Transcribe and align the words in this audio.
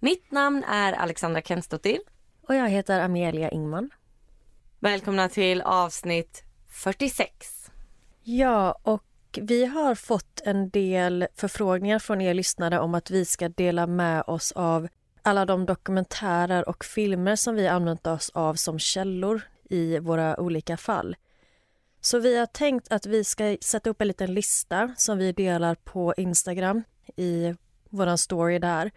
Mitt 0.00 0.32
namn 0.32 0.64
är 0.64 0.92
Alexandra 0.92 1.42
Kensdottir. 1.42 2.00
Och 2.42 2.54
jag 2.54 2.68
heter 2.68 3.00
Amelia 3.00 3.50
Ingman. 3.50 3.90
Välkomna 4.78 5.28
till 5.28 5.62
avsnitt 5.62 6.44
46. 6.68 7.70
Ja, 8.22 8.78
och 8.82 9.04
vi 9.42 9.64
har 9.64 9.94
fått 9.94 10.40
en 10.44 10.70
del 10.70 11.26
förfrågningar 11.34 11.98
från 11.98 12.20
er 12.20 12.34
lyssnare 12.34 12.80
om 12.80 12.94
att 12.94 13.10
vi 13.10 13.24
ska 13.24 13.48
dela 13.48 13.86
med 13.86 14.24
oss 14.26 14.52
av 14.52 14.88
alla 15.22 15.44
de 15.44 15.66
dokumentärer 15.66 16.68
och 16.68 16.84
filmer 16.84 17.36
som 17.36 17.54
vi 17.54 17.68
använt 17.68 18.06
oss 18.06 18.30
av 18.34 18.54
som 18.54 18.78
källor 18.78 19.42
i 19.70 19.98
våra 19.98 20.40
olika 20.40 20.76
fall. 20.76 21.16
Så 22.00 22.18
vi 22.18 22.38
har 22.38 22.46
tänkt 22.46 22.92
att 22.92 23.06
vi 23.06 23.24
ska 23.24 23.56
sätta 23.60 23.90
upp 23.90 24.00
en 24.00 24.08
liten 24.08 24.34
lista 24.34 24.94
som 24.96 25.18
vi 25.18 25.32
delar 25.32 25.74
på 25.74 26.14
Instagram 26.16 26.82
i 27.16 27.54
vår 27.90 28.16
story 28.16 28.58
där. 28.58 28.90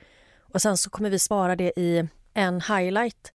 Och 0.53 0.61
sen 0.61 0.77
så 0.77 0.89
kommer 0.89 1.09
vi 1.09 1.19
spara 1.19 1.55
det 1.55 1.79
i 1.79 2.07
en 2.33 2.61
highlight. 2.61 3.31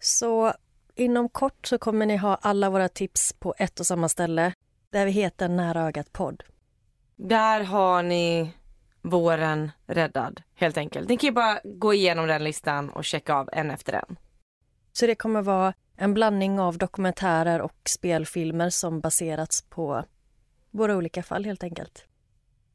Så 0.00 0.52
inom 0.94 1.28
kort 1.28 1.66
så 1.66 1.78
kommer 1.78 2.06
ni 2.06 2.16
ha 2.16 2.34
alla 2.34 2.70
våra 2.70 2.88
tips 2.88 3.32
på 3.32 3.54
ett 3.58 3.80
och 3.80 3.86
samma 3.86 4.08
ställe 4.08 4.52
där 4.90 5.06
vi 5.06 5.10
heter 5.10 5.48
Nära 5.48 5.82
ögat 5.82 6.12
podd. 6.12 6.42
Där 7.16 7.60
har 7.60 8.02
ni 8.02 8.52
våren 9.02 9.70
räddad, 9.86 10.42
helt 10.54 10.76
enkelt. 10.76 11.08
Ni 11.08 11.16
kan 11.16 11.28
ju 11.28 11.34
bara 11.34 11.60
gå 11.64 11.94
igenom 11.94 12.26
den 12.26 12.44
listan 12.44 12.90
och 12.90 13.04
checka 13.04 13.34
av 13.34 13.48
en 13.52 13.70
efter 13.70 13.92
en. 13.92 14.16
Så 14.92 15.06
det 15.06 15.14
kommer 15.14 15.42
vara 15.42 15.74
en 15.96 16.14
blandning 16.14 16.60
av 16.60 16.78
dokumentärer 16.78 17.60
och 17.60 17.76
spelfilmer 17.84 18.70
som 18.70 19.00
baserats 19.00 19.62
på 19.62 20.04
våra 20.70 20.96
olika 20.96 21.22
fall 21.22 21.44
helt 21.44 21.62
enkelt. 21.62 22.04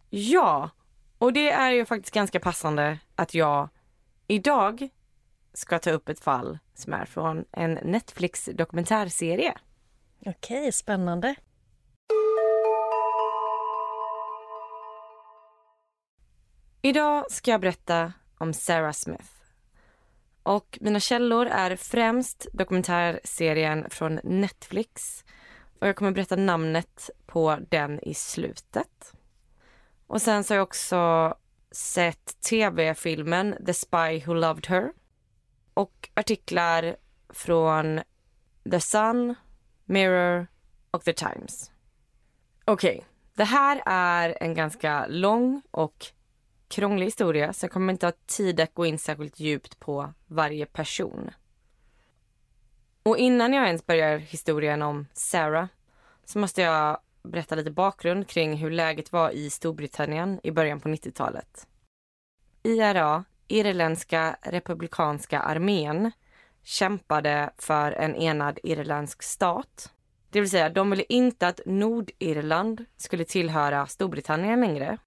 Ja, 0.09 0.69
och 1.23 1.33
det 1.33 1.49
är 1.51 1.71
ju 1.71 1.85
faktiskt 1.85 2.13
ganska 2.13 2.39
passande 2.39 2.99
att 3.15 3.33
jag 3.33 3.69
idag 4.27 4.89
ska 5.53 5.79
ta 5.79 5.91
upp 5.91 6.09
ett 6.09 6.19
fall 6.19 6.59
som 6.73 6.93
är 6.93 7.05
från 7.05 7.45
en 7.51 7.73
Netflix 7.73 8.49
dokumentärserie. 8.53 9.53
Okej, 10.25 10.71
spännande. 10.71 11.35
Idag 16.81 17.31
ska 17.31 17.51
jag 17.51 17.61
berätta 17.61 18.13
om 18.37 18.53
Sarah 18.53 18.91
Smith. 18.91 19.31
Och 20.43 20.77
mina 20.81 20.99
källor 20.99 21.45
är 21.45 21.75
främst 21.75 22.47
dokumentärserien 22.53 23.89
från 23.89 24.19
Netflix. 24.23 25.25
Och 25.79 25.87
jag 25.87 25.95
kommer 25.95 26.11
berätta 26.11 26.35
namnet 26.35 27.09
på 27.25 27.57
den 27.69 27.99
i 27.99 28.13
slutet. 28.13 29.13
Och 30.07 30.21
sen 30.21 30.43
så 30.43 30.53
har 30.53 30.57
jag 30.57 30.63
också 30.63 31.33
sett 31.71 32.41
tv-filmen 32.41 33.55
The 33.65 33.73
Spy 33.73 34.23
Who 34.25 34.33
Loved 34.33 34.67
Her. 34.67 34.91
Och 35.73 36.09
artiklar 36.13 36.95
från 37.29 38.01
The 38.71 38.79
Sun, 38.79 39.35
Mirror 39.85 40.47
och 40.91 41.03
The 41.03 41.13
Times. 41.13 41.71
Okej, 42.65 42.95
okay. 42.95 43.01
det 43.33 43.43
här 43.43 43.81
är 43.85 44.37
en 44.41 44.53
ganska 44.53 45.05
lång 45.07 45.61
och 45.71 46.05
krånglig 46.67 47.05
historia 47.05 47.53
så 47.53 47.63
jag 47.63 47.71
kommer 47.71 47.93
inte 47.93 48.05
ha 48.05 48.13
tid 48.25 48.59
att 48.59 48.73
gå 48.73 48.85
in 48.85 48.99
särskilt 48.99 49.39
djupt 49.39 49.79
på 49.79 50.13
varje 50.27 50.65
person. 50.65 51.31
Och 53.03 53.17
innan 53.17 53.53
jag 53.53 53.65
ens 53.65 53.85
börjar 53.85 54.17
historien 54.17 54.81
om 54.81 55.07
Sarah 55.13 55.67
så 56.25 56.39
måste 56.39 56.61
jag 56.61 56.99
berätta 57.23 57.55
lite 57.55 57.71
bakgrund 57.71 58.27
kring 58.27 58.55
hur 58.55 58.71
läget 58.71 59.11
var 59.11 59.31
i 59.31 59.49
Storbritannien 59.49 60.39
i 60.43 60.51
början 60.51 60.79
på 60.79 60.89
90-talet. 60.89 61.67
IRA, 62.63 63.23
Irländska 63.47 64.37
republikanska 64.41 65.39
armén, 65.39 66.11
kämpade 66.63 67.49
för 67.57 67.91
en 67.91 68.15
enad 68.15 68.59
irländsk 68.63 69.23
stat. 69.23 69.91
Det 70.29 70.39
vill 70.39 70.49
säga, 70.49 70.69
de 70.69 70.89
ville 70.89 71.03
inte 71.09 71.47
att 71.47 71.59
Nordirland 71.65 72.85
skulle 72.97 73.25
tillhöra 73.25 73.87
Storbritannien 73.87 74.59
längre. 74.59 74.97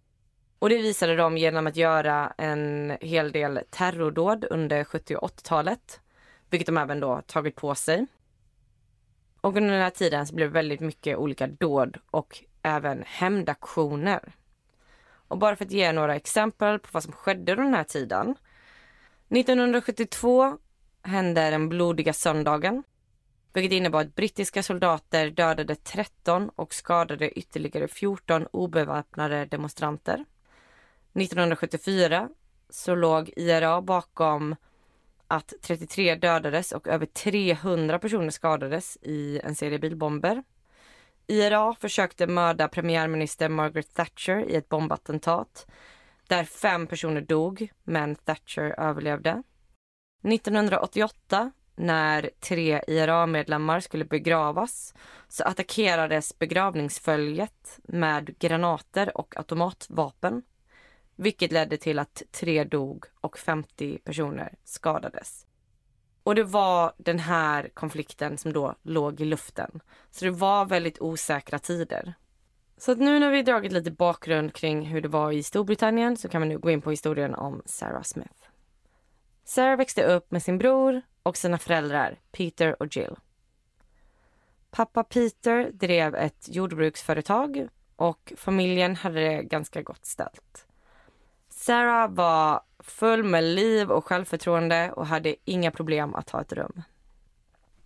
Och 0.59 0.69
det 0.69 0.77
visade 0.77 1.17
de 1.17 1.39
genom 1.39 1.67
att 1.67 1.77
göra 1.77 2.33
en 2.39 2.97
hel 3.01 3.33
del 3.33 3.61
terrordåd 3.71 4.45
under 4.51 4.85
70 4.85 5.17
och 5.17 5.31
80-talet. 5.31 6.01
Vilket 6.51 6.67
de 6.67 6.79
även 6.79 7.01
då 7.01 7.23
tagit 7.27 7.57
på 7.57 7.75
sig. 7.75 8.07
Och 9.47 9.57
under 9.57 9.73
den 9.73 9.83
här 9.83 9.91
tiden 9.91 10.27
så 10.27 10.35
blev 10.35 10.49
det 10.49 10.55
väldigt 10.55 10.81
mycket 10.81 11.17
olika 11.17 11.47
dåd 11.47 11.99
och 12.11 12.43
även 12.63 13.03
hämndaktioner. 13.07 14.33
Och 15.29 15.39
bara 15.39 15.57
för 15.57 15.65
att 15.65 15.71
ge 15.71 15.93
några 15.93 16.17
exempel 16.17 16.79
på 16.79 16.89
vad 16.93 17.03
som 17.03 17.13
skedde 17.13 17.53
under 17.53 17.65
den 17.65 17.75
här 17.75 17.85
tiden. 17.85 18.35
1972 19.29 20.59
hände 21.03 21.51
den 21.51 21.69
blodiga 21.69 22.13
söndagen. 22.13 22.83
Vilket 23.53 23.73
innebar 23.73 24.01
att 24.01 24.15
brittiska 24.15 24.63
soldater 24.63 25.31
dödade 25.31 25.75
13 25.75 26.51
och 26.57 26.75
skadade 26.75 27.39
ytterligare 27.39 27.89
14 27.89 28.47
obeväpnade 28.51 29.45
demonstranter. 29.45 30.25
1974 31.15 32.29
så 32.71 32.95
låg 32.95 33.31
IRA 33.37 33.83
bakom 33.83 34.57
att 35.29 35.53
33 35.63 36.15
dödades 36.15 36.73
och 36.73 36.89
över 36.89 37.07
300 37.07 37.99
personer 37.99 38.31
skadades 38.31 38.99
i 39.03 39.41
en 39.45 39.55
serie 39.55 39.79
bilbomber. 39.79 40.43
IRA 41.27 41.75
försökte 41.75 42.27
mörda 42.27 42.69
premiärminister 42.69 43.49
Margaret 43.49 43.95
Thatcher 43.95 44.45
i 44.51 44.57
ett 44.57 44.69
bombattentat 44.69 45.67
där 46.29 46.45
fem 46.45 46.87
personer 46.87 47.21
dog, 47.21 47.73
men 47.85 48.15
Thatcher 48.15 48.75
överlevde. 48.79 49.43
1988, 50.25 51.51
när 51.77 52.31
tre 52.41 52.83
IRA-medlemmar 52.87 53.81
skulle 53.81 54.05
begravas 54.05 54.95
så 55.29 55.45
attackerades 55.45 56.39
begravningsföljet 56.39 57.79
med 57.83 58.39
granater 58.39 59.19
och 59.19 59.37
automatvapen 59.37 60.43
vilket 61.17 61.53
ledde 61.53 61.77
till 61.77 61.99
att 61.99 62.23
tre 62.31 62.65
dog 62.65 63.05
och 63.21 63.39
50 63.39 63.99
personer 63.99 64.55
skadades. 64.65 65.47
Och 66.23 66.35
det 66.35 66.45
var 66.45 66.93
den 66.97 67.19
här 67.19 67.71
konflikten 67.75 68.39
som 68.39 68.53
då 68.53 68.75
låg 68.83 69.21
i 69.21 69.25
luften. 69.25 69.81
Så 70.11 70.25
det 70.25 70.31
var 70.31 70.65
väldigt 70.65 71.01
osäkra 71.01 71.59
tider. 71.59 72.15
Så 72.79 72.93
att 72.93 72.99
nu 72.99 73.19
när 73.19 73.31
vi 73.31 73.43
dragit 73.43 73.73
lite 73.73 73.91
bakgrund 73.91 74.53
kring 74.53 74.87
hur 74.87 75.01
det 75.01 75.09
var 75.09 75.33
i 75.33 75.43
Storbritannien 75.43 76.17
så 76.17 76.29
kan 76.29 76.43
vi 76.43 76.49
nu 76.49 76.59
gå 76.59 76.71
in 76.71 76.81
på 76.81 76.91
historien 76.91 77.35
om 77.35 77.63
Sarah 77.67 78.03
Smith. 78.03 78.49
Sarah 79.45 79.77
växte 79.77 80.05
upp 80.05 80.31
med 80.31 80.43
sin 80.43 80.59
bror 80.59 81.03
och 81.23 81.37
sina 81.37 81.59
föräldrar 81.59 82.21
Peter 82.33 82.83
och 82.83 82.97
Jill. 82.97 83.17
Pappa 84.71 85.05
Peter 85.05 85.71
drev 85.73 86.15
ett 86.15 86.49
jordbruksföretag 86.49 87.69
och 87.97 88.33
familjen 88.37 88.97
hade 88.97 89.21
det 89.21 89.43
ganska 89.43 89.83
gott 89.83 90.07
ställt. 90.07 90.67
Sarah 91.67 92.11
var 92.11 92.61
full 92.79 93.25
med 93.25 93.45
liv 93.45 93.91
och 93.91 94.05
självförtroende 94.05 94.93
och 94.93 95.07
hade 95.07 95.37
inga 95.45 95.71
problem 95.71 96.15
att 96.15 96.27
ta 96.27 96.41
ett 96.41 96.53
rum. 96.53 96.83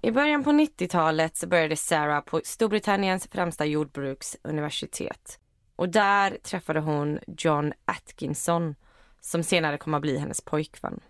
I 0.02 0.10
början 0.10 0.44
på 0.44 0.50
90-talet 0.50 1.36
så 1.36 1.46
började 1.46 1.76
Sarah 1.76 2.20
på 2.20 2.40
Storbritanniens 2.44 3.26
främsta 3.26 3.64
jordbruksuniversitet. 3.64 5.40
Och 5.76 5.88
där 5.88 6.38
träffade 6.42 6.80
hon 6.80 7.18
John 7.26 7.72
Atkinson 7.84 8.74
som 9.20 9.42
senare 9.42 9.78
kom 9.78 9.94
att 9.94 10.02
bli 10.02 10.18
hennes 10.18 10.40
pojkvän. 10.40 11.00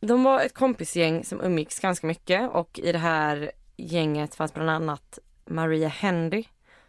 De 0.00 0.24
var 0.24 0.40
ett 0.40 0.54
kompisgäng 0.54 1.24
som 1.24 1.40
umgicks 1.40 1.80
ganska 1.80 2.06
mycket 2.06 2.50
och 2.50 2.78
i 2.78 2.92
det 2.92 2.98
här 2.98 3.52
gänget 3.76 4.34
fanns 4.34 4.54
bland 4.54 4.70
annat 4.70 5.18
Maria 5.46 5.88
Hendy, 5.88 6.44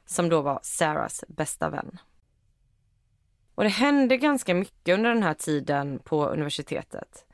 som 0.05 0.29
då 0.29 0.41
var 0.41 0.59
Sarahs 0.63 1.23
bästa 1.27 1.69
vän. 1.69 1.99
Och 3.55 3.63
det 3.63 3.69
hände 3.69 4.17
ganska 4.17 4.53
mycket 4.53 4.93
under 4.93 5.13
den 5.13 5.23
här 5.23 5.33
tiden 5.33 5.99
på 6.03 6.25
universitetet. 6.25 7.25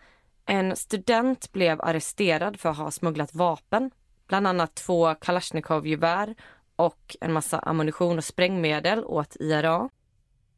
En 0.45 0.75
student 0.75 1.51
blev 1.51 1.81
arresterad 1.81 2.59
för 2.59 2.69
att 2.69 2.77
ha 2.77 2.91
smugglat 2.91 3.35
vapen, 3.35 3.91
bland 4.27 4.47
annat 4.47 4.75
två 4.75 5.15
Kalashnikov-gevär 5.15 6.35
och 6.75 7.15
en 7.21 7.33
massa 7.33 7.59
ammunition 7.59 8.17
och 8.17 8.23
sprängmedel 8.23 9.05
åt 9.05 9.35
IRA. 9.39 9.89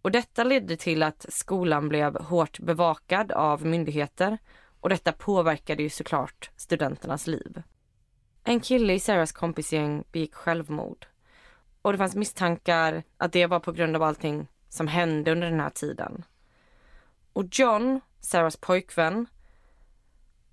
Och 0.02 0.12
detta 0.12 0.44
ledde 0.44 0.78
till 0.78 1.04
att 1.04 1.26
skolan 1.30 1.90
blev 1.90 2.22
hårt 2.22 2.60
bevakad 2.60 3.32
av 3.32 3.66
myndigheter 3.66 4.38
och 4.80 4.90
detta 4.90 5.12
påverkade 5.12 5.84
ju 5.84 5.90
såklart 5.90 6.52
studenternas 6.56 7.28
liv. 7.28 7.62
En 8.44 8.60
kille 8.60 8.94
i 8.94 9.00
Sarahs 9.00 9.32
kompisgäng 9.32 10.04
begick 10.12 10.34
självmord. 10.34 11.08
Och 11.82 11.92
det 11.92 11.98
fanns 11.98 12.16
misstankar 12.16 13.04
att 13.18 13.32
det 13.32 13.46
var 13.46 13.60
på 13.60 13.72
grund 13.72 13.96
av 13.96 14.04
allting 14.04 14.48
som 14.70 14.88
hände 14.88 15.32
under 15.32 15.50
den 15.50 15.60
här 15.60 15.70
tiden. 15.70 16.24
Och 17.34 17.46
John, 17.52 18.02
Sarahs 18.20 18.58
pojkvän, 18.58 19.28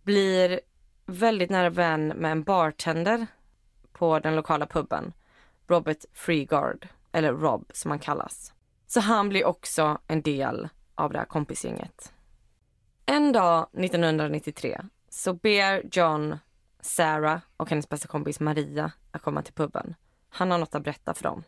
blir 0.03 0.61
väldigt 1.07 1.51
nära 1.51 1.71
vän 1.71 2.09
med 2.09 2.33
en 2.33 2.43
bartender 2.43 3.27
på 3.93 4.19
den 4.19 4.37
lokala 4.37 4.67
puben, 4.67 5.13
Robert 5.69 6.05
Freegard, 6.13 6.89
eller 7.13 7.33
Rob 7.33 7.71
som 7.75 7.91
han 7.91 8.01
kallas. 8.01 8.53
Så 8.87 9.01
han 9.01 9.29
blir 9.29 9.45
också 9.45 9.99
en 10.07 10.23
del 10.23 10.69
av 10.95 11.13
det 11.13 11.19
här 11.19 11.27
kompisgänget. 11.27 12.13
En 13.07 13.33
dag 13.33 13.67
1993 13.73 14.81
så 15.09 15.33
ber 15.35 15.97
John 15.97 16.39
Sarah 16.81 17.39
och 17.57 17.71
hennes 17.71 17.89
bästa 17.89 18.09
kompis 18.09 18.41
Maria 18.41 18.93
att 19.11 19.23
komma 19.23 19.43
till 19.43 19.55
puben. 19.55 19.95
Han 20.29 20.51
har 20.51 20.59
något 20.59 20.75
att 20.75 20.85
berätta 20.85 21.15
för 21.15 21.23
dem. 21.23 21.43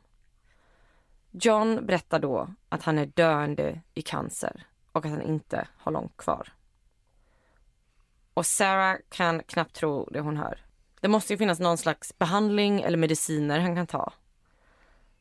John 1.31 1.87
berättar 1.87 2.19
då 2.19 2.55
att 2.69 2.83
han 2.83 2.99
är 2.99 3.07
döende 3.07 3.81
i 3.95 4.03
cancer 4.03 4.67
och 4.93 5.07
att 5.07 5.11
han 5.11 5.23
inte 5.23 5.69
har 5.77 5.93
långt 5.93 6.17
kvar. 6.17 6.53
Och 8.35 8.47
Sarah 8.47 8.97
kan 9.09 9.43
knappt 9.43 9.75
tro 9.75 10.09
det 10.13 10.21
hon 10.21 10.37
hör. 10.37 10.65
Det 11.01 11.09
måste 11.09 11.33
ju 11.33 11.39
finnas 11.39 11.61
någon 11.61 11.79
slags 11.79 12.19
behandling 12.19 12.81
eller 12.81 12.99
mediciner 12.99 13.59
han 13.59 13.77
kan 13.77 13.87
ta. 13.87 14.13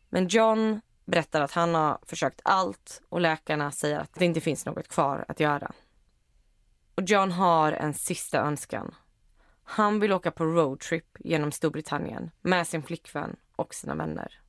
Men 0.09 0.27
John 0.27 0.81
berättar 1.05 1.41
att 1.41 1.51
han 1.51 1.75
har 1.75 1.99
försökt 2.05 2.41
allt 2.43 3.01
och 3.09 3.21
läkarna 3.21 3.71
säger 3.71 3.99
att 3.99 4.13
det 4.13 4.25
inte 4.25 4.41
finns 4.41 4.65
något 4.65 4.87
kvar 4.87 5.25
att 5.27 5.39
göra. 5.39 5.71
Och 6.95 7.03
John 7.03 7.31
har 7.31 7.71
en 7.71 7.93
sista 7.93 8.41
önskan. 8.41 8.95
Han 9.63 9.99
vill 9.99 10.13
åka 10.13 10.31
på 10.31 10.45
roadtrip 10.45 11.17
genom 11.19 11.51
Storbritannien 11.51 12.31
med 12.41 12.67
sin 12.67 12.83
flickvän 12.83 13.35
och 13.55 13.73
sina 13.73 13.95
vänner. 13.95 14.41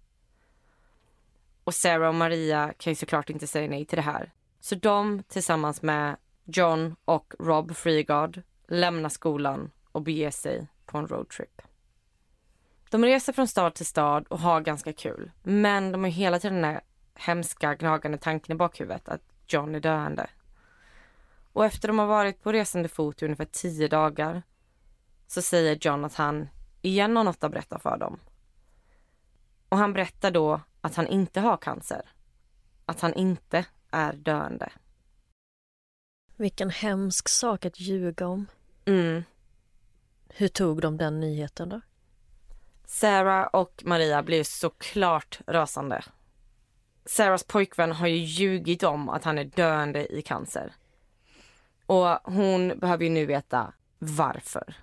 Och 1.68 1.74
Sarah 1.74 2.08
och 2.08 2.14
Maria 2.14 2.72
kan 2.78 2.90
ju 2.90 2.94
såklart 2.94 3.30
inte 3.30 3.46
säga 3.46 3.70
nej 3.70 3.84
till 3.84 3.96
det 3.96 4.02
här. 4.02 4.32
Så 4.60 4.74
de 4.74 5.22
tillsammans 5.22 5.82
med 5.82 6.16
John 6.44 6.96
och 7.04 7.34
Rob 7.38 7.76
Freegard 7.76 8.42
lämnar 8.68 9.08
skolan 9.08 9.70
och 9.92 10.02
beger 10.02 10.30
sig 10.30 10.66
på 10.86 10.98
en 10.98 11.08
roadtrip. 11.08 11.62
De 12.90 13.04
reser 13.04 13.32
från 13.32 13.48
stad 13.48 13.74
till 13.74 13.86
stad 13.86 14.26
och 14.26 14.38
har 14.38 14.60
ganska 14.60 14.92
kul. 14.92 15.30
Men 15.42 15.92
de 15.92 16.04
har 16.04 16.10
hela 16.10 16.38
tiden 16.38 16.54
den 16.54 16.64
här 16.64 16.80
hemska 17.14 17.74
gnagande 17.74 18.18
tanken 18.18 18.54
i 18.54 18.58
bakhuvudet 18.58 19.08
att 19.08 19.22
John 19.48 19.74
är 19.74 19.80
döende. 19.80 20.30
Och 21.52 21.64
efter 21.64 21.88
de 21.88 21.98
har 21.98 22.06
varit 22.06 22.42
på 22.42 22.52
resande 22.52 22.88
fot 22.88 23.22
i 23.22 23.24
ungefär 23.24 23.48
tio 23.52 23.88
dagar 23.88 24.42
så 25.26 25.42
säger 25.42 25.78
John 25.80 26.04
att 26.04 26.14
han 26.14 26.48
igen 26.82 27.16
har 27.16 27.24
något 27.24 27.44
att 27.44 27.52
berätta 27.52 27.78
för 27.78 27.96
dem. 27.96 28.20
Och 29.68 29.78
han 29.78 29.92
berättar 29.92 30.30
då 30.30 30.60
att 30.80 30.94
han 30.94 31.06
inte 31.06 31.40
har 31.40 31.56
cancer. 31.56 32.02
Att 32.86 33.00
han 33.00 33.14
inte 33.14 33.66
är 33.90 34.12
döende. 34.12 34.72
Vilken 36.36 36.70
hemsk 36.70 37.28
sak 37.28 37.64
att 37.64 37.80
ljuga 37.80 38.26
om. 38.26 38.46
Mm. 38.84 39.22
Hur 40.28 40.48
tog 40.48 40.80
de 40.80 40.96
den 40.96 41.20
nyheten 41.20 41.68
då? 41.68 41.80
Sarah 42.84 43.46
och 43.46 43.82
Maria 43.86 44.22
blir 44.22 44.44
såklart 44.44 45.40
rasande. 45.46 46.04
Sarahs 47.04 47.44
pojkvän 47.44 47.92
har 47.92 48.06
ju 48.06 48.16
ljugit 48.16 48.82
om 48.82 49.08
att 49.08 49.24
han 49.24 49.38
är 49.38 49.44
döende 49.44 50.14
i 50.14 50.22
cancer. 50.22 50.72
Och 51.86 52.06
hon 52.24 52.78
behöver 52.78 53.04
ju 53.04 53.10
nu 53.10 53.26
veta 53.26 53.72
varför. 53.98 54.74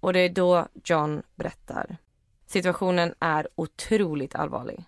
Och 0.00 0.12
det 0.12 0.18
är 0.18 0.28
då 0.28 0.68
John 0.84 1.22
berättar. 1.34 1.96
Situationen 2.46 3.14
är 3.18 3.48
otroligt 3.54 4.34
allvarlig. 4.34 4.84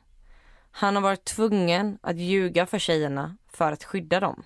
Han 0.76 0.94
har 0.94 1.02
varit 1.02 1.24
tvungen 1.24 1.98
att 2.02 2.16
ljuga 2.16 2.66
för 2.66 2.78
tjejerna 2.78 3.36
för 3.48 3.72
att 3.72 3.84
skydda 3.84 4.20
dem. 4.20 4.42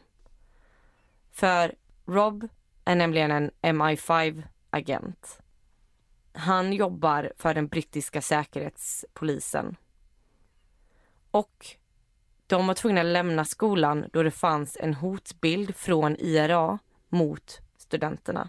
För 1.33 1.75
Rob 2.07 2.49
är 2.85 2.97
nämligen 2.97 3.31
en 3.31 3.51
MI5-agent. 3.63 5.41
Han 6.33 6.73
jobbar 6.73 7.33
för 7.37 7.55
den 7.55 7.69
brittiska 7.69 8.23
säkerhetspolisen. 8.23 9.77
Och 11.31 11.67
de 12.47 12.67
var 12.67 12.75
tvungna 12.75 13.01
att 13.01 13.07
lämna 13.07 13.45
skolan 13.45 14.07
då 14.13 14.23
det 14.23 14.31
fanns 14.31 14.77
en 14.81 14.95
hotbild 14.95 15.77
från 15.77 16.17
IRA 16.17 16.79
mot 17.09 17.59
studenterna. 17.77 18.49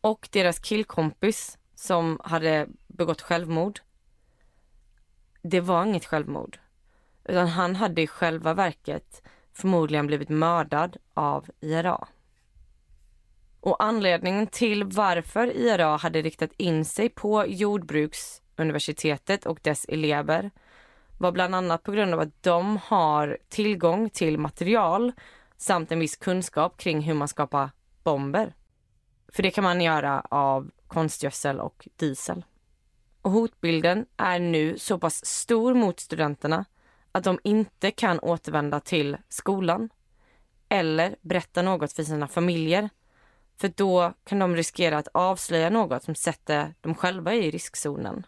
Och 0.00 0.28
deras 0.32 0.58
killkompis 0.58 1.58
som 1.74 2.20
hade 2.24 2.68
begått 2.86 3.20
självmord. 3.20 3.80
Det 5.42 5.60
var 5.60 5.84
inget 5.84 6.04
självmord. 6.04 6.58
Utan 7.24 7.48
han 7.48 7.76
hade 7.76 8.02
i 8.02 8.06
själva 8.06 8.54
verket 8.54 9.22
förmodligen 9.52 10.06
blivit 10.06 10.28
mördad 10.28 10.96
av 11.14 11.46
IRA. 11.60 12.08
Och 13.60 13.82
anledningen 13.82 14.46
till 14.46 14.84
varför 14.84 15.56
IRA 15.56 15.96
hade 15.96 16.22
riktat 16.22 16.50
in 16.56 16.84
sig 16.84 17.08
på 17.08 17.46
jordbruksuniversitetet 17.46 19.46
och 19.46 19.58
dess 19.62 19.86
elever 19.88 20.50
var 21.18 21.32
bland 21.32 21.54
annat 21.54 21.82
på 21.82 21.92
grund 21.92 22.14
av 22.14 22.20
att 22.20 22.42
de 22.42 22.76
har 22.76 23.38
tillgång 23.48 24.10
till 24.10 24.38
material 24.38 25.12
samt 25.56 25.92
en 25.92 25.98
viss 25.98 26.16
kunskap 26.16 26.76
kring 26.76 27.00
hur 27.00 27.14
man 27.14 27.28
skapar 27.28 27.70
bomber. 28.02 28.54
För 29.32 29.42
det 29.42 29.50
kan 29.50 29.64
man 29.64 29.80
göra 29.80 30.20
av 30.20 30.70
konstgödsel 30.86 31.60
och 31.60 31.88
diesel. 31.96 32.44
Och 33.22 33.30
hotbilden 33.30 34.06
är 34.16 34.38
nu 34.38 34.78
så 34.78 34.98
pass 34.98 35.26
stor 35.26 35.74
mot 35.74 36.00
studenterna 36.00 36.64
att 37.12 37.24
de 37.24 37.38
inte 37.44 37.90
kan 37.90 38.20
återvända 38.20 38.80
till 38.80 39.16
skolan 39.28 39.88
eller 40.68 41.16
berätta 41.20 41.62
något 41.62 41.92
för 41.92 42.02
sina 42.02 42.28
familjer. 42.28 42.90
För 43.60 43.72
då 43.76 44.12
kan 44.24 44.38
de 44.38 44.56
riskera 44.56 44.98
att 44.98 45.08
avslöja 45.14 45.70
något 45.70 46.02
som 46.02 46.14
sätter 46.14 46.74
dem 46.80 46.94
själva 46.94 47.34
i 47.34 47.50
riskzonen. 47.50 48.26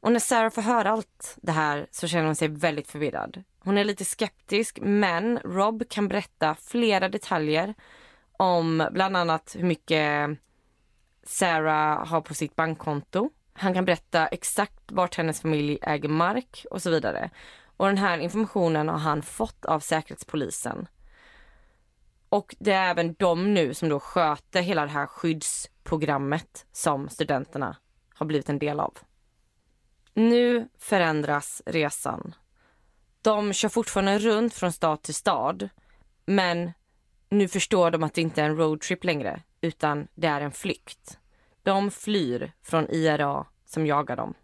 Och 0.00 0.12
när 0.12 0.20
Sarah 0.20 0.50
får 0.50 0.62
höra 0.62 0.90
allt 0.90 1.38
det 1.42 1.52
här 1.52 1.86
så 1.90 2.08
känner 2.08 2.26
hon 2.26 2.36
sig 2.36 2.48
väldigt 2.48 2.88
förvirrad. 2.88 3.44
Hon 3.58 3.78
är 3.78 3.84
lite 3.84 4.04
skeptisk 4.04 4.78
men 4.82 5.38
Rob 5.38 5.88
kan 5.88 6.08
berätta 6.08 6.56
flera 6.60 7.08
detaljer 7.08 7.74
om 8.32 8.88
bland 8.92 9.16
annat 9.16 9.56
hur 9.58 9.64
mycket 9.64 10.30
Sarah 11.28 12.06
har 12.06 12.20
på 12.20 12.34
sitt 12.34 12.56
bankkonto. 12.56 13.30
Han 13.52 13.74
kan 13.74 13.84
berätta 13.84 14.26
exakt 14.26 14.92
vart 14.92 15.14
hennes 15.14 15.40
familj 15.40 15.78
äger 15.82 16.08
mark 16.08 16.66
och 16.70 16.82
så 16.82 16.90
vidare. 16.90 17.30
Och 17.76 17.86
den 17.86 17.98
här 17.98 18.18
informationen 18.18 18.88
har 18.88 18.98
han 18.98 19.22
fått 19.22 19.64
av 19.64 19.80
Säkerhetspolisen. 19.80 20.88
Och 22.28 22.54
det 22.58 22.72
är 22.72 22.90
även 22.90 23.14
de 23.18 23.54
nu 23.54 23.74
som 23.74 23.88
då 23.88 24.00
sköter 24.00 24.62
hela 24.62 24.82
det 24.82 24.90
här 24.90 25.06
skyddsprogrammet 25.06 26.66
som 26.72 27.08
studenterna 27.08 27.76
har 28.14 28.26
blivit 28.26 28.48
en 28.48 28.58
del 28.58 28.80
av. 28.80 28.98
Nu 30.14 30.68
förändras 30.78 31.62
resan. 31.66 32.34
De 33.22 33.52
kör 33.52 33.68
fortfarande 33.68 34.18
runt 34.18 34.54
från 34.54 34.72
stad 34.72 35.02
till 35.02 35.14
stad 35.14 35.68
men 36.26 36.72
nu 37.28 37.48
förstår 37.48 37.90
de 37.90 38.02
att 38.02 38.14
det 38.14 38.20
inte 38.20 38.42
är 38.42 38.46
en 38.46 38.56
roadtrip 38.56 39.04
längre 39.04 39.42
utan 39.60 40.08
det 40.14 40.26
är 40.26 40.40
en 40.40 40.52
flykt. 40.52 41.18
De 41.62 41.90
flyr 41.90 42.52
från 42.62 42.90
IRA 42.90 43.46
som 43.64 43.86
jagar 43.86 44.16
dem. 44.16 44.34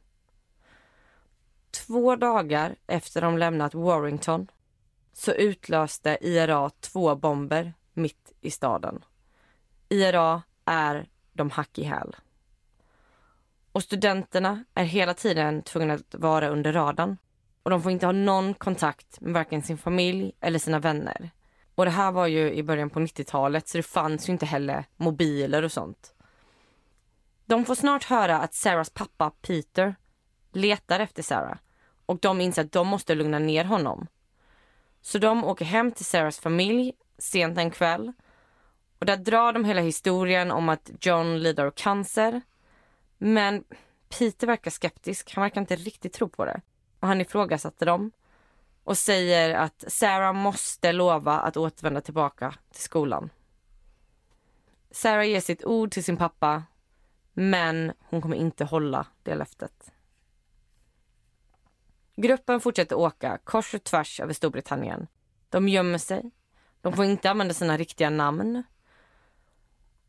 Två 1.71 2.17
dagar 2.17 2.77
efter 2.87 3.21
de 3.21 3.39
lämnat 3.39 3.75
Warrington 3.75 4.51
så 5.13 5.33
utlöste 5.33 6.19
IRA 6.21 6.71
två 6.71 7.17
bomber 7.17 7.75
mitt 7.93 8.33
i 8.41 8.51
staden. 8.51 9.05
IRA 9.89 10.43
är 10.65 11.09
de 11.33 11.51
hack 11.51 11.79
i 11.79 11.85
häl. 11.85 12.17
Och 13.73 13.83
studenterna 13.83 14.65
är 14.75 14.85
hela 14.85 15.15
tiden 15.15 15.63
tvungna 15.63 15.95
att 15.95 16.15
vara 16.15 16.49
under 16.49 16.73
radarn. 16.73 17.17
Och 17.63 17.71
de 17.71 17.83
får 17.83 17.93
inte 17.93 18.07
ha 18.07 18.13
någon 18.13 18.55
kontakt 18.55 19.21
med 19.21 19.33
varken 19.33 19.63
sin 19.63 19.79
familj 19.79 20.33
eller 20.41 20.59
sina 20.59 20.79
vänner. 20.79 21.31
Och 21.75 21.85
det 21.85 21.91
här 21.91 22.13
var 22.13 22.27
ju 22.27 22.53
i 22.53 22.63
början 22.63 22.91
på 22.91 23.01
90-talet 23.01 23.69
så 23.69 23.79
det 23.79 23.83
fanns 23.83 24.29
ju 24.29 24.33
inte 24.33 24.47
heller 24.47 24.85
mobiler 24.97 25.63
och 25.63 25.73
sånt. 25.73 26.15
De 27.47 27.65
får 27.65 27.75
snart 27.75 28.05
höra 28.05 28.39
att 28.39 28.55
Sarahs 28.55 28.91
pappa 28.91 29.31
Peter 29.31 29.95
letar 30.53 31.01
efter 31.01 31.23
Sarah 31.23 31.59
och 32.07 32.19
de 32.19 32.41
inser 32.41 32.65
att 32.65 32.73
de 32.73 32.89
måste 32.89 33.15
lugna 33.15 33.39
ner 33.39 33.65
honom. 33.65 34.07
Så 35.01 35.19
de 35.19 35.45
åker 35.45 35.65
hem 35.65 35.93
till 35.93 36.05
Sarahs 36.05 36.39
familj 36.39 36.93
sent 37.19 37.59
en 37.59 37.71
kväll. 37.71 38.13
Och 38.99 39.07
där 39.07 39.17
drar 39.17 39.53
de 39.53 39.65
hela 39.65 39.81
historien 39.81 40.51
om 40.51 40.69
att 40.69 40.91
John 41.01 41.39
lider 41.39 41.65
av 41.65 41.71
cancer. 41.71 42.41
Men 43.19 43.65
Peter 44.19 44.47
verkar 44.47 44.71
skeptisk. 44.71 45.35
Han 45.35 45.43
verkar 45.43 45.61
inte 45.61 45.77
riktigt 45.77 46.13
tro 46.13 46.29
på 46.29 46.45
det. 46.45 46.61
Och 47.01 47.09
han 47.09 47.21
ifrågasatte 47.21 47.85
dem 47.85 48.11
och 48.85 48.99
säger 48.99 49.55
att 49.55 49.85
Sarah 49.89 50.33
måste 50.33 50.93
lova 50.93 51.39
att 51.39 51.57
återvända 51.57 52.01
tillbaka 52.01 52.55
till 52.73 52.83
skolan. 52.83 53.31
Sarah 54.91 55.27
ger 55.27 55.41
sitt 55.41 55.65
ord 55.65 55.91
till 55.91 56.05
sin 56.05 56.17
pappa 56.17 56.63
men 57.33 57.93
hon 58.01 58.23
kommer 58.23 58.37
inte 58.37 58.65
hålla 58.65 59.07
det 59.23 59.35
löftet. 59.35 59.93
Gruppen 62.17 62.61
fortsätter 62.61 62.97
åka 62.97 63.39
kors 63.45 63.75
och 63.75 63.85
tvärs 63.85 64.21
över 64.21 64.33
Storbritannien. 64.33 65.07
De 65.49 65.69
gömmer 65.69 65.99
sig. 65.99 66.31
De 66.81 66.93
får 66.93 67.05
inte 67.05 67.31
använda 67.31 67.55
sina 67.55 67.77
riktiga 67.77 68.11
namn. 68.11 68.63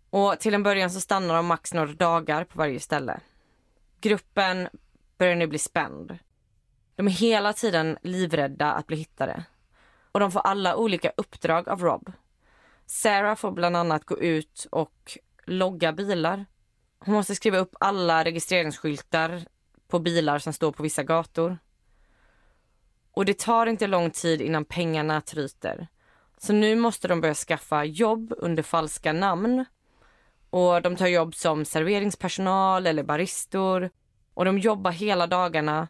Och 0.09 0.39
till 0.39 0.53
en 0.53 0.63
början 0.63 0.91
så 0.91 1.01
stannar 1.01 1.35
de 1.35 1.45
max 1.45 1.73
några 1.73 1.93
dagar 1.93 2.43
på 2.43 2.57
varje 2.57 2.79
ställe. 2.79 3.19
Gruppen 4.01 4.69
börjar 5.17 5.35
nu 5.35 5.47
bli 5.47 5.59
spänd. 5.59 6.17
De 6.95 7.07
är 7.07 7.11
hela 7.11 7.53
tiden 7.53 7.97
livrädda 8.01 8.71
att 8.71 8.87
bli 8.87 8.97
hittade. 8.97 9.43
Och 10.11 10.19
de 10.19 10.31
får 10.31 10.39
alla 10.39 10.75
olika 10.75 11.11
uppdrag 11.17 11.69
av 11.69 11.81
Rob. 11.81 12.11
Sarah 12.85 13.35
får 13.35 13.51
bland 13.51 13.77
annat 13.77 14.05
gå 14.05 14.19
ut 14.19 14.67
och 14.71 15.17
logga 15.45 15.93
bilar. 15.93 16.45
Hon 16.99 17.15
måste 17.15 17.35
skriva 17.35 17.57
upp 17.57 17.75
alla 17.79 18.23
registreringsskyltar 18.23 19.45
på 19.87 19.99
bilar 19.99 20.39
som 20.39 20.53
står 20.53 20.71
på 20.71 20.83
vissa 20.83 21.03
gator. 21.03 21.57
Och 23.11 23.25
det 23.25 23.39
tar 23.39 23.65
inte 23.65 23.87
lång 23.87 24.11
tid 24.11 24.41
innan 24.41 24.65
pengarna 24.65 25.21
tryter. 25.21 25.87
Så 26.37 26.53
nu 26.53 26.75
måste 26.75 27.07
de 27.07 27.21
börja 27.21 27.33
skaffa 27.33 27.85
jobb 27.85 28.33
under 28.37 28.63
falska 28.63 29.13
namn. 29.13 29.65
Och 30.49 30.81
de 30.81 30.95
tar 30.95 31.07
jobb 31.07 31.35
som 31.35 31.65
serveringspersonal 31.65 32.87
eller 32.87 33.03
baristor. 33.03 33.89
Och 34.33 34.45
de 34.45 34.59
jobbar 34.59 34.91
hela 34.91 35.27
dagarna 35.27 35.87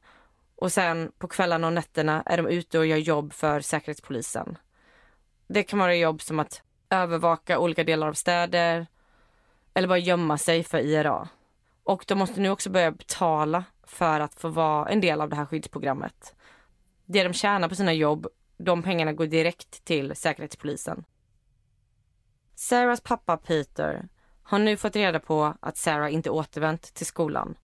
och 0.56 0.72
sen 0.72 1.12
på 1.18 1.28
kvällarna 1.28 1.68
och 1.68 1.74
nätterna 1.74 2.24
är 2.26 2.38
de 2.38 2.48
ute 2.48 2.80
och 2.80 2.86
gör 2.86 2.98
jobb 2.98 3.34
för 3.34 3.60
Säkerhetspolisen. 3.60 4.58
Det 5.48 5.64
kan 5.64 5.80
vara 5.80 5.96
jobb 5.96 6.22
som 6.22 6.40
att 6.40 6.62
övervaka 6.90 7.60
olika 7.60 7.84
delar 7.84 8.08
av 8.08 8.14
städer 8.14 8.88
eller 9.74 9.88
bara 9.88 9.98
gömma 9.98 10.38
sig 10.38 10.64
för 10.64 10.78
IRA. 10.78 11.30
Och 11.84 12.06
de 12.08 12.16
måste 12.16 12.42
nu 12.42 12.50
också 12.50 12.70
börja 12.70 12.92
betala 12.92 13.64
för 13.84 14.20
att 14.20 14.40
få 14.40 14.50
vara 14.50 14.90
en 14.90 15.02
del 15.02 15.22
av 15.22 15.30
det 15.30 15.36
här 15.36 15.46
skyddsprogrammet. 15.46 16.36
Det 17.06 17.24
de 17.24 17.34
tjänar 17.34 17.70
på 17.70 17.76
sina 17.76 17.94
jobb, 17.94 18.28
de 18.58 18.84
pengarna 18.84 19.14
går 19.14 19.26
direkt 19.26 19.86
till 19.86 20.16
Säkerhetspolisen. 20.16 21.04
Sarahs 22.56 23.02
pappa 23.02 23.38
Peter 23.38 24.08
har 24.44 24.60
nu 24.60 24.78
fått 24.78 24.96
reda 24.96 25.20
på 25.20 25.54
att 25.60 25.78
Sarah 25.78 26.14
inte 26.14 26.30
återvänt 26.30 26.94
till 26.94 27.06
skolan. 27.06 27.56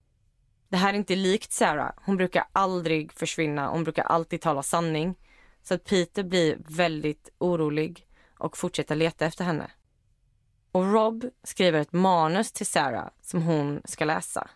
Det 0.71 0.77
här 0.77 0.93
är 0.93 0.97
inte 0.97 1.15
likt 1.15 1.51
Sarah. 1.51 1.91
Hon 1.95 2.17
brukar 2.17 2.43
aldrig 2.51 3.13
försvinna. 3.13 3.67
Hon 3.69 3.83
brukar 3.83 4.03
alltid 4.03 4.41
tala 4.41 4.63
sanning. 4.63 5.15
Så 5.63 5.73
att 5.73 5.83
Peter 5.83 6.23
blir 6.23 6.57
väldigt 6.59 7.29
orolig 7.37 8.07
och 8.37 8.57
fortsätter 8.57 8.95
leta 8.95 9.25
efter 9.25 9.43
henne. 9.43 9.71
Och 10.71 10.93
Rob 10.93 11.25
skriver 11.43 11.79
ett 11.79 11.93
manus 11.93 12.51
till 12.51 12.65
Sarah 12.65 13.07
som 13.21 13.41
hon 13.41 13.81
ska 13.85 14.05
läsa. 14.05 14.49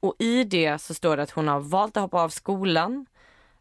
Och 0.00 0.14
i 0.18 0.44
det 0.44 0.78
så 0.78 0.94
står 0.94 1.16
det 1.16 1.22
att 1.22 1.30
hon 1.30 1.48
har 1.48 1.60
valt 1.60 1.96
att 1.96 2.02
hoppa 2.02 2.22
av 2.22 2.28
skolan, 2.28 3.06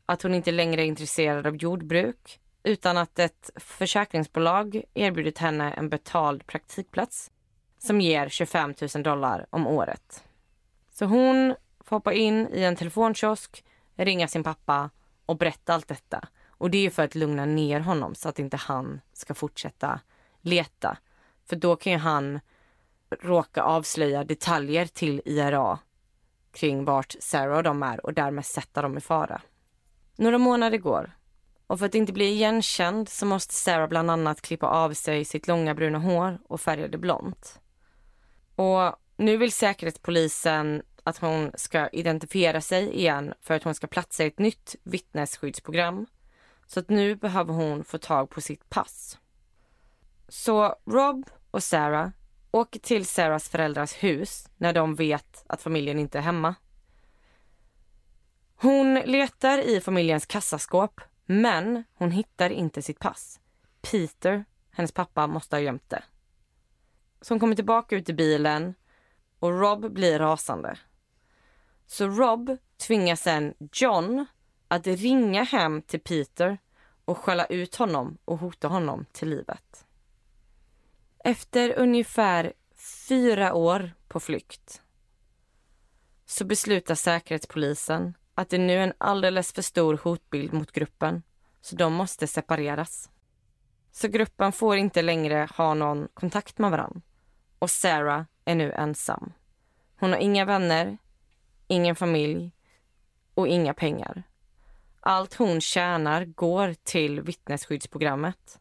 att 0.05 0.21
hon 0.21 0.33
inte 0.33 0.51
längre 0.51 0.81
är 0.81 0.85
intresserad 0.85 1.47
av 1.47 1.55
jordbruk, 1.55 2.39
utan 2.63 2.97
att 2.97 3.19
ett 3.19 3.49
försäkringsbolag 3.55 4.81
erbjudit 4.93 5.37
henne 5.37 5.71
en 5.71 5.89
betald 5.89 6.47
praktikplats 6.47 7.31
som 7.79 8.01
ger 8.01 8.29
25 8.29 8.73
000 8.95 9.03
dollar 9.03 9.45
om 9.49 9.67
året. 9.67 10.23
Så 10.99 11.05
hon 11.05 11.55
får 11.79 11.95
hoppa 11.95 12.13
in 12.13 12.47
i 12.53 12.63
en 12.63 12.75
telefonkiosk, 12.75 13.65
ringa 13.95 14.27
sin 14.27 14.43
pappa 14.43 14.89
och 15.25 15.37
berätta 15.37 15.73
allt 15.73 15.87
detta. 15.87 16.27
Och 16.47 16.69
det 16.69 16.85
är 16.85 16.89
för 16.89 17.03
att 17.03 17.15
lugna 17.15 17.45
ner 17.45 17.79
honom 17.79 18.15
så 18.15 18.29
att 18.29 18.39
inte 18.39 18.57
han 18.57 19.01
ska 19.13 19.33
fortsätta 19.33 19.99
leta. 20.41 20.97
För 21.45 21.55
då 21.55 21.75
kan 21.75 21.93
ju 21.93 21.99
han 21.99 22.39
råka 23.21 23.63
avslöja 23.63 24.23
detaljer 24.23 24.85
till 24.85 25.21
IRA 25.25 25.79
kring 26.51 26.85
vart 26.85 27.15
Sarah 27.19 27.57
och 27.57 27.63
de 27.63 27.83
är 27.83 28.05
och 28.05 28.13
därmed 28.13 28.45
sätta 28.45 28.81
dem 28.81 28.97
i 28.97 29.01
fara. 29.01 29.41
Några 30.15 30.37
månader 30.37 30.77
går 30.77 31.17
och 31.67 31.79
för 31.79 31.85
att 31.85 31.95
inte 31.95 32.13
bli 32.13 32.25
igenkänd 32.25 33.09
så 33.09 33.25
måste 33.25 33.53
Sarah 33.53 33.89
bland 33.89 34.11
annat 34.11 34.41
klippa 34.41 34.67
av 34.67 34.93
sig 34.93 35.25
sitt 35.25 35.47
långa 35.47 35.75
bruna 35.75 35.99
hår 35.99 36.39
och 36.47 36.61
färga 36.61 36.87
det 36.87 36.97
blont. 36.97 37.59
Och 38.55 38.95
nu 39.17 39.37
vill 39.37 39.51
Säkerhetspolisen 39.51 40.81
att 41.03 41.17
hon 41.17 41.51
ska 41.55 41.87
identifiera 41.87 42.61
sig 42.61 42.93
igen 42.93 43.33
för 43.41 43.53
att 43.53 43.63
hon 43.63 43.75
ska 43.75 43.87
platsa 43.87 44.23
i 44.23 44.27
ett 44.27 44.39
nytt 44.39 44.75
vittnesskyddsprogram. 44.83 46.05
Så 46.67 46.79
att 46.79 46.89
nu 46.89 47.15
behöver 47.15 47.53
hon 47.53 47.83
få 47.83 47.97
tag 47.97 48.29
på 48.29 48.41
sitt 48.41 48.69
pass. 48.69 49.17
Så 50.27 50.75
Rob 50.85 51.29
och 51.51 51.63
Sarah 51.63 52.09
åker 52.51 52.79
till 52.79 53.05
Sarahs 53.05 53.49
föräldrars 53.49 53.93
hus 53.93 54.49
när 54.57 54.73
de 54.73 54.95
vet 54.95 55.43
att 55.47 55.61
familjen 55.61 55.99
inte 55.99 56.17
är 56.17 56.21
hemma. 56.21 56.55
Hon 58.55 58.93
letar 58.93 59.57
i 59.57 59.81
familjens 59.81 60.25
kassaskåp 60.25 61.01
men 61.25 61.83
hon 61.93 62.11
hittar 62.11 62.49
inte 62.49 62.81
sitt 62.81 62.99
pass. 62.99 63.39
Peter, 63.81 64.45
hennes 64.71 64.91
pappa, 64.91 65.27
måste 65.27 65.55
ha 65.55 65.61
gömt 65.61 65.89
det. 65.89 66.03
Så 67.21 67.33
hon 67.33 67.39
kommer 67.39 67.55
tillbaka 67.55 67.95
ut 67.95 68.09
i 68.09 68.13
bilen 68.13 68.73
och 69.39 69.59
Rob 69.59 69.93
blir 69.93 70.19
rasande. 70.19 70.77
Så 71.91 72.07
Rob 72.07 72.57
tvingar 72.77 73.15
sen 73.15 73.53
John 73.73 74.25
att 74.67 74.87
ringa 74.87 75.43
hem 75.43 75.81
till 75.81 75.99
Peter 75.99 76.57
och 77.05 77.17
skälla 77.17 77.45
ut 77.45 77.75
honom 77.75 78.17
och 78.25 78.37
hota 78.37 78.67
honom 78.67 79.05
till 79.11 79.29
livet. 79.29 79.85
Efter 81.23 81.73
ungefär 81.79 82.53
fyra 83.07 83.53
år 83.53 83.91
på 84.07 84.19
flykt 84.19 84.81
så 86.25 86.45
beslutar 86.45 86.95
Säkerhetspolisen 86.95 88.13
att 88.33 88.49
det 88.49 88.57
nu 88.57 88.73
är 88.73 88.83
en 88.83 88.93
alldeles 88.97 89.53
för 89.53 89.61
stor 89.61 89.99
hotbild 90.03 90.53
mot 90.53 90.71
gruppen 90.71 91.23
så 91.61 91.75
de 91.75 91.93
måste 91.93 92.27
separeras. 92.27 93.09
Så 93.91 94.07
gruppen 94.07 94.51
får 94.51 94.77
inte 94.77 95.01
längre 95.01 95.47
ha 95.55 95.73
någon 95.73 96.07
kontakt 96.13 96.57
med 96.57 96.71
varann. 96.71 97.01
Och 97.59 97.69
Sarah 97.69 98.23
är 98.45 98.55
nu 98.55 98.71
ensam. 98.71 99.33
Hon 99.99 100.11
har 100.11 100.19
inga 100.19 100.45
vänner, 100.45 100.97
ingen 101.69 101.95
familj 101.95 102.51
och 103.33 103.47
inga 103.47 103.73
pengar. 103.73 104.23
Allt 104.99 105.33
hon 105.33 105.61
tjänar 105.61 106.25
går 106.25 106.73
till 106.73 107.21
vittnesskyddsprogrammet. 107.21 108.59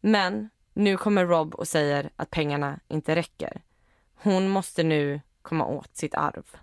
Men 0.00 0.50
nu 0.72 0.96
kommer 0.96 1.26
Rob 1.26 1.54
och 1.54 1.68
säger 1.68 2.10
att 2.16 2.30
pengarna 2.30 2.80
inte 2.88 3.16
räcker. 3.16 3.62
Hon 4.14 4.48
måste 4.48 4.82
nu 4.82 5.20
komma 5.42 5.66
åt 5.66 5.96
sitt 5.96 6.14
arv. 6.14 6.56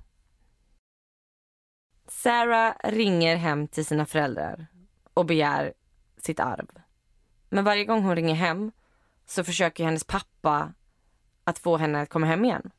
Sarah 2.07 2.75
ringer 2.83 3.35
hem 3.35 3.67
till 3.67 3.85
sina 3.85 4.05
föräldrar 4.05 4.67
och 5.13 5.25
begär 5.25 5.73
sitt 6.17 6.39
arv. 6.39 6.67
Men 7.49 7.63
varje 7.63 7.85
gång 7.85 8.03
hon 8.03 8.15
ringer 8.15 8.35
hem 8.35 8.71
så 9.25 9.43
försöker 9.43 9.85
hennes 9.85 10.03
pappa 10.03 10.73
att 11.43 11.59
få 11.59 11.77
henne 11.77 12.01
att 12.01 12.09
komma 12.09 12.27
hem 12.27 12.45
igen. 12.45 12.71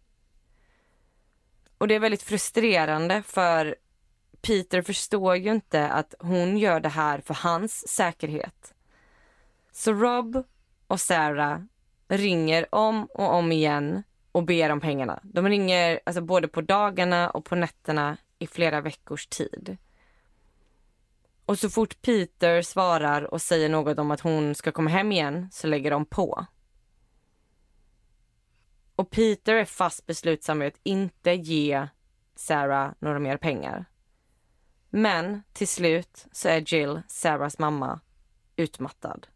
Och 1.82 1.88
det 1.88 1.94
är 1.94 2.00
väldigt 2.00 2.22
frustrerande 2.22 3.22
för 3.22 3.76
Peter 4.42 4.82
förstår 4.82 5.36
ju 5.36 5.50
inte 5.50 5.88
att 5.88 6.14
hon 6.18 6.58
gör 6.58 6.80
det 6.80 6.88
här 6.88 7.20
för 7.20 7.34
hans 7.34 7.88
säkerhet. 7.88 8.74
Så 9.72 9.92
Rob 9.92 10.44
och 10.86 11.00
Sarah 11.00 11.60
ringer 12.08 12.74
om 12.74 13.04
och 13.04 13.34
om 13.34 13.52
igen 13.52 14.02
och 14.32 14.44
ber 14.44 14.70
om 14.70 14.80
pengarna. 14.80 15.20
De 15.22 15.48
ringer 15.48 16.00
alltså 16.06 16.22
både 16.22 16.48
på 16.48 16.60
dagarna 16.60 17.30
och 17.30 17.44
på 17.44 17.54
nätterna 17.54 18.16
i 18.38 18.46
flera 18.46 18.80
veckors 18.80 19.26
tid. 19.26 19.76
Och 21.46 21.58
så 21.58 21.70
fort 21.70 22.02
Peter 22.02 22.62
svarar 22.62 23.22
och 23.22 23.42
säger 23.42 23.68
något 23.68 23.98
om 23.98 24.10
att 24.10 24.20
hon 24.20 24.54
ska 24.54 24.72
komma 24.72 24.90
hem 24.90 25.12
igen 25.12 25.48
så 25.52 25.66
lägger 25.66 25.90
de 25.90 26.04
på. 26.04 26.46
Och 28.96 29.10
Peter 29.10 29.54
är 29.54 29.64
fast 29.64 30.06
beslutsam 30.06 30.62
att 30.62 30.80
inte 30.82 31.30
ge 31.30 31.88
Sarah 32.34 32.92
några 32.98 33.18
mer 33.18 33.36
pengar. 33.36 33.84
Men 34.90 35.42
till 35.52 35.68
slut 35.68 36.26
så 36.32 36.48
är 36.48 36.74
Jill, 36.74 37.02
Sarahs 37.08 37.58
mamma, 37.58 38.00
utmattad. 38.56 39.26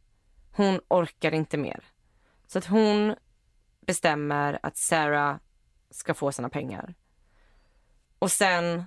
Hon 0.52 0.80
orkar 0.88 1.34
inte 1.34 1.56
mer. 1.56 1.84
Så 2.46 2.58
att 2.58 2.66
hon 2.66 3.14
bestämmer 3.80 4.58
att 4.62 4.76
Sarah 4.76 5.36
ska 5.90 6.14
få 6.14 6.32
sina 6.32 6.48
pengar. 6.48 6.94
Och 8.18 8.32
sen 8.32 8.84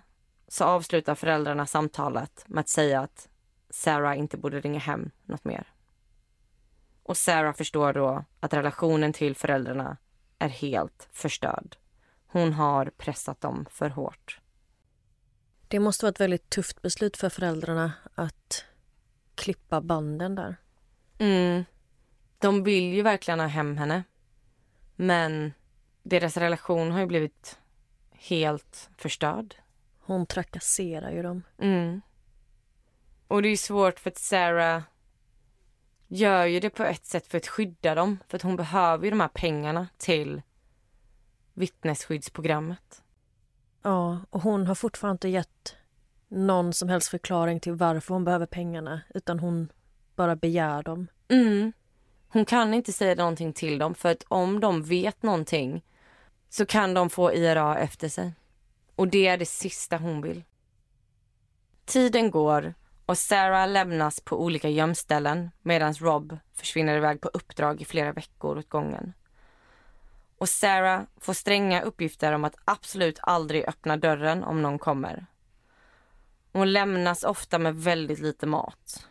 så 0.48 0.66
avslutar 0.66 1.16
föräldrarna 1.16 1.66
samtalet 1.66 2.44
med 2.48 2.62
att 2.62 2.70
säga 2.70 3.02
att 3.02 3.30
Sarah 3.70 4.20
inte 4.20 4.38
borde 4.38 4.60
ringa 4.60 4.80
hem 4.80 5.12
något 5.26 5.46
mer. 5.46 5.68
Och 7.04 7.18
Sarah 7.18 7.54
förstår 7.54 7.94
då 7.94 8.26
att 8.40 8.54
relationen 8.54 9.14
till 9.14 9.36
föräldrarna 9.36 9.98
är 10.39 10.50
helt 10.50 11.10
förstörd. 11.12 11.75
Hon 12.27 12.53
har 12.53 12.86
pressat 12.86 13.41
dem 13.41 13.65
för 13.69 13.89
hårt. 13.89 14.39
Det 15.67 15.79
måste 15.79 16.05
vara 16.05 16.10
ett 16.10 16.19
väldigt 16.19 16.50
tufft 16.50 16.81
beslut 16.81 17.17
för 17.17 17.29
föräldrarna 17.29 17.91
att 18.15 18.65
klippa 19.36 19.81
banden 19.81 20.36
där. 20.36 20.55
Mm. 21.17 21.65
De 22.38 22.63
vill 22.63 22.93
ju 22.93 23.01
verkligen 23.01 23.39
ha 23.39 23.48
hem 23.48 23.77
henne. 23.77 24.03
Men 24.96 25.53
deras 26.03 26.38
relation 26.38 26.91
har 26.91 27.00
ju 27.00 27.05
blivit 27.05 27.60
helt 28.12 28.89
förstörd. 28.98 29.55
Hon 30.00 30.25
trakasserar 30.25 31.12
ju 31.12 31.22
dem. 31.22 31.43
Mm. 31.58 32.01
Och 33.27 33.41
det 33.41 33.50
är 33.50 33.58
svårt 33.58 34.00
för 34.00 34.10
att 34.10 34.17
Sarah 34.17 34.81
gör 36.10 36.46
ju 36.46 36.60
det 36.60 36.70
på 36.70 36.84
ett 36.84 37.06
sätt 37.06 37.28
för 37.28 37.38
att 37.38 37.48
skydda 37.48 37.96
dem. 37.96 38.20
För 38.28 38.36
att 38.36 38.42
hon 38.42 38.56
behöver 38.56 39.04
ju 39.04 39.10
de 39.10 39.20
här 39.20 39.28
pengarna 39.28 39.88
till 39.98 40.42
vittnesskyddsprogrammet. 41.54 43.04
Ja, 43.82 44.20
och 44.30 44.42
hon 44.42 44.68
har 44.68 44.75
fortfarande 44.75 45.16
inte 45.16 45.30
gett 45.30 45.75
någon 46.28 46.74
som 46.74 46.89
helst 46.89 47.08
förklaring 47.10 47.60
till 47.60 47.74
varför 47.74 48.13
hon 48.13 48.24
behöver 48.24 48.46
pengarna 48.46 49.01
utan 49.10 49.39
hon 49.39 49.72
bara 50.16 50.36
begär 50.36 50.84
dem. 50.84 51.08
Mm. 51.28 51.74
Hon 52.28 52.46
kan 52.46 52.74
inte 52.74 52.94
säga 52.94 53.16
någonting 53.16 53.54
till 53.54 53.78
dem 53.78 53.96
för 53.96 54.12
att 54.12 54.24
om 54.28 54.60
de 54.60 54.84
vet 54.84 55.24
någonting 55.24 55.86
så 56.50 56.66
kan 56.66 56.94
de 56.94 57.10
få 57.10 57.34
IRA 57.34 57.78
efter 57.78 58.10
sig. 58.10 58.34
Och 58.96 59.08
det 59.08 59.28
är 59.28 59.38
det 59.38 59.46
sista 59.46 59.98
hon 59.98 60.22
vill. 60.22 60.44
Tiden 61.86 62.32
går 62.32 62.74
och 63.10 63.18
Sarah 63.18 63.68
lämnas 63.70 64.20
på 64.20 64.44
olika 64.44 64.70
gömställen 64.70 65.51
medan 65.62 65.94
Rob 65.94 66.38
försvinner 66.54 66.98
iväg 66.98 67.22
på 67.22 67.28
uppdrag 67.28 67.82
i 67.82 67.86
flera 67.86 68.13
veckor 68.13 68.58
åt 68.58 68.70
gången. 68.70 69.13
Och 70.38 70.50
Sarah 70.50 71.01
får 71.18 71.34
stränga 71.34 71.82
uppgifter 71.82 72.34
om 72.34 72.44
att 72.44 72.56
absolut 72.66 73.20
aldrig 73.22 73.68
öppna 73.68 73.98
dörren 73.98 74.44
om 74.44 74.62
någon 74.62 74.80
kommer. 74.80 75.25
Hon 76.51 76.72
lämnas 76.72 77.24
ofta 77.24 77.60
med 77.60 77.75
väldigt 77.75 78.20
lite 78.20 78.46
mat. 78.46 79.08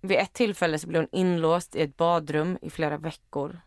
Vid 0.00 0.18
ett 0.18 0.32
tillfälle 0.32 0.78
så 0.78 0.88
blev 0.88 1.02
hon 1.02 1.08
inlåst 1.12 1.76
i 1.76 1.82
ett 1.82 1.96
badrum 1.96 2.58
i 2.62 2.70
flera 2.70 2.96
veckor. 2.96 3.60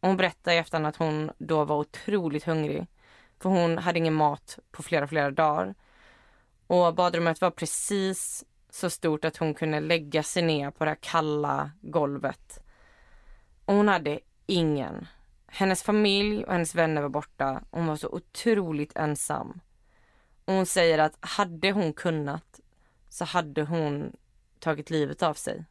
hon 0.00 0.16
berättar 0.16 0.52
i 0.52 0.56
efterhand 0.56 0.86
att 0.86 0.96
hon 0.96 1.30
då 1.38 1.64
var 1.64 1.76
otroligt 1.76 2.44
hungrig. 2.44 2.86
För 3.40 3.48
hon 3.48 3.78
hade 3.78 3.98
ingen 3.98 4.14
mat 4.14 4.58
på 4.70 4.82
flera, 4.82 5.08
flera 5.08 5.30
dagar. 5.30 5.74
Och 6.66 6.94
badrummet 6.94 7.40
var 7.40 7.50
precis 7.50 8.44
så 8.74 8.90
stort 8.90 9.24
att 9.24 9.36
hon 9.36 9.54
kunde 9.54 9.80
lägga 9.80 10.22
sig 10.22 10.42
ner 10.42 10.70
på 10.70 10.84
det 10.84 10.90
här 10.90 10.98
kalla 11.00 11.70
golvet. 11.80 12.62
Och 13.64 13.74
hon 13.74 13.88
hade 13.88 14.20
ingen. 14.46 15.06
Hennes 15.46 15.82
familj 15.82 16.44
och 16.44 16.52
hennes 16.52 16.74
vänner 16.74 17.02
var 17.02 17.08
borta. 17.08 17.62
Hon 17.70 17.86
var 17.86 17.96
så 17.96 18.08
otroligt 18.08 18.96
ensam. 18.96 19.60
Och 20.44 20.54
hon 20.54 20.66
säger 20.66 20.98
att 20.98 21.16
hade 21.20 21.72
hon 21.72 21.92
kunnat 21.92 22.60
så 23.08 23.24
hade 23.24 23.62
hon 23.62 24.16
tagit 24.58 24.90
livet 24.90 25.22
av 25.22 25.34
sig. 25.34 25.64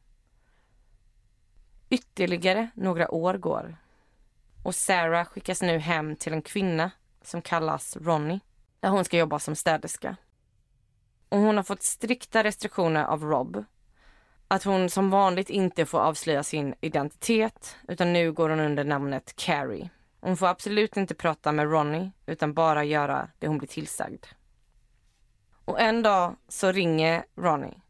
Ytterligare 1.89 2.69
några 2.75 3.11
år 3.11 3.33
går 3.33 3.77
och 4.63 4.75
Sarah 4.75 5.25
skickas 5.25 5.61
nu 5.61 5.79
hem 5.79 6.15
till 6.15 6.33
en 6.33 6.41
kvinna 6.41 6.91
som 7.21 7.41
kallas 7.41 7.97
Ronnie 7.97 8.39
där 8.79 8.89
hon 8.89 9.05
ska 9.05 9.17
jobba 9.17 9.39
som 9.39 9.55
städerska. 9.55 10.15
Och 11.31 11.39
hon 11.39 11.57
har 11.57 11.63
fått 11.63 11.83
strikta 11.83 12.43
restriktioner 12.43 13.03
av 13.03 13.23
Rob. 13.23 13.65
Att 14.47 14.63
hon 14.63 14.89
som 14.89 15.09
vanligt 15.09 15.49
inte 15.49 15.85
får 15.85 15.99
avslöja 15.99 16.43
sin 16.43 16.75
identitet 16.81 17.77
utan 17.87 18.13
nu 18.13 18.31
går 18.31 18.49
hon 18.49 18.59
under 18.59 18.83
namnet 18.83 19.35
Carrie. 19.35 19.89
Hon 20.19 20.37
får 20.37 20.47
absolut 20.47 20.97
inte 20.97 21.15
prata 21.15 21.51
med 21.51 21.71
Ronnie 21.71 22.11
utan 22.25 22.53
bara 22.53 22.83
göra 22.83 23.29
det 23.39 23.47
hon 23.47 23.57
blir 23.57 23.67
tillsagd. 23.67 24.25
Och 25.65 25.81
en 25.81 26.03
dag 26.03 26.35
så 26.47 26.71
ringer 26.71 27.25
Ronnie. 27.35 27.81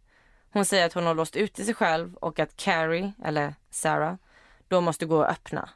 Hon 0.51 0.65
säger 0.65 0.85
att 0.85 0.93
hon 0.93 1.05
har 1.05 1.15
låst 1.15 1.35
ute 1.35 1.63
sig 1.65 1.73
själv 1.73 2.15
och 2.15 2.39
att 2.39 2.57
Carrie, 2.57 3.13
eller 3.23 3.55
Sarah, 3.69 4.15
då 4.67 4.81
måste 4.81 5.05
gå 5.05 5.17
och 5.17 5.29
öppna. 5.29 5.69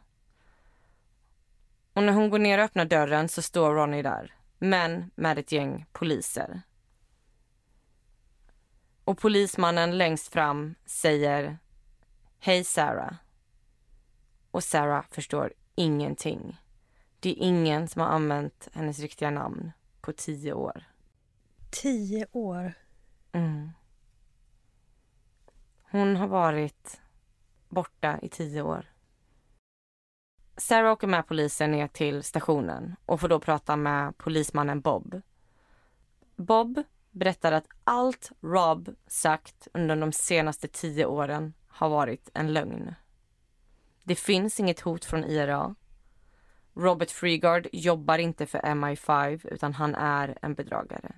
Och 1.94 2.04
när 2.04 2.14
hon 2.14 2.30
går 2.30 2.40
ner 2.40 2.58
och 2.58 2.64
öppnar 2.64 2.86
dörren 2.86 3.30
så 3.30 3.42
står 3.42 3.76
Ronnie 3.76 4.02
där, 4.02 4.34
men 4.58 5.12
med 5.16 5.40
ett 5.40 5.52
gäng 5.52 5.86
poliser. 5.92 6.62
Och 9.06 9.18
polismannen 9.18 9.98
längst 9.98 10.28
fram 10.28 10.76
säger 10.86 11.58
Hej 12.40 12.64
Sarah. 12.64 13.16
Och 14.52 14.64
Sarah 14.64 15.06
förstår 15.12 15.54
ingenting. 15.76 16.58
Det 17.20 17.30
är 17.30 17.44
ingen 17.44 17.88
som 17.88 18.02
har 18.02 18.10
använt 18.10 18.68
hennes 18.74 19.00
riktiga 19.00 19.32
namn 19.32 19.72
på 20.02 20.14
tio 20.14 20.54
år. 20.54 20.84
Tio 21.72 22.28
år? 22.32 22.74
Mm. 23.32 23.72
Hon 25.92 26.16
har 26.16 26.28
varit 26.28 27.02
borta 27.70 28.20
i 28.22 28.30
tio 28.30 28.62
år. 28.62 28.86
Sarah 30.58 30.92
åker 30.92 31.08
med 31.08 31.28
polisen 31.28 31.72
ner 31.72 31.88
till 31.88 32.24
stationen 32.24 32.96
och 33.06 33.22
får 33.22 33.30
då 33.30 33.40
prata 33.40 33.76
med 33.76 34.18
polismannen 34.18 34.82
Bob. 34.82 35.22
Bob 36.36 36.84
berättar 37.16 37.52
att 37.52 37.68
allt 37.84 38.32
Rob 38.42 38.96
sagt 39.08 39.68
under 39.74 39.96
de 39.96 40.12
senaste 40.12 40.68
tio 40.68 41.06
åren 41.06 41.54
har 41.68 41.90
varit 41.90 42.30
en 42.34 42.54
lögn. 42.54 42.96
Det 44.04 44.16
finns 44.16 44.60
inget 44.60 44.80
hot 44.80 45.06
från 45.06 45.24
IRA. 45.24 45.76
Robert 46.74 47.12
Freegard 47.12 47.68
jobbar 47.72 48.18
inte 48.18 48.46
för 48.46 48.60
MI5 48.60 49.48
utan 49.48 49.74
han 49.74 49.96
är 49.96 50.38
en 50.42 50.54
bedragare. 50.54 51.16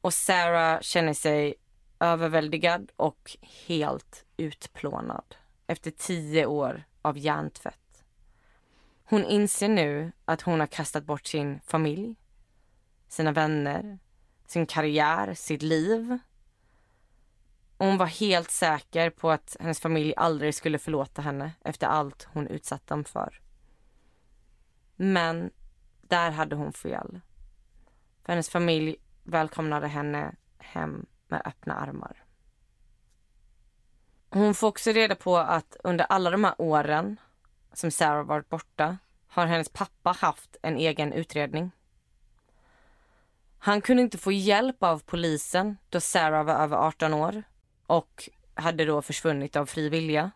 Och 0.00 0.14
Sarah 0.14 0.80
känner 0.80 1.14
sig 1.14 1.54
överväldigad 2.00 2.92
och 2.96 3.36
helt 3.66 4.24
utplånad 4.36 5.36
efter 5.66 5.90
tio 5.90 6.46
år 6.46 6.84
av 7.02 7.18
hjärntvätt. 7.18 8.04
Hon 9.04 9.24
inser 9.24 9.68
nu 9.68 10.12
att 10.24 10.42
hon 10.42 10.60
har 10.60 10.66
kastat 10.66 11.04
bort 11.04 11.26
sin 11.26 11.60
familj, 11.66 12.16
sina 13.10 13.32
vänner, 13.32 13.98
sin 14.46 14.66
karriär, 14.66 15.34
sitt 15.34 15.62
liv. 15.62 16.18
Och 17.76 17.86
hon 17.86 17.98
var 17.98 18.06
helt 18.06 18.50
säker 18.50 19.10
på 19.10 19.30
att 19.30 19.56
hennes 19.60 19.80
familj 19.80 20.14
aldrig 20.16 20.54
skulle 20.54 20.78
förlåta 20.78 21.22
henne 21.22 21.52
efter 21.64 21.86
allt 21.86 22.28
hon 22.32 22.46
utsatt 22.46 22.86
dem 22.86 23.04
för. 23.04 23.40
Men 24.96 25.50
där 26.00 26.30
hade 26.30 26.56
hon 26.56 26.72
fel. 26.72 27.20
För 28.24 28.32
hennes 28.32 28.48
familj 28.48 28.96
välkomnade 29.24 29.88
henne 29.88 30.34
hem 30.58 31.06
med 31.28 31.42
öppna 31.44 31.74
armar. 31.74 32.24
Hon 34.30 34.54
får 34.54 34.68
också 34.68 34.90
reda 34.90 35.14
på 35.14 35.36
att 35.36 35.76
under 35.84 36.04
alla 36.08 36.30
de 36.30 36.44
här 36.44 36.54
åren 36.58 37.16
som 37.72 37.90
Sarah 37.90 38.26
varit 38.26 38.48
borta 38.48 38.98
har 39.26 39.46
hennes 39.46 39.68
pappa 39.68 40.12
haft 40.12 40.56
en 40.62 40.76
egen 40.76 41.12
utredning. 41.12 41.70
Han 43.62 43.80
kunde 43.80 44.02
inte 44.02 44.18
få 44.18 44.32
hjälp 44.32 44.82
av 44.82 45.02
polisen 45.06 45.76
då 45.88 46.00
Sarah 46.00 46.44
var 46.44 46.54
över 46.54 46.76
18 46.76 47.14
år 47.14 47.42
och 47.86 48.28
hade 48.54 48.84
då 48.84 49.02
försvunnit 49.02 49.56
av 49.56 49.66
fri 49.66 49.88
vilja. 49.88 50.30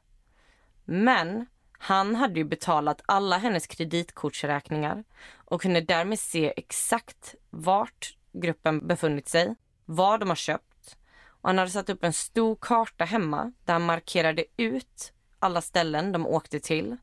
Men 0.84 1.46
han 1.78 2.14
hade 2.14 2.38
ju 2.38 2.44
betalat 2.44 3.02
alla 3.06 3.38
hennes 3.38 3.66
kreditkortsräkningar 3.66 5.04
och 5.34 5.62
kunde 5.62 5.80
därmed 5.80 6.20
se 6.20 6.52
exakt 6.56 7.34
vart 7.50 8.16
gruppen 8.32 8.86
befunnit 8.86 9.28
sig, 9.28 9.54
vad 9.84 10.20
de 10.20 10.28
har 10.28 10.36
köpt 10.36 10.96
och 11.44 11.48
han 11.48 11.58
hade 11.58 11.70
satt 11.70 11.90
upp 11.90 12.04
en 12.04 12.12
stor 12.12 12.56
karta 12.60 13.04
hemma 13.04 13.52
där 13.64 13.72
han 13.72 13.82
markerade 13.82 14.44
ut 14.56 15.12
alla 15.38 15.60
ställen 15.60 16.12
de 16.12 16.26
åkte 16.26 16.60
till. 16.60 16.96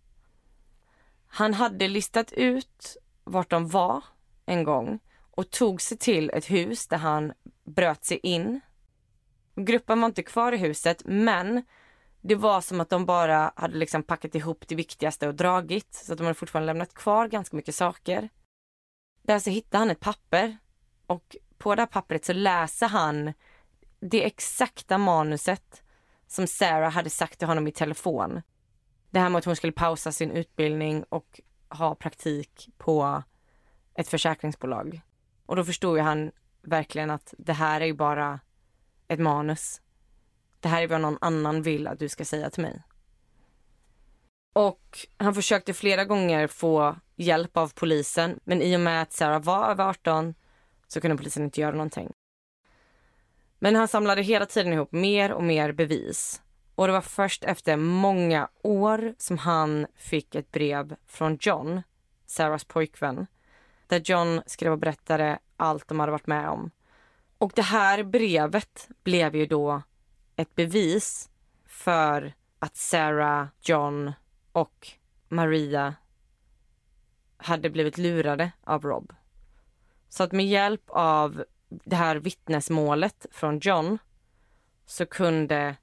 Han 1.27 1.53
hade 1.53 1.87
listat 1.87 2.31
ut 2.31 2.97
vart 3.23 3.49
de 3.49 3.67
var 3.67 4.03
en 4.45 4.63
gång 4.63 4.99
och 5.41 5.49
tog 5.49 5.81
sig 5.81 5.97
till 5.97 6.29
ett 6.29 6.51
hus 6.51 6.87
där 6.87 6.97
han 6.97 7.33
bröt 7.63 8.05
sig 8.05 8.19
in. 8.23 8.61
Gruppen 9.55 10.01
var 10.01 10.07
inte 10.07 10.23
kvar 10.23 10.51
i 10.51 10.57
huset 10.57 11.01
men 11.05 11.63
det 12.21 12.35
var 12.35 12.61
som 12.61 12.81
att 12.81 12.89
de 12.89 13.05
bara 13.05 13.53
hade 13.55 13.77
liksom 13.77 14.03
packat 14.03 14.35
ihop 14.35 14.67
det 14.67 14.75
viktigaste 14.75 15.27
och 15.27 15.35
dragit 15.35 15.93
så 15.93 16.13
att 16.13 16.17
de 16.17 16.23
hade 16.23 16.33
fortfarande 16.33 16.65
lämnat 16.65 16.93
kvar 16.93 17.27
ganska 17.27 17.55
mycket 17.55 17.75
saker. 17.75 18.29
Där 19.21 19.39
så 19.39 19.49
hittade 19.49 19.77
han 19.77 19.89
ett 19.89 19.99
papper 19.99 20.57
och 21.07 21.35
på 21.57 21.75
det 21.75 21.81
här 21.81 21.87
pappret 21.87 22.25
så 22.25 22.33
läser 22.33 22.87
han 22.87 23.33
det 23.99 24.25
exakta 24.25 24.97
manuset 24.97 25.83
som 26.27 26.47
Sarah 26.47 26.91
hade 26.91 27.09
sagt 27.09 27.39
till 27.39 27.47
honom 27.47 27.67
i 27.67 27.71
telefon. 27.71 28.41
Det 29.09 29.19
här 29.19 29.29
med 29.29 29.39
att 29.39 29.45
hon 29.45 29.55
skulle 29.55 29.73
pausa 29.73 30.11
sin 30.11 30.31
utbildning 30.31 31.03
och 31.03 31.41
ha 31.69 31.95
praktik 31.95 32.69
på 32.77 33.23
ett 33.93 34.07
försäkringsbolag. 34.07 35.01
Och 35.51 35.57
då 35.57 35.63
förstod 35.63 35.97
ju 35.97 36.03
han 36.03 36.31
verkligen 36.61 37.09
att 37.09 37.33
det 37.37 37.53
här 37.53 37.81
är 37.81 37.85
ju 37.85 37.93
bara 37.93 38.39
ett 39.07 39.19
manus. 39.19 39.81
Det 40.59 40.67
här 40.67 40.83
är 40.83 40.87
vad 40.87 41.01
någon 41.01 41.17
annan 41.21 41.61
vill 41.61 41.87
att 41.87 41.99
du 41.99 42.09
ska 42.09 42.25
säga 42.25 42.49
till 42.49 42.61
mig. 42.61 42.83
Och 44.53 45.07
han 45.17 45.35
försökte 45.35 45.73
flera 45.73 46.05
gånger 46.05 46.47
få 46.47 46.95
hjälp 47.15 47.57
av 47.57 47.73
polisen 47.73 48.39
men 48.43 48.61
i 48.61 48.75
och 48.75 48.79
med 48.79 49.01
att 49.01 49.13
Sarah 49.13 49.41
var 49.41 49.69
över 49.69 49.89
18 49.89 50.33
så 50.87 51.01
kunde 51.01 51.17
polisen 51.17 51.43
inte 51.43 51.61
göra 51.61 51.71
någonting. 51.71 52.13
Men 53.59 53.75
han 53.75 53.87
samlade 53.87 54.21
hela 54.21 54.45
tiden 54.45 54.73
ihop 54.73 54.91
mer 54.91 55.31
och 55.31 55.43
mer 55.43 55.71
bevis. 55.71 56.41
Och 56.75 56.87
det 56.87 56.93
var 56.93 57.01
först 57.01 57.43
efter 57.43 57.77
många 57.77 58.49
år 58.61 59.15
som 59.17 59.37
han 59.37 59.87
fick 59.95 60.35
ett 60.35 60.51
brev 60.51 60.95
från 61.07 61.37
John, 61.41 61.81
Sarahs 62.25 62.63
pojkvän, 62.63 63.27
där 63.91 64.01
John 64.05 64.41
skrev 64.45 64.71
och 64.71 64.77
berättade 64.77 65.39
allt 65.57 65.87
de 65.87 65.99
hade 65.99 66.11
varit 66.11 66.27
med 66.27 66.49
om. 66.49 66.71
Och 67.37 67.51
det 67.55 67.61
här 67.61 68.03
brevet 68.03 68.89
blev 69.03 69.35
ju 69.35 69.45
då 69.45 69.81
ett 70.35 70.55
bevis 70.55 71.29
för 71.65 72.33
att 72.59 72.75
Sarah, 72.75 73.47
John 73.61 74.13
och 74.51 74.87
Maria 75.29 75.95
hade 77.37 77.69
blivit 77.69 77.97
lurade 77.97 78.51
av 78.63 78.83
Rob. 78.83 79.13
Så 80.09 80.23
att 80.23 80.31
med 80.31 80.47
hjälp 80.47 80.83
av 80.87 81.45
det 81.69 81.95
här 81.95 82.15
vittnesmålet 82.15 83.25
från 83.31 83.59
John 83.59 83.97
så 84.85 85.05
kunde 85.05 85.75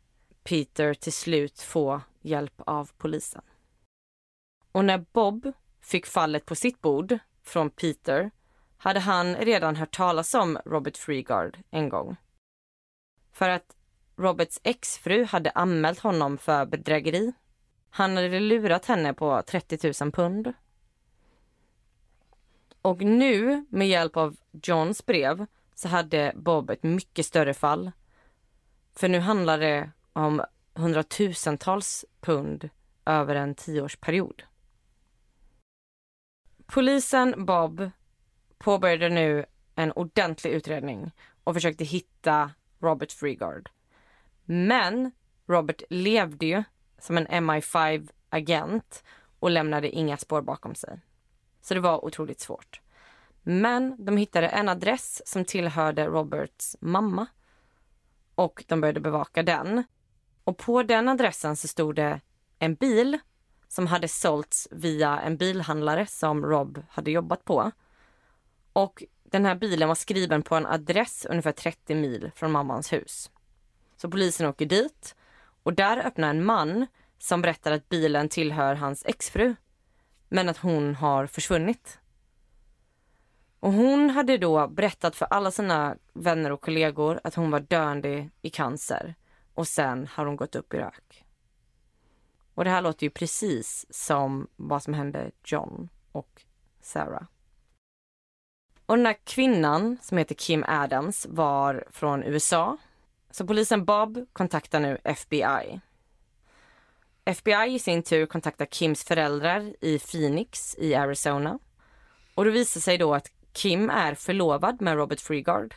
Peter 0.45 0.95
till 0.95 1.13
slut 1.13 1.61
få 1.61 2.01
hjälp 2.21 2.63
av 2.67 2.91
polisen. 2.99 3.43
Och 4.73 4.85
när 4.85 5.05
Bob 5.13 5.53
fick 5.81 6.07
fallet 6.07 6.47
på 6.47 6.55
sitt 6.55 6.81
bord 6.81 7.19
från 7.49 7.71
Peter 7.71 8.31
hade 8.79 9.01
han 9.01 9.37
redan 9.37 9.77
hört 9.77 9.97
talas 9.97 10.35
om 10.35 10.59
Robert 10.65 10.97
Freegard 10.97 11.59
en 11.71 11.89
gång. 11.89 12.17
För 13.33 13.49
att 13.49 13.77
Roberts 14.17 14.61
exfru 14.63 15.25
hade 15.25 15.51
anmält 15.51 15.99
honom 15.99 16.39
för 16.39 16.67
bedrägeri. 16.67 17.33
Han 17.91 18.17
hade 18.17 18.41
lurat 18.41 18.87
henne 18.87 19.15
på 19.15 19.43
30 19.47 19.93
000 20.03 20.13
pund. 20.13 20.53
Och 22.83 23.03
nu, 23.03 23.67
med 23.69 23.89
hjälp 23.89 24.17
av 24.17 24.37
Johns 24.63 25.07
brev, 25.07 25.47
så 25.75 25.89
hade 25.89 26.33
Bob 26.37 26.71
ett 26.71 26.83
mycket 26.83 27.27
större 27.27 27.55
fall. 27.55 27.93
För 28.95 29.09
nu 29.09 29.19
handlar 29.19 29.59
det 29.59 29.91
om 30.13 30.43
hundratusentals 30.75 32.05
pund 32.21 32.69
över 33.05 33.35
en 33.35 33.55
tioårsperiod. 33.55 34.43
Polisen 36.73 37.45
Bob 37.45 37.91
påbörjade 38.59 39.09
nu 39.09 39.45
en 39.75 39.93
ordentlig 39.93 40.51
utredning 40.51 41.11
och 41.45 41.55
försökte 41.55 41.85
hitta 41.85 42.51
Robert 42.79 43.13
Freegard. 43.13 43.71
Men 44.45 45.13
Robert 45.47 45.83
levde 45.91 46.47
ju 46.47 46.63
som 46.99 47.19
en 47.19 47.27
MI5-agent 47.27 49.05
och 49.39 49.51
lämnade 49.51 49.91
inga 49.91 50.17
spår 50.17 50.43
bakom 50.43 50.75
sig. 50.75 51.01
Så 51.61 51.75
det 51.75 51.81
var 51.81 52.05
otroligt 52.05 52.41
svårt. 52.41 52.81
Men 53.43 54.05
de 54.05 54.17
hittade 54.17 54.49
en 54.49 54.69
adress 54.69 55.23
som 55.27 55.45
tillhörde 55.45 56.07
Roberts 56.07 56.77
mamma 56.81 57.27
och 58.35 58.65
de 58.69 58.81
började 58.81 59.01
bevaka 59.01 59.43
den. 59.43 59.85
Och 60.45 60.59
på 60.59 60.83
den 60.83 61.09
adressen 61.09 61.57
så 61.57 61.69
stod 61.69 61.95
det 61.95 62.21
en 62.59 62.75
bil 62.75 63.19
som 63.69 63.87
hade 63.87 64.09
sålts 64.09 64.69
via 64.71 65.21
en 65.21 65.37
bilhandlare 65.37 66.07
som 66.07 66.47
Rob 66.47 66.83
hade 66.91 67.11
jobbat 67.11 67.45
på. 67.45 67.71
Och 68.73 69.05
den 69.25 69.45
här 69.45 69.55
bilen 69.55 69.89
var 69.89 69.95
skriven 69.95 70.43
på 70.43 70.55
en 70.55 70.67
adress 70.67 71.27
ungefär 71.31 71.53
30 71.53 71.95
mil 71.95 72.31
från 72.35 72.53
mammans 72.53 72.93
hus. 72.93 73.31
Så 73.97 74.11
polisen 74.11 74.47
åker 74.47 74.67
dit 74.67 75.15
och 75.63 75.75
där 75.75 76.07
öppnar 76.07 76.31
en 76.31 76.45
man 76.45 76.87
som 77.19 77.43
berättar 77.43 77.73
att 77.73 77.89
bilen 77.89 78.29
tillhör 78.29 78.75
hans 78.75 79.05
exfru 79.07 79.55
men 80.29 80.49
att 80.49 80.59
hon 80.59 80.95
har 80.95 81.27
försvunnit. 81.27 81.99
Och 83.61 83.73
hon 83.73 84.11
hade 84.11 84.39
då 84.39 84.69
berättat 84.69 85.17
för 85.17 85.27
alla 85.27 85.51
sina 85.51 85.97
vänner 86.13 86.53
och 86.53 86.61
kollegor 86.61 87.21
att 87.25 87.35
hon 87.35 87.51
var 87.51 87.61
döende 87.61 88.29
i 88.43 88.51
cancer 88.51 89.15
och 89.55 89.69
sen 89.69 90.09
har 90.13 90.27
hon 90.27 90.37
gått 90.37 90.57
upp 90.57 90.75
i 90.75 90.77
rök. 90.77 91.25
Och 92.59 92.65
det 92.65 92.71
här 92.71 92.83
låter 92.83 93.07
ju 93.07 93.11
precis 93.11 93.87
som 93.91 94.49
vad 94.57 94.83
som 94.83 94.95
hände 94.95 95.31
John 95.45 95.89
och 96.13 96.43
Sarah. 96.81 97.23
Och 98.87 98.97
den 98.97 99.07
här 99.07 99.17
kvinnan 99.25 99.99
som 100.03 100.19
heter 100.19 100.35
Kim 100.35 100.65
Adams 100.69 101.27
var 101.31 101.85
från 101.91 102.23
USA. 102.23 102.77
Så 103.31 103.47
polisen 103.47 103.85
Bob 103.85 104.27
kontaktar 104.33 104.81
nu 104.81 104.99
FBI. 105.05 105.81
FBI 107.25 107.75
i 107.75 107.79
sin 107.79 108.03
tur 108.03 108.27
kontaktar 108.27 108.67
Kims 108.67 109.05
föräldrar 109.05 109.75
i 109.81 109.99
Phoenix 109.99 110.75
i 110.79 110.95
Arizona. 110.95 111.59
Och 112.35 112.45
det 112.45 112.51
visar 112.51 112.81
sig 112.81 112.99
då 112.99 113.15
att 113.15 113.33
Kim 113.53 113.91
är 113.91 114.15
förlovad 114.15 114.81
med 114.81 114.97
Robert 114.97 115.21
Freegard. 115.21 115.75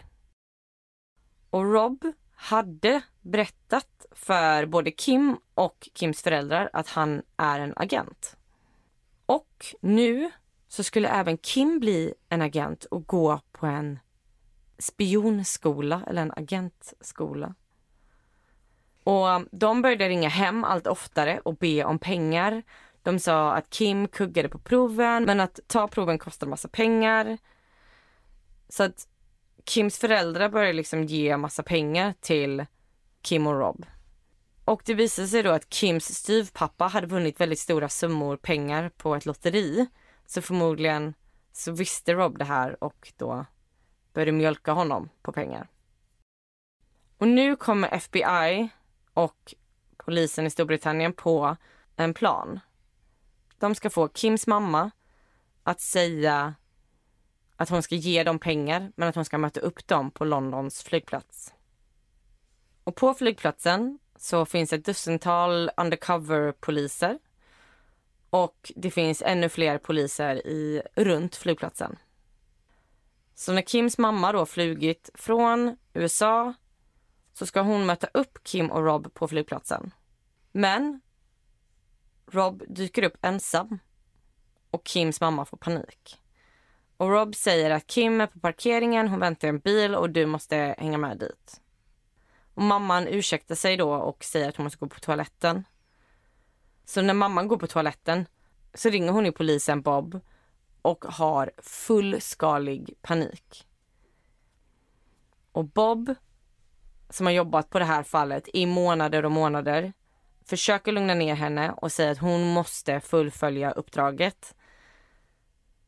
Och 1.50 1.74
Rob 1.74 2.06
hade 2.42 3.02
berättat 3.22 4.06
för 4.12 4.66
både 4.66 4.92
Kim 4.92 5.38
och 5.54 5.90
Kims 5.94 6.22
föräldrar 6.22 6.70
att 6.74 6.90
han 6.90 7.22
är 7.38 7.60
en 7.60 7.74
agent. 7.76 8.38
Och 9.26 9.66
nu 9.82 10.32
så 10.68 10.84
skulle 10.84 11.10
även 11.10 11.38
Kim 11.38 11.80
bli 11.80 12.14
en 12.30 12.42
agent 12.42 12.86
och 12.86 13.08
gå 13.08 13.40
på 13.52 13.66
en 13.66 14.00
spionskola 14.78 16.04
eller 16.08 16.22
en 16.22 16.34
agentskola. 16.36 17.56
Och 19.04 19.28
um, 19.28 19.50
de 19.52 19.82
började 19.82 20.10
ringa 20.10 20.30
hem 20.30 20.64
allt 20.64 20.88
oftare 20.88 21.40
och 21.40 21.58
be 21.58 21.84
om 21.84 22.00
pengar. 22.00 22.64
De 23.04 23.20
sa 23.20 23.54
att 23.54 23.70
Kim 23.70 24.08
kuggade 24.08 24.50
på 24.50 24.60
proven 24.60 25.24
men 25.24 25.40
att 25.40 25.60
ta 25.68 25.88
proven 25.88 26.20
kostar 26.20 26.48
massa 26.48 26.68
pengar. 26.68 27.38
Så 28.70 28.84
att 28.84 29.08
Kims 29.72 29.98
föräldrar 29.98 30.50
började 30.50 30.74
liksom 30.74 31.04
ge 31.04 31.38
massa 31.38 31.64
pengar 31.64 32.14
till 32.20 32.66
Kim 33.22 33.48
och 33.48 33.60
Rob. 33.60 33.86
Och 34.66 34.82
det 34.86 34.94
visade 34.94 35.28
sig 35.28 35.44
då 35.44 35.52
att 35.52 35.74
Kims 35.74 36.16
styvpappa 36.16 36.88
hade 36.88 37.08
vunnit 37.08 37.42
väldigt 37.42 37.60
stora 37.60 37.90
summor 37.90 38.38
pengar 38.38 38.90
på 38.90 39.16
ett 39.16 39.26
lotteri. 39.26 39.88
Så 40.26 40.42
förmodligen 40.42 41.14
så 41.52 41.72
visste 41.72 42.14
Rob 42.14 42.38
det 42.38 42.46
här 42.46 42.84
och 42.84 43.14
då 43.18 43.46
började 44.14 44.32
mjölka 44.32 44.72
honom 44.72 45.10
på 45.22 45.32
pengar. 45.32 45.68
Och 47.18 47.28
nu 47.28 47.56
kommer 47.56 47.94
FBI 47.94 48.70
och 49.14 49.54
polisen 49.98 50.46
i 50.46 50.50
Storbritannien 50.50 51.14
på 51.14 51.58
en 51.96 52.14
plan. 52.14 52.60
De 53.58 53.76
ska 53.76 53.90
få 53.90 54.10
Kims 54.10 54.48
mamma 54.48 54.92
att 55.64 55.82
säga 55.82 56.56
att 57.62 57.70
hon 57.70 57.84
ska 57.84 57.96
ge 57.96 58.24
dem 58.24 58.40
pengar 58.40 58.92
men 58.96 59.10
att 59.10 59.16
hon 59.16 59.26
ska 59.26 59.38
möta 59.38 59.60
upp 59.60 59.88
dem 59.88 60.12
på 60.12 60.26
Londons 60.26 60.84
flygplats. 60.84 61.54
Och 62.84 62.96
på 62.96 63.14
flygplatsen 63.14 64.00
så 64.16 64.46
finns 64.46 64.74
ett 64.74 64.86
dussintal 64.86 65.72
undercover-poliser 65.78 67.20
och 68.30 68.72
det 68.76 68.92
finns 68.92 69.22
ännu 69.22 69.50
fler 69.50 69.78
poliser 69.78 70.48
i, 70.48 70.82
runt 70.96 71.36
flygplatsen. 71.36 71.98
Så 73.36 73.54
när 73.54 73.62
Kims 73.62 73.98
mamma 73.98 74.32
då 74.32 74.46
flugit 74.46 75.10
från 75.14 75.78
USA 75.94 76.54
så 77.34 77.46
ska 77.46 77.62
hon 77.62 77.86
möta 77.86 78.08
upp 78.14 78.44
Kim 78.44 78.72
och 78.72 78.86
Rob 78.86 79.14
på 79.14 79.28
flygplatsen. 79.28 79.94
Men 80.52 81.02
Rob 82.32 82.64
dyker 82.68 83.04
upp 83.04 83.18
ensam 83.22 83.80
och 84.72 84.88
Kims 84.88 85.22
mamma 85.22 85.46
får 85.46 85.58
panik. 85.58 86.21
Och 87.02 87.10
Rob 87.10 87.36
säger 87.36 87.72
att 87.72 87.88
Kim 87.88 88.22
är 88.22 88.28
på 88.28 88.40
parkeringen, 88.40 89.08
hon 89.08 89.20
väntar 89.20 89.48
en 89.48 89.60
bil 89.60 89.96
och 89.96 90.10
du 90.10 90.26
måste 90.26 90.76
hänga 90.78 90.98
med 90.98 91.18
dit. 91.18 91.62
Och 92.54 92.64
mamman 92.64 93.08
ursäktar 93.08 93.56
sig 93.56 93.78
då 93.78 93.94
och 93.94 94.24
säger 94.24 94.50
att 94.50 94.56
hon 94.56 94.64
måste 94.64 94.80
gå 94.80 94.88
på 94.88 95.00
toaletten. 95.00 95.64
Så 96.86 97.02
när 97.02 97.14
mamman 97.14 97.48
går 97.48 97.58
på 97.58 97.68
toaletten 97.68 98.26
så 98.74 98.90
ringer 98.90 99.12
hon 99.12 99.26
ju 99.26 99.32
polisen 99.32 99.82
Bob 99.82 100.20
och 100.82 101.06
har 101.06 101.52
fullskalig 101.58 102.94
panik. 103.02 103.68
Och 105.52 105.66
Bob, 105.66 106.16
som 107.10 107.26
har 107.26 107.34
jobbat 107.34 107.70
på 107.70 107.80
det 107.80 107.86
här 107.86 108.04
fallet 108.04 108.50
i 108.54 108.66
månader 108.66 109.26
och 109.26 109.32
månader, 109.32 109.94
försöker 110.46 110.92
lugna 110.92 111.14
ner 111.14 111.36
henne 111.36 111.72
och 111.72 111.92
säger 111.92 112.12
att 112.12 112.18
hon 112.18 112.54
måste 112.54 113.00
fullfölja 113.00 113.72
uppdraget. 113.72 114.56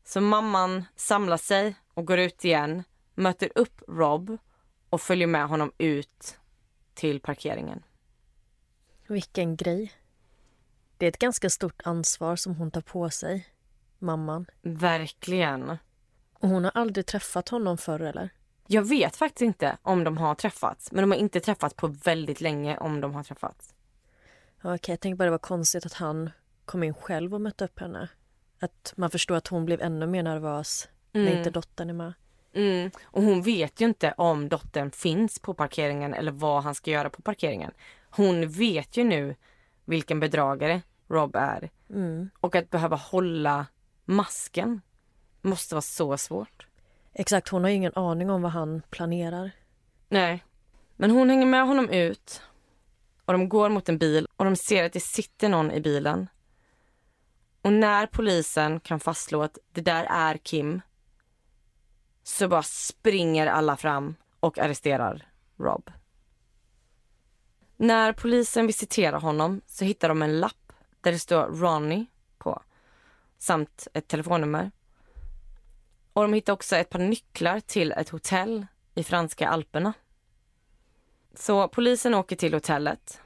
Så 0.04 0.20
mamman 0.20 0.84
samlar 0.96 1.36
sig 1.36 1.74
och 1.94 2.06
går 2.06 2.18
ut 2.18 2.44
igen, 2.44 2.82
möter 3.14 3.50
upp 3.54 3.82
Rob 3.88 4.38
och 4.90 5.00
följer 5.00 5.26
med 5.26 5.48
honom 5.48 5.72
ut 5.78 6.38
till 6.94 7.20
parkeringen. 7.20 7.82
Vilken 9.06 9.56
grej. 9.56 9.92
Det 10.96 11.06
är 11.06 11.08
ett 11.08 11.18
ganska 11.18 11.50
stort 11.50 11.82
ansvar 11.84 12.36
som 12.36 12.54
hon 12.54 12.70
tar 12.70 12.80
på 12.80 13.10
sig, 13.10 13.46
mamman. 13.98 14.46
Verkligen. 14.62 15.70
Och 16.32 16.48
hon 16.48 16.64
har 16.64 16.72
aldrig 16.74 17.06
träffat 17.06 17.48
honom 17.48 17.78
förr 17.78 18.00
eller? 18.00 18.30
Jag 18.66 18.82
vet 18.82 19.16
faktiskt 19.16 19.42
inte 19.42 19.78
om 19.82 20.04
de 20.04 20.18
har 20.18 20.34
träffats. 20.34 20.92
Men 20.92 21.02
de 21.02 21.10
har 21.10 21.18
inte 21.18 21.40
träffats 21.40 21.74
på 21.74 21.86
väldigt 21.86 22.40
länge 22.40 22.78
om 22.78 23.00
de 23.00 23.14
har 23.14 23.22
träffats. 23.22 23.74
Okej, 24.62 24.92
jag 24.92 25.00
tänkte 25.00 25.16
bara 25.16 25.24
det 25.24 25.30
var 25.30 25.38
konstigt 25.38 25.86
att 25.86 25.92
han 25.92 26.30
kom 26.64 26.82
in 26.82 26.94
själv 26.94 27.34
och 27.34 27.40
mötte 27.40 27.64
upp 27.64 27.80
henne. 27.80 28.08
Att 28.64 28.92
man 28.96 29.10
förstår 29.10 29.34
att 29.34 29.48
hon 29.48 29.64
blev 29.64 29.82
ännu 29.82 30.06
mer 30.06 30.22
nervös 30.22 30.88
när 31.12 31.36
inte 31.36 31.50
dottern 31.50 31.90
är 31.90 31.94
med. 31.94 32.12
Mm. 32.54 32.90
Och 33.04 33.22
hon 33.22 33.42
vet 33.42 33.80
ju 33.80 33.84
inte 33.84 34.14
om 34.16 34.48
dottern 34.48 34.90
finns 34.90 35.38
på 35.38 35.54
parkeringen 35.54 36.14
eller 36.14 36.32
vad 36.32 36.62
han 36.62 36.74
ska 36.74 36.90
göra 36.90 37.10
på 37.10 37.22
parkeringen. 37.22 37.70
Hon 38.10 38.48
vet 38.48 38.96
ju 38.96 39.04
nu 39.04 39.34
vilken 39.84 40.20
bedragare 40.20 40.82
Rob 41.08 41.36
är. 41.36 41.70
Och 42.40 42.54
att 42.54 42.70
behöva 42.70 42.96
hålla 42.96 43.66
masken 44.04 44.80
måste 45.42 45.74
vara 45.74 45.82
så 45.82 46.16
svårt. 46.16 46.66
Exakt, 47.12 47.48
hon 47.48 47.64
har 47.64 47.70
ingen 47.70 47.92
aning 47.94 48.30
om 48.30 48.42
vad 48.42 48.52
han 48.52 48.82
planerar. 48.90 49.50
Nej. 50.08 50.44
Men 50.96 51.10
hon 51.10 51.30
hänger 51.30 51.46
med 51.46 51.66
honom 51.66 51.88
ut 51.88 52.42
och 53.24 53.32
de 53.32 53.48
går 53.48 53.68
mot 53.68 53.88
en 53.88 53.98
bil 53.98 54.26
och 54.36 54.44
de 54.44 54.56
ser 54.56 54.84
att 54.84 54.92
det 54.92 55.00
sitter 55.00 55.48
någon 55.48 55.70
i 55.70 55.80
bilen. 55.80 56.28
Och 57.64 57.72
när 57.72 58.06
polisen 58.06 58.80
kan 58.80 59.00
fastslå 59.00 59.42
att 59.42 59.58
det 59.72 59.80
där 59.80 60.04
är 60.10 60.36
Kim 60.36 60.80
så 62.22 62.48
bara 62.48 62.62
springer 62.62 63.46
alla 63.46 63.76
fram 63.76 64.14
och 64.40 64.58
arresterar 64.58 65.28
Rob. 65.56 65.90
När 67.76 68.12
polisen 68.12 68.66
visiterar 68.66 69.20
honom 69.20 69.60
så 69.66 69.84
hittar 69.84 70.08
de 70.08 70.22
en 70.22 70.40
lapp 70.40 70.72
där 71.00 71.12
det 71.12 71.18
står 71.18 71.46
Ronnie 71.46 72.06
på 72.38 72.62
samt 73.38 73.88
ett 73.92 74.08
telefonnummer. 74.08 74.70
Och 76.12 76.22
de 76.22 76.32
hittar 76.32 76.52
också 76.52 76.76
ett 76.76 76.90
par 76.90 76.98
nycklar 76.98 77.60
till 77.60 77.92
ett 77.92 78.08
hotell 78.08 78.66
i 78.94 79.04
franska 79.04 79.48
alperna. 79.48 79.92
Så 81.34 81.68
polisen 81.68 82.14
åker 82.14 82.36
till 82.36 82.54
hotellet 82.54 83.20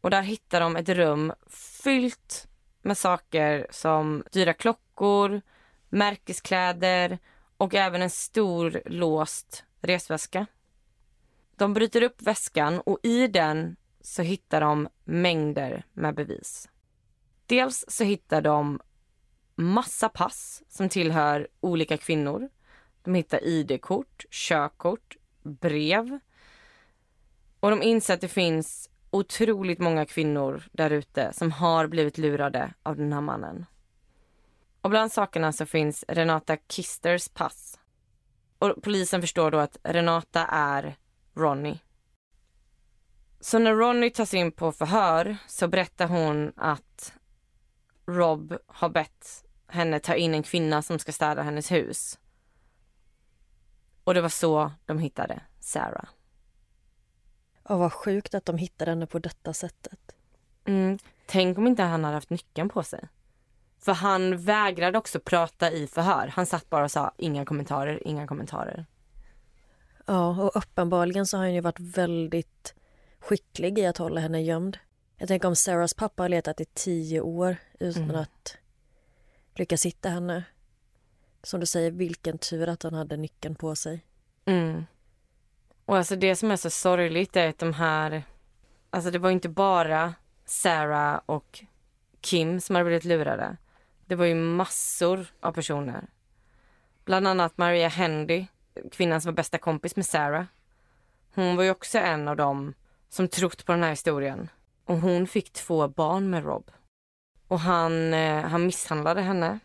och 0.00 0.10
där 0.10 0.22
hittar 0.22 0.60
de 0.60 0.76
ett 0.76 0.88
rum 0.88 1.32
fyllt 1.46 2.48
med 2.84 2.98
saker 2.98 3.66
som 3.70 4.24
dyra 4.32 4.52
klockor, 4.52 5.40
märkeskläder 5.88 7.18
och 7.56 7.74
även 7.74 8.02
en 8.02 8.10
stor 8.10 8.82
låst 8.86 9.64
resväska. 9.80 10.46
De 11.56 11.74
bryter 11.74 12.02
upp 12.02 12.22
väskan 12.22 12.80
och 12.80 12.98
i 13.02 13.26
den 13.26 13.76
så 14.00 14.22
hittar 14.22 14.60
de 14.60 14.88
mängder 15.04 15.84
med 15.92 16.14
bevis. 16.14 16.68
Dels 17.46 17.84
så 17.88 18.04
hittar 18.04 18.42
de 18.42 18.80
massa 19.54 20.08
pass 20.08 20.62
som 20.68 20.88
tillhör 20.88 21.48
olika 21.60 21.96
kvinnor. 21.96 22.48
De 23.02 23.14
hittar 23.14 23.44
ID-kort, 23.44 24.24
körkort, 24.30 25.16
brev. 25.42 26.18
Och 27.60 27.70
de 27.70 27.82
inser 27.82 28.14
att 28.14 28.20
det 28.20 28.28
finns 28.28 28.90
otroligt 29.14 29.78
många 29.78 30.06
kvinnor 30.06 30.62
där 30.72 30.90
ute 30.90 31.32
som 31.32 31.52
har 31.52 31.86
blivit 31.86 32.18
lurade 32.18 32.74
av 32.82 32.96
den 32.96 33.12
här 33.12 33.20
mannen. 33.20 33.66
Och 34.80 34.90
bland 34.90 35.12
sakerna 35.12 35.52
så 35.52 35.66
finns 35.66 36.04
Renata 36.08 36.56
Kisters 36.68 37.28
pass. 37.28 37.78
Och 38.58 38.74
polisen 38.82 39.20
förstår 39.20 39.50
då 39.50 39.58
att 39.58 39.78
Renata 39.82 40.46
är 40.46 40.96
Ronnie. 41.34 41.80
Så 43.40 43.58
när 43.58 43.74
Ronnie 43.74 44.10
tas 44.10 44.34
in 44.34 44.52
på 44.52 44.72
förhör 44.72 45.36
så 45.46 45.68
berättar 45.68 46.08
hon 46.08 46.52
att 46.56 47.12
Rob 48.06 48.56
har 48.66 48.88
bett 48.88 49.44
henne 49.68 50.00
ta 50.00 50.14
in 50.14 50.34
en 50.34 50.42
kvinna 50.42 50.82
som 50.82 50.98
ska 50.98 51.12
städa 51.12 51.42
hennes 51.42 51.72
hus. 51.72 52.18
Och 54.04 54.14
det 54.14 54.20
var 54.20 54.28
så 54.28 54.72
de 54.86 54.98
hittade 54.98 55.40
Sarah. 55.60 56.08
Och 57.64 57.78
vad 57.78 57.92
sjukt 57.92 58.34
att 58.34 58.44
de 58.44 58.58
hittade 58.58 58.90
henne 58.90 59.06
på 59.06 59.18
detta 59.18 59.52
sättet. 59.52 60.14
Mm. 60.64 60.98
Tänk 61.26 61.58
om 61.58 61.66
inte 61.66 61.82
han 61.82 62.04
hade 62.04 62.16
haft 62.16 62.30
nyckeln 62.30 62.68
på 62.68 62.82
sig. 62.82 63.08
För 63.78 63.92
han 63.92 64.36
vägrade 64.36 64.98
också 64.98 65.20
prata 65.20 65.70
i 65.70 65.86
förhör. 65.86 66.26
Han 66.26 66.46
satt 66.46 66.70
bara 66.70 66.84
och 66.84 66.90
sa 66.90 67.12
inga 67.16 67.44
kommentarer, 67.44 68.08
inga 68.08 68.26
kommentarer. 68.26 68.86
Ja, 70.06 70.42
och 70.42 70.56
uppenbarligen 70.56 71.26
så 71.26 71.36
har 71.36 71.44
han 71.44 71.54
ju 71.54 71.60
varit 71.60 71.80
väldigt 71.80 72.74
skicklig 73.20 73.78
i 73.78 73.86
att 73.86 73.98
hålla 73.98 74.20
henne 74.20 74.42
gömd. 74.42 74.78
Jag 75.16 75.28
tänker 75.28 75.48
om 75.48 75.56
Sarahs 75.56 75.94
pappa 75.94 76.22
har 76.22 76.28
letat 76.28 76.60
i 76.60 76.64
tio 76.64 77.20
år 77.20 77.56
utan 77.80 78.16
att 78.16 78.56
lyckas 79.54 79.86
hitta 79.86 80.08
henne. 80.08 80.44
Som 81.42 81.60
du 81.60 81.66
säger, 81.66 81.90
vilken 81.90 82.38
tur 82.38 82.68
att 82.68 82.82
han 82.82 82.94
hade 82.94 83.16
nyckeln 83.16 83.54
på 83.54 83.76
sig. 83.76 84.04
Mm. 84.44 84.84
Och 85.84 85.96
alltså 85.96 86.16
det 86.16 86.36
som 86.36 86.50
är 86.50 86.56
så 86.56 86.70
sorgligt 86.70 87.36
är 87.36 87.48
att 87.48 87.58
de 87.58 87.72
här... 87.72 88.22
Alltså 88.90 89.10
det 89.10 89.18
var 89.18 89.30
inte 89.30 89.48
bara 89.48 90.14
Sarah 90.44 91.20
och 91.26 91.64
Kim 92.20 92.60
som 92.60 92.76
hade 92.76 92.84
blivit 92.84 93.04
lurade. 93.04 93.56
Det 94.06 94.14
var 94.14 94.24
ju 94.24 94.34
massor 94.34 95.26
av 95.40 95.52
personer. 95.52 96.06
Bland 97.04 97.28
annat 97.28 97.58
Maria 97.58 97.88
Hendy, 97.88 98.46
kvinnan 98.92 99.20
som 99.20 99.28
var 99.28 99.36
bästa 99.36 99.58
kompis 99.58 99.96
med 99.96 100.06
Sarah. 100.06 100.44
Hon 101.34 101.56
var 101.56 101.64
ju 101.64 101.70
också 101.70 101.98
en 101.98 102.28
av 102.28 102.36
dem 102.36 102.74
som 103.08 103.28
trott 103.28 103.66
på 103.66 103.72
den 103.72 103.82
här 103.82 103.90
historien. 103.90 104.48
Och 104.84 104.96
hon 104.96 105.26
fick 105.26 105.52
två 105.52 105.88
barn 105.88 106.30
med 106.30 106.44
Rob. 106.44 106.70
Och 107.48 107.60
han, 107.60 108.14
eh, 108.14 108.44
han 108.44 108.66
misshandlade 108.66 109.20
henne. 109.20 109.58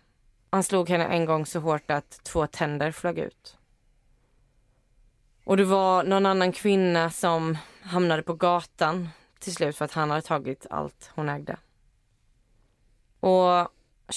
Han 0.49 0.63
slog 0.63 0.89
henne 0.89 1.05
en 1.05 1.25
gång 1.25 1.45
så 1.45 1.60
hårt 1.60 1.91
att 1.91 2.23
två 2.23 2.47
tänder 2.47 2.91
flög 2.91 3.19
ut. 3.19 3.58
Och 5.49 5.57
det 5.57 5.63
var 5.63 6.03
någon 6.03 6.25
annan 6.25 6.51
kvinna 6.51 7.09
som 7.09 7.57
hamnade 7.81 8.23
på 8.23 8.33
gatan 8.33 9.09
till 9.39 9.53
slut 9.55 9.77
för 9.77 9.85
att 9.85 9.91
han 9.91 10.09
hade 10.09 10.21
tagit 10.21 10.65
allt 10.69 11.12
hon 11.15 11.29
ägde. 11.29 11.57
Och 13.19 13.67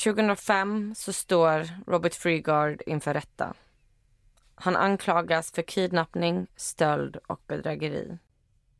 2005 0.05 0.95
så 0.97 1.12
står 1.12 1.68
Robert 1.87 2.14
Freegard 2.14 2.83
inför 2.87 3.14
rätta. 3.14 3.55
Han 4.55 4.77
anklagas 4.77 5.53
för 5.53 5.62
kidnappning, 5.62 6.47
stöld 6.57 7.16
och 7.27 7.40
bedrägeri. 7.47 8.18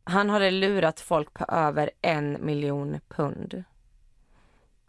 Han 0.05 0.31
hade 0.31 0.51
lurat 0.51 1.01
folk 1.01 1.35
på 1.35 1.45
över 1.45 1.91
en 2.01 2.47
miljon 2.47 3.01
pund. 3.09 3.65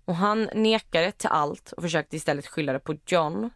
Och 0.05 0.15
han 0.15 0.49
nekade 0.53 1.11
till 1.11 1.29
allt 1.29 1.71
och 1.71 1.83
försökte 1.83 2.15
istället 2.15 2.47
skylla 2.47 2.73
det 2.73 2.79
på 2.79 2.95
John. 3.05 3.49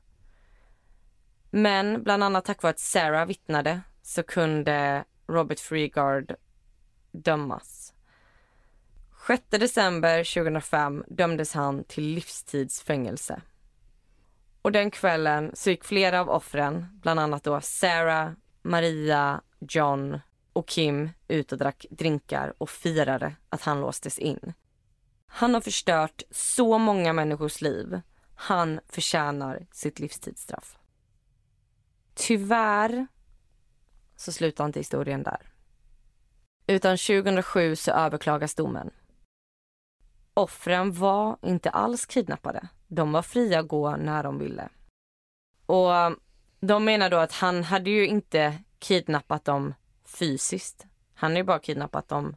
Men 1.49 2.03
bland 2.03 2.23
annat 2.23 2.45
tack 2.45 2.63
vare 2.63 2.71
att 2.71 2.79
Sarah 2.79 3.25
vittnade 3.25 3.81
så 4.07 4.23
kunde 4.23 5.05
Robert 5.27 5.59
Freegard 5.59 6.35
dömas. 7.11 7.93
6 9.27 9.43
december 9.49 10.23
2005 10.33 11.03
dömdes 11.07 11.53
han 11.53 11.83
till 11.83 12.03
livstidsfängelse. 12.03 13.41
Och 14.61 14.71
den 14.71 14.91
kvällen 14.91 15.51
så 15.53 15.69
gick 15.69 15.83
flera 15.83 16.21
av 16.21 16.29
offren, 16.29 16.99
bland 17.01 17.19
annat 17.19 17.43
då 17.43 17.61
Sarah, 17.61 18.31
Maria, 18.61 19.41
John 19.59 20.19
och 20.53 20.67
Kim 20.67 21.09
ut 21.27 21.51
och 21.51 21.57
drack 21.57 21.85
drinkar 21.89 22.53
och 22.57 22.69
firade 22.69 23.35
att 23.49 23.61
han 23.61 23.81
låstes 23.81 24.19
in. 24.19 24.53
Han 25.27 25.53
har 25.53 25.61
förstört 25.61 26.23
så 26.31 26.77
många 26.77 27.13
människors 27.13 27.61
liv. 27.61 28.01
Han 28.35 28.79
förtjänar 28.89 29.67
sitt 29.71 29.99
livstidsstraff. 29.99 30.77
Tyvärr 32.15 33.07
så 34.17 34.31
slutar 34.31 34.65
inte 34.65 34.79
historien 34.79 35.23
där. 35.23 35.51
Utan 36.67 36.97
2007 36.97 37.75
så 37.75 37.91
överklagas 37.91 38.55
domen. 38.55 38.91
Offren 40.33 40.91
var 40.93 41.37
inte 41.41 41.69
alls 41.69 42.05
kidnappade. 42.05 42.67
De 42.87 43.11
var 43.11 43.21
fria 43.21 43.59
att 43.59 43.67
gå 43.67 43.95
när 43.95 44.23
de 44.23 44.39
ville. 44.39 44.69
Och 45.65 45.91
um, 45.91 46.19
de 46.59 46.85
menar 46.85 47.09
då 47.09 47.17
att 47.17 47.31
han 47.31 47.63
hade 47.63 47.89
ju 47.89 48.07
inte 48.07 48.63
kidnappat 48.79 49.45
dem 49.45 49.73
fysiskt. 50.05 50.85
Han 51.13 51.31
har 51.31 51.37
ju 51.37 51.43
bara 51.43 51.59
kidnappat 51.59 52.07
dem 52.07 52.35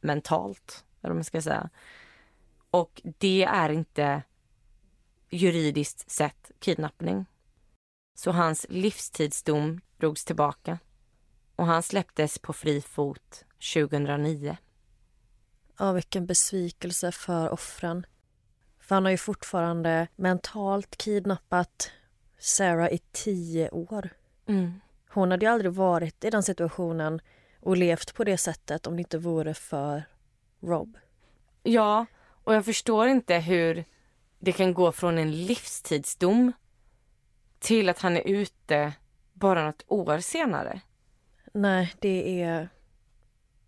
mentalt, 0.00 0.84
eller 1.00 1.10
vad 1.10 1.16
man 1.16 1.24
ska 1.24 1.42
säga. 1.42 1.70
Och 2.70 3.02
det 3.04 3.44
är 3.44 3.68
inte 3.68 4.22
juridiskt 5.30 6.10
sett 6.10 6.50
kidnappning. 6.58 7.26
Så 8.20 8.30
hans 8.30 8.66
livstidsdom 8.68 9.80
drogs 9.96 10.24
tillbaka 10.24 10.78
och 11.56 11.66
han 11.66 11.82
släpptes 11.82 12.38
på 12.38 12.52
fri 12.52 12.80
fot 12.80 13.44
2009. 13.74 14.56
Ja, 15.78 15.92
vilken 15.92 16.26
besvikelse 16.26 17.12
för 17.12 17.50
offren. 17.50 18.06
För 18.80 18.94
han 18.94 19.04
har 19.04 19.10
ju 19.10 19.16
fortfarande 19.16 20.08
mentalt 20.16 20.96
kidnappat 20.96 21.90
Sarah 22.38 22.92
i 22.92 22.98
tio 23.12 23.70
år. 23.70 24.10
Mm. 24.46 24.80
Hon 25.08 25.30
hade 25.30 25.46
ju 25.46 25.52
aldrig 25.52 25.72
varit 25.72 26.24
i 26.24 26.30
den 26.30 26.42
situationen 26.42 27.20
och 27.60 27.76
levt 27.76 28.14
på 28.14 28.24
det 28.24 28.38
sättet 28.38 28.86
om 28.86 28.96
det 28.96 29.00
inte 29.00 29.18
vore 29.18 29.54
för 29.54 30.02
Rob. 30.60 30.98
Ja, 31.62 32.06
och 32.44 32.54
jag 32.54 32.64
förstår 32.64 33.08
inte 33.08 33.34
hur 33.34 33.84
det 34.38 34.52
kan 34.52 34.74
gå 34.74 34.92
från 34.92 35.18
en 35.18 35.44
livstidsdom 35.44 36.52
till 37.60 37.88
att 37.88 38.00
han 38.00 38.16
är 38.16 38.28
ute 38.28 38.92
bara 39.32 39.64
något 39.64 39.84
år 39.86 40.18
senare. 40.18 40.80
Nej, 41.54 41.94
det 41.98 42.42
är 42.42 42.68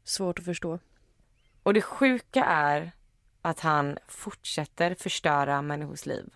svårt 0.04 0.38
att 0.38 0.44
förstå. 0.44 0.78
Och 1.62 1.74
det 1.74 1.82
sjuka 1.82 2.44
är 2.44 2.92
att 3.42 3.60
han 3.60 3.98
fortsätter 4.08 4.94
förstöra 4.94 5.62
människors 5.62 6.06
liv. 6.06 6.34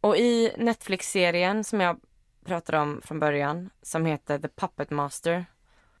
Och 0.00 0.16
i 0.16 0.54
Netflix-serien 0.56 1.64
som 1.64 1.80
jag 1.80 2.00
pratade 2.44 2.78
om 2.78 3.00
från 3.04 3.20
början, 3.20 3.70
som 3.82 4.06
heter 4.06 4.38
The 4.38 4.48
Puppet 4.48 4.90
Master, 4.90 5.46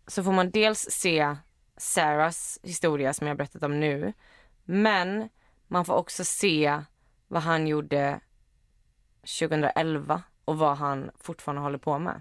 så 0.06 0.24
får 0.24 0.32
man 0.32 0.50
dels 0.50 0.78
se 0.90 1.36
Sarahs 1.76 2.58
historia 2.62 3.14
som 3.14 3.26
jag 3.26 3.36
berättat 3.36 3.62
om 3.62 3.80
nu, 3.80 4.12
men 4.64 5.28
man 5.68 5.84
får 5.84 5.94
också 5.94 6.24
se 6.24 6.82
vad 7.28 7.42
han 7.42 7.66
gjorde 7.66 8.20
2011 9.38 10.22
och 10.44 10.58
vad 10.58 10.76
han 10.76 11.10
fortfarande 11.20 11.62
håller 11.62 11.78
på 11.78 11.98
med. 11.98 12.20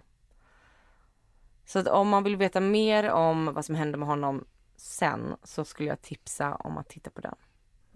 Så 1.65 1.79
att 1.79 1.87
om 1.87 2.09
man 2.09 2.23
vill 2.23 2.35
veta 2.35 2.59
mer 2.59 3.09
om 3.09 3.53
vad 3.53 3.65
som 3.65 3.75
hände 3.75 3.97
med 3.97 4.07
honom 4.07 4.45
sen 4.75 5.35
så 5.43 5.65
skulle 5.65 5.89
jag 5.89 6.01
tipsa 6.01 6.55
om 6.55 6.77
att 6.77 6.89
titta 6.89 7.09
på 7.09 7.21
den. 7.21 7.35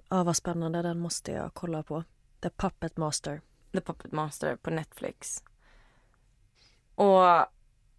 Ja, 0.10 0.24
vad 0.24 0.36
spännande. 0.36 0.82
Den 0.82 1.00
måste 1.00 1.32
jag 1.32 1.54
kolla 1.54 1.84
på. 1.84 2.04
The 2.42 2.50
Puppet 2.50 2.98
Master. 2.98 3.42
The 3.72 3.82
Puppet 3.82 4.12
Master 4.12 4.56
på 4.56 4.70
Netflix. 4.70 5.44
Och 6.96 7.24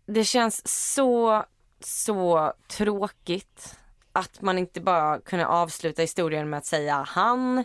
det 0.07 0.25
känns 0.25 0.69
så, 0.93 1.45
så 1.81 2.53
tråkigt 2.69 3.79
att 4.12 4.41
man 4.43 4.59
inte 4.59 4.81
bara 4.81 5.21
kunde 5.21 5.47
avsluta 5.47 6.03
historien 6.03 6.51
med 6.51 6.59
att 6.59 6.67
säga 6.67 7.05
han 7.09 7.64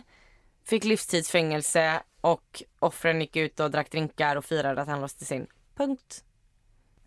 fick 0.64 0.84
livstidsfängelse 0.84 2.02
och 2.24 2.62
offren 2.78 3.20
gick 3.20 3.36
ut 3.36 3.60
och 3.60 3.70
drack 3.70 3.90
drinkar 3.90 4.36
och 4.36 4.44
firade 4.44 4.82
att 4.82 4.88
han 4.88 5.00
låstes 5.00 5.32
in. 5.32 5.46
Punkt. 5.76 6.24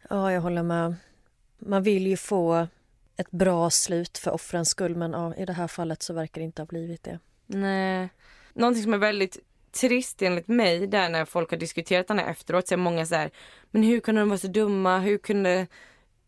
Ja, 0.09 0.31
jag 0.31 0.41
håller 0.41 0.63
med. 0.63 0.95
Man 1.57 1.83
vill 1.83 2.07
ju 2.07 2.17
få 2.17 2.67
ett 3.17 3.31
bra 3.31 3.69
slut 3.69 4.17
för 4.17 4.31
offrens 4.31 4.69
skull 4.69 4.95
men 4.95 5.11
ja, 5.11 5.35
i 5.35 5.45
det 5.45 5.53
här 5.53 5.67
fallet 5.67 6.03
så 6.03 6.13
verkar 6.13 6.41
det 6.41 6.45
inte 6.45 6.61
ha 6.61 6.67
blivit 6.67 7.03
det. 7.03 7.19
Nej. 7.45 8.09
Någonting 8.53 8.83
som 8.83 8.93
är 8.93 8.97
väldigt 8.97 9.37
trist 9.71 10.21
enligt 10.21 10.47
mig, 10.47 10.87
där 10.87 11.09
när 11.09 11.25
folk 11.25 11.51
har 11.51 11.57
diskuterat 11.57 12.07
den 12.07 12.19
här 12.19 12.31
efteråt, 12.31 12.67
så 12.67 12.75
är 12.75 12.77
många 12.77 13.05
så 13.05 13.15
här, 13.15 13.31
men 13.71 13.83
hur 13.83 13.99
kunde 13.99 14.21
de 14.21 14.29
vara 14.29 14.39
så 14.39 14.47
dumma? 14.47 14.99
Hur 14.99 15.17
kunde, 15.17 15.67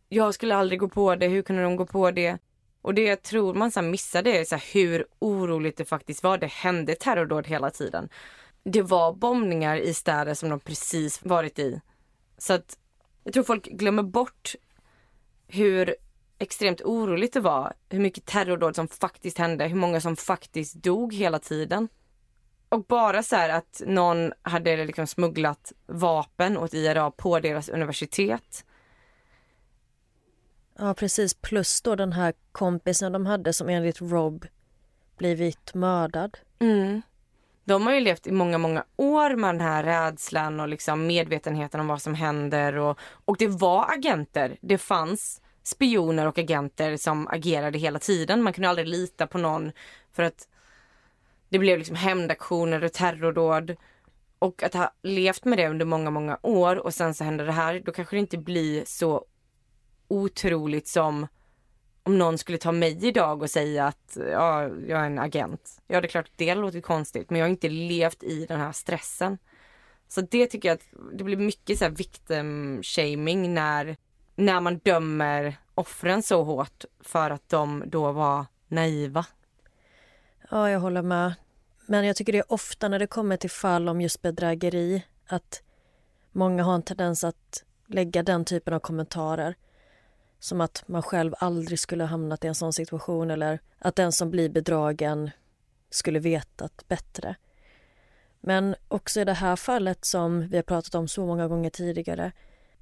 jag 0.07 0.33
skulle 0.33 0.55
aldrig 0.55 0.79
gå 0.79 0.87
på 0.87 1.15
det, 1.15 1.27
hur 1.27 1.41
kunde 1.41 1.63
de 1.63 1.75
gå 1.75 1.85
på 1.85 2.11
det? 2.11 2.37
Och 2.81 2.93
det 2.93 3.03
jag 3.03 3.21
tror 3.21 3.53
man 3.53 3.71
så 3.71 3.81
missar 3.81 4.21
det 4.21 4.37
är 4.37 4.45
så 4.45 4.55
hur 4.55 5.05
oroligt 5.19 5.77
det 5.77 5.85
faktiskt 5.85 6.23
var. 6.23 6.37
Det 6.37 6.51
hände 6.51 6.95
terrordåd 6.95 7.47
hela 7.47 7.71
tiden. 7.71 8.09
Det 8.63 8.81
var 8.81 9.13
bombningar 9.13 9.75
i 9.77 9.93
städer 9.93 10.33
som 10.33 10.49
de 10.49 10.59
precis 10.59 11.25
varit 11.25 11.59
i. 11.59 11.81
Så 12.37 12.53
att 12.53 12.77
jag 13.23 13.33
tror 13.33 13.43
folk 13.43 13.65
glömmer 13.65 14.03
bort 14.03 14.55
hur 15.47 15.95
extremt 16.39 16.81
oroligt 16.81 17.33
det 17.33 17.39
var. 17.39 17.73
Hur 17.89 17.99
mycket 17.99 18.25
terrordåd 18.25 18.75
som 18.75 18.87
faktiskt 18.87 19.37
hände, 19.37 19.67
hur 19.67 19.75
många 19.75 20.01
som 20.01 20.15
faktiskt 20.15 20.75
dog 20.75 21.13
hela 21.13 21.39
tiden. 21.39 21.87
Och 22.69 22.83
bara 22.83 23.23
så 23.23 23.35
här 23.35 23.49
att 23.49 23.81
någon 23.85 24.33
hade 24.41 24.85
liksom 24.85 25.07
smugglat 25.07 25.73
vapen 25.85 26.57
åt 26.57 26.73
IRA 26.73 27.11
på 27.11 27.39
deras 27.39 27.69
universitet. 27.69 28.65
Ja, 30.77 30.93
precis. 30.93 31.33
Plus 31.33 31.81
då 31.81 31.95
den 31.95 32.13
här 32.13 32.33
kompisen 32.51 33.11
de 33.11 33.25
hade 33.25 33.53
som 33.53 33.69
enligt 33.69 34.01
Rob 34.01 34.45
blivit 35.17 35.73
mördad. 35.73 36.37
Mm. 36.59 37.01
De 37.69 37.85
har 37.85 37.93
ju 37.93 37.99
levt 37.99 38.27
i 38.27 38.31
många, 38.31 38.57
många 38.57 38.83
år 38.95 39.35
med 39.35 39.55
den 39.55 39.61
här 39.61 39.83
rädslan 39.83 40.59
och 40.59 40.67
liksom 40.67 41.07
medvetenheten 41.07 41.79
om 41.79 41.87
vad 41.87 42.01
som 42.01 42.13
händer. 42.13 42.77
Och, 42.77 42.99
och 43.25 43.37
det 43.37 43.47
var 43.47 43.93
agenter. 43.93 44.57
Det 44.61 44.77
fanns 44.77 45.41
spioner 45.63 46.25
och 46.25 46.37
agenter 46.37 46.97
som 46.97 47.27
agerade 47.27 47.77
hela 47.77 47.99
tiden. 47.99 48.43
Man 48.43 48.53
kunde 48.53 48.69
aldrig 48.69 48.87
lita 48.87 49.27
på 49.27 49.37
någon 49.37 49.71
för 50.11 50.23
att 50.23 50.47
det 51.49 51.59
blev 51.59 51.77
liksom 51.77 51.95
hämndaktioner 51.95 52.83
och 52.83 52.93
terrordåd. 52.93 53.75
Och 54.39 54.63
att 54.63 54.73
ha 54.73 54.93
levt 55.01 55.45
med 55.45 55.57
det 55.57 55.67
under 55.67 55.85
många, 55.85 56.09
många 56.09 56.39
år 56.41 56.75
och 56.75 56.93
sen 56.93 57.13
så 57.13 57.23
händer 57.23 57.45
det 57.45 57.51
här, 57.51 57.81
då 57.85 57.91
kanske 57.91 58.15
det 58.15 58.19
inte 58.19 58.37
blir 58.37 58.83
så 58.85 59.25
otroligt 60.07 60.87
som 60.87 61.27
om 62.09 62.17
någon 62.17 62.37
skulle 62.37 62.57
ta 62.57 62.71
mig 62.71 63.05
idag 63.05 63.41
och 63.41 63.49
säga 63.49 63.87
att 63.87 64.17
ja, 64.31 64.63
jag 64.63 65.01
är 65.01 65.05
en 65.05 65.19
agent. 65.19 65.81
Ja, 65.87 66.01
det 66.01 66.07
är 66.07 66.09
klart 66.09 66.31
det 66.35 66.55
låter 66.55 66.81
konstigt, 66.81 67.29
men 67.29 67.39
jag 67.39 67.45
har 67.45 67.49
inte 67.49 67.69
levt 67.69 68.23
i 68.23 68.45
den 68.45 68.59
här 68.59 68.71
stressen. 68.71 69.37
Så 70.07 70.21
det 70.21 70.47
tycker 70.47 70.69
jag 70.69 70.75
att 70.75 70.85
det 71.13 71.23
blir 71.23 71.37
mycket 71.37 71.77
så 71.77 71.85
här 71.85 71.91
victim 71.91 72.81
shaming 72.83 73.53
när, 73.53 73.97
när 74.35 74.59
man 74.59 74.77
dömer 74.77 75.57
offren 75.75 76.23
så 76.23 76.43
hårt 76.43 76.85
för 76.99 77.29
att 77.29 77.49
de 77.49 77.83
då 77.87 78.11
var 78.11 78.45
naiva. 78.67 79.25
Ja, 80.51 80.69
jag 80.69 80.79
håller 80.79 81.01
med. 81.01 81.33
Men 81.85 82.05
jag 82.05 82.15
tycker 82.15 82.33
det 82.33 82.39
är 82.39 82.53
ofta 82.53 82.87
när 82.87 82.99
det 82.99 83.07
kommer 83.07 83.37
till 83.37 83.49
fall 83.49 83.89
om 83.89 84.01
just 84.01 84.21
bedrägeri 84.21 85.05
att 85.27 85.61
många 86.31 86.63
har 86.63 86.75
en 86.75 86.83
tendens 86.83 87.23
att 87.23 87.63
lägga 87.87 88.23
den 88.23 88.45
typen 88.45 88.73
av 88.73 88.79
kommentarer. 88.79 89.55
Som 90.39 90.61
att 90.61 90.83
man 90.87 91.01
själv 91.01 91.33
aldrig 91.39 91.79
skulle 91.79 92.03
ha 92.03 92.09
hamnat 92.09 92.45
i 92.45 92.47
en 92.47 92.55
sån 92.55 92.73
situation 92.73 93.31
eller 93.31 93.59
att 93.79 93.95
den 93.95 94.11
som 94.11 94.31
blir 94.31 94.49
bedragen 94.49 95.31
skulle 95.89 96.19
vetat 96.19 96.87
bättre. 96.87 97.35
Men 98.41 98.75
också 98.87 99.21
i 99.21 99.25
det 99.25 99.33
här 99.33 99.55
fallet 99.55 100.05
som 100.05 100.47
vi 100.47 100.55
har 100.55 100.63
pratat 100.63 100.95
om 100.95 101.07
så 101.07 101.25
många 101.25 101.47
gånger 101.47 101.69
tidigare 101.69 102.31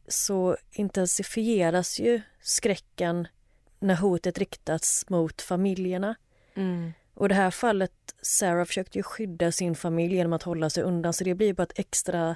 så 0.08 0.58
intensifieras 0.72 2.00
ju 2.00 2.22
skräcken 2.42 3.28
när 3.80 3.96
hotet 3.96 4.38
riktas 4.38 5.06
mot 5.10 5.42
familjerna. 5.42 6.16
Mm. 6.56 6.94
Och 7.14 7.30
det 7.30 7.36
här 7.36 7.52
fallet, 7.52 7.92
Sarah 8.22 8.66
försökte 8.66 9.00
ju 9.00 9.04
skydda 9.04 9.52
sin 9.52 9.76
familj 9.76 10.16
genom 10.16 10.34
att 10.34 10.44
hålla 10.44 10.70
sig 10.70 10.84
undan 10.84 11.14
så 11.14 11.24
det 11.24 11.36
blir 11.36 11.54
bara 11.54 11.64
ett 11.64 11.80
extra 11.80 12.36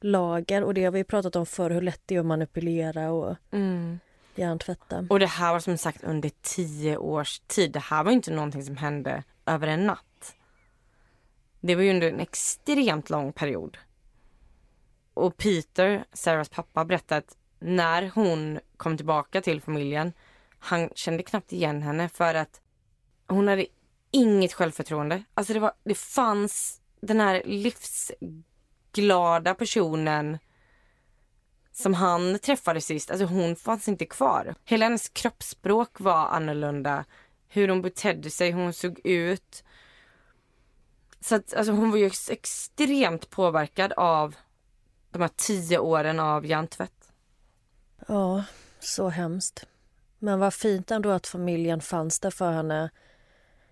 lager 0.00 0.64
och 0.64 0.74
det 0.74 0.84
har 0.84 0.92
vi 0.92 1.04
pratat 1.04 1.36
om 1.36 1.46
förr 1.46 1.70
hur 1.70 1.80
lätt 1.80 2.02
det 2.06 2.14
är 2.14 2.20
att 2.20 2.26
manipulera 2.26 3.10
och 3.10 3.36
Mm 3.50 3.98
hjärntvätta. 4.34 5.06
Och 5.10 5.18
det 5.18 5.26
här 5.26 5.52
var 5.52 5.60
som 5.60 5.78
sagt 5.78 6.04
under 6.04 6.30
tio 6.42 6.96
års 6.96 7.40
tid. 7.46 7.72
Det 7.72 7.80
här 7.80 8.04
var 8.04 8.12
inte 8.12 8.30
någonting 8.30 8.64
som 8.64 8.76
hände 8.76 9.24
över 9.46 9.66
en 9.66 9.86
natt. 9.86 10.34
Det 11.60 11.74
var 11.74 11.82
ju 11.82 11.90
under 11.90 12.08
en 12.08 12.20
extremt 12.20 13.10
lång 13.10 13.32
period. 13.32 13.78
Och 15.14 15.36
Peter, 15.36 16.04
Sarahs 16.12 16.48
pappa, 16.48 16.84
berättade 16.84 17.18
att 17.18 17.36
när 17.58 18.10
hon 18.14 18.60
kom 18.76 18.96
tillbaka 18.96 19.40
till 19.40 19.60
familjen, 19.60 20.12
han 20.58 20.90
kände 20.94 21.22
knappt 21.22 21.52
igen 21.52 21.82
henne 21.82 22.08
för 22.08 22.34
att 22.34 22.60
hon 23.28 23.48
hade 23.48 23.66
inget 24.10 24.52
självförtroende. 24.52 25.22
Alltså 25.34 25.52
det, 25.52 25.60
var, 25.60 25.72
det 25.84 25.94
fanns 25.94 26.80
den 27.00 27.20
här 27.20 27.42
livsglada 27.44 29.54
personen 29.54 30.38
som 31.80 31.94
han 31.94 32.38
träffade 32.38 32.80
sist, 32.80 33.10
alltså 33.10 33.26
hon 33.26 33.56
fanns 33.56 33.88
inte 33.88 34.06
kvar. 34.06 34.54
Hela 34.64 34.84
hennes 34.84 35.08
kroppsspråk 35.08 36.00
var 36.00 36.26
annorlunda. 36.26 37.04
Hur 37.48 37.68
hon 37.68 37.82
betedde 37.82 38.30
sig, 38.30 38.50
hur 38.50 38.62
hon 38.62 38.72
såg 38.72 39.00
ut. 39.04 39.64
Så 41.20 41.34
att 41.34 41.54
alltså 41.54 41.72
hon 41.72 41.90
var 41.90 41.98
ju 41.98 42.06
ex- 42.06 42.30
extremt 42.30 43.30
påverkad 43.30 43.92
av 43.92 44.36
de 45.10 45.22
här 45.22 45.30
tio 45.36 45.78
åren 45.78 46.20
av 46.20 46.46
hjärntvätt. 46.46 47.12
Ja, 48.08 48.44
så 48.80 49.08
hemskt. 49.08 49.66
Men 50.18 50.38
vad 50.38 50.54
fint 50.54 50.90
ändå 50.90 51.10
att 51.10 51.26
familjen 51.26 51.80
fanns 51.80 52.20
där 52.20 52.30
för 52.30 52.52
henne 52.52 52.90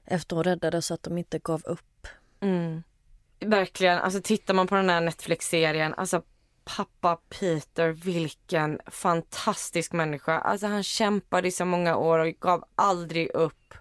efter 0.05 0.37
hon 0.37 0.45
räddades 0.45 0.87
så 0.87 0.95
att 0.95 1.03
de 1.03 1.19
inte 1.19 1.39
gav 1.39 1.63
upp. 1.65 2.07
Mm. 2.41 2.83
Verkligen, 3.41 3.99
alltså 3.99 4.21
tittar 4.23 4.55
man 4.55 4.67
på 4.67 4.75
den 4.75 4.91
här 4.91 5.01
Netflix-serien, 5.01 5.95
alltså 5.95 6.23
pappa 6.77 7.17
Peter, 7.29 7.89
vilken 7.89 8.81
fantastisk 8.87 9.93
människa. 9.93 10.39
Alltså 10.39 10.67
han 10.67 10.83
kämpade 10.83 11.49
i 11.49 11.51
så 11.51 11.65
många 11.65 11.97
år 11.97 12.19
och 12.19 12.35
gav 12.41 12.65
aldrig 12.75 13.31
upp. 13.31 13.75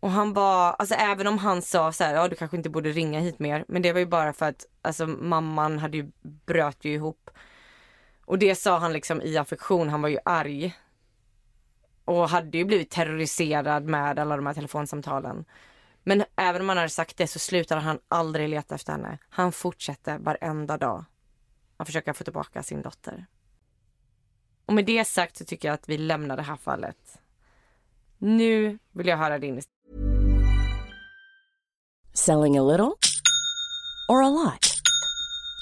Och 0.00 0.10
han 0.10 0.32
var, 0.32 0.72
alltså 0.72 0.94
även 0.94 1.26
om 1.26 1.38
han 1.38 1.62
sa 1.62 1.92
så 1.92 2.04
här, 2.04 2.14
ja 2.14 2.28
du 2.28 2.36
kanske 2.36 2.56
inte 2.56 2.70
borde 2.70 2.90
ringa 2.90 3.20
hit 3.20 3.38
mer, 3.38 3.64
men 3.68 3.82
det 3.82 3.92
var 3.92 4.00
ju 4.00 4.06
bara 4.06 4.32
för 4.32 4.46
att 4.46 4.66
alltså 4.82 5.06
mamman 5.06 5.78
hade 5.78 5.96
ju, 5.96 6.10
bröt 6.22 6.84
ju 6.84 6.92
ihop. 6.92 7.30
Och 8.24 8.38
det 8.38 8.54
sa 8.54 8.78
han 8.78 8.92
liksom 8.92 9.22
i 9.22 9.36
affektion, 9.36 9.88
han 9.88 10.02
var 10.02 10.08
ju 10.08 10.18
arg. 10.24 10.74
Och 12.04 12.28
hade 12.28 12.58
ju 12.58 12.64
blivit 12.64 12.90
terroriserad 12.90 13.84
med 13.84 14.18
alla 14.18 14.36
de 14.36 14.46
här 14.46 14.54
telefonsamtalen. 14.54 15.44
Men 16.04 16.24
även 16.36 16.62
om 16.62 16.68
han 16.68 16.78
hade 16.78 16.88
sagt 16.88 17.16
det 17.16 17.26
så 17.26 17.38
slutade 17.38 17.80
han 17.80 17.98
aldrig 18.08 18.48
leta 18.48 18.74
efter 18.74 18.92
henne. 18.92 19.18
Han 19.28 19.52
fortsatte 19.52 20.18
varenda 20.18 20.76
dag 20.76 21.04
att 21.80 21.86
försöka 21.86 22.14
få 22.14 22.24
tillbaka 22.24 22.62
sin 22.62 22.82
dotter. 22.82 23.26
Och 24.66 24.74
med 24.74 24.84
det 24.84 25.04
sagt 25.04 25.36
så 25.36 25.44
tycker 25.44 25.68
jag 25.68 25.74
att 25.74 25.88
vi 25.88 25.98
lämnar 25.98 26.36
det 26.36 26.42
här 26.42 26.56
fallet. 26.56 27.18
Nu 28.18 28.78
vill 28.92 29.06
jag 29.06 29.16
höra 29.16 29.38
din 29.38 29.62
Selling 32.12 32.56
a 32.56 32.62
little 32.62 32.98
or 34.08 34.22
a 34.22 34.28
lot? 34.28 34.80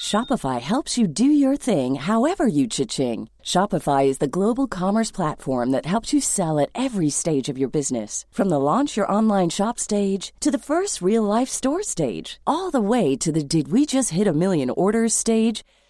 Shopify 0.01 0.61
helps 0.61 0.97
you 0.97 1.07
do 1.07 1.25
your 1.25 1.57
thing 1.57 1.97
however 1.97 2.47
you 2.47 2.69
cha-ching. 2.69 3.29
Shopify 3.45 4.07
is 4.07 4.19
the 4.19 4.29
global 4.29 4.67
commerce 4.69 5.11
platform 5.11 5.71
that 5.73 5.87
helps 5.87 6.13
you 6.13 6.21
sell 6.21 6.59
at 6.59 6.71
every 6.75 7.11
stage 7.11 7.49
of 7.49 7.59
your 7.59 7.69
business. 7.71 8.25
From 8.31 8.49
the 8.49 8.61
launch 8.61 8.97
your 8.97 9.11
online 9.11 9.51
shop 9.51 9.79
stage 9.79 10.33
to 10.41 10.51
the 10.51 10.65
first 10.67 11.03
real 11.03 11.25
life 11.25 11.49
store 11.49 11.83
stage, 11.83 12.41
all 12.47 12.71
the 12.71 12.81
way 12.81 13.17
to 13.17 13.33
the 13.33 13.43
did 13.43 13.73
we 13.73 13.87
just 13.87 14.11
hit 14.11 14.27
a 14.27 14.33
million 14.33 14.71
orders 14.71 15.15
stage. 15.15 15.65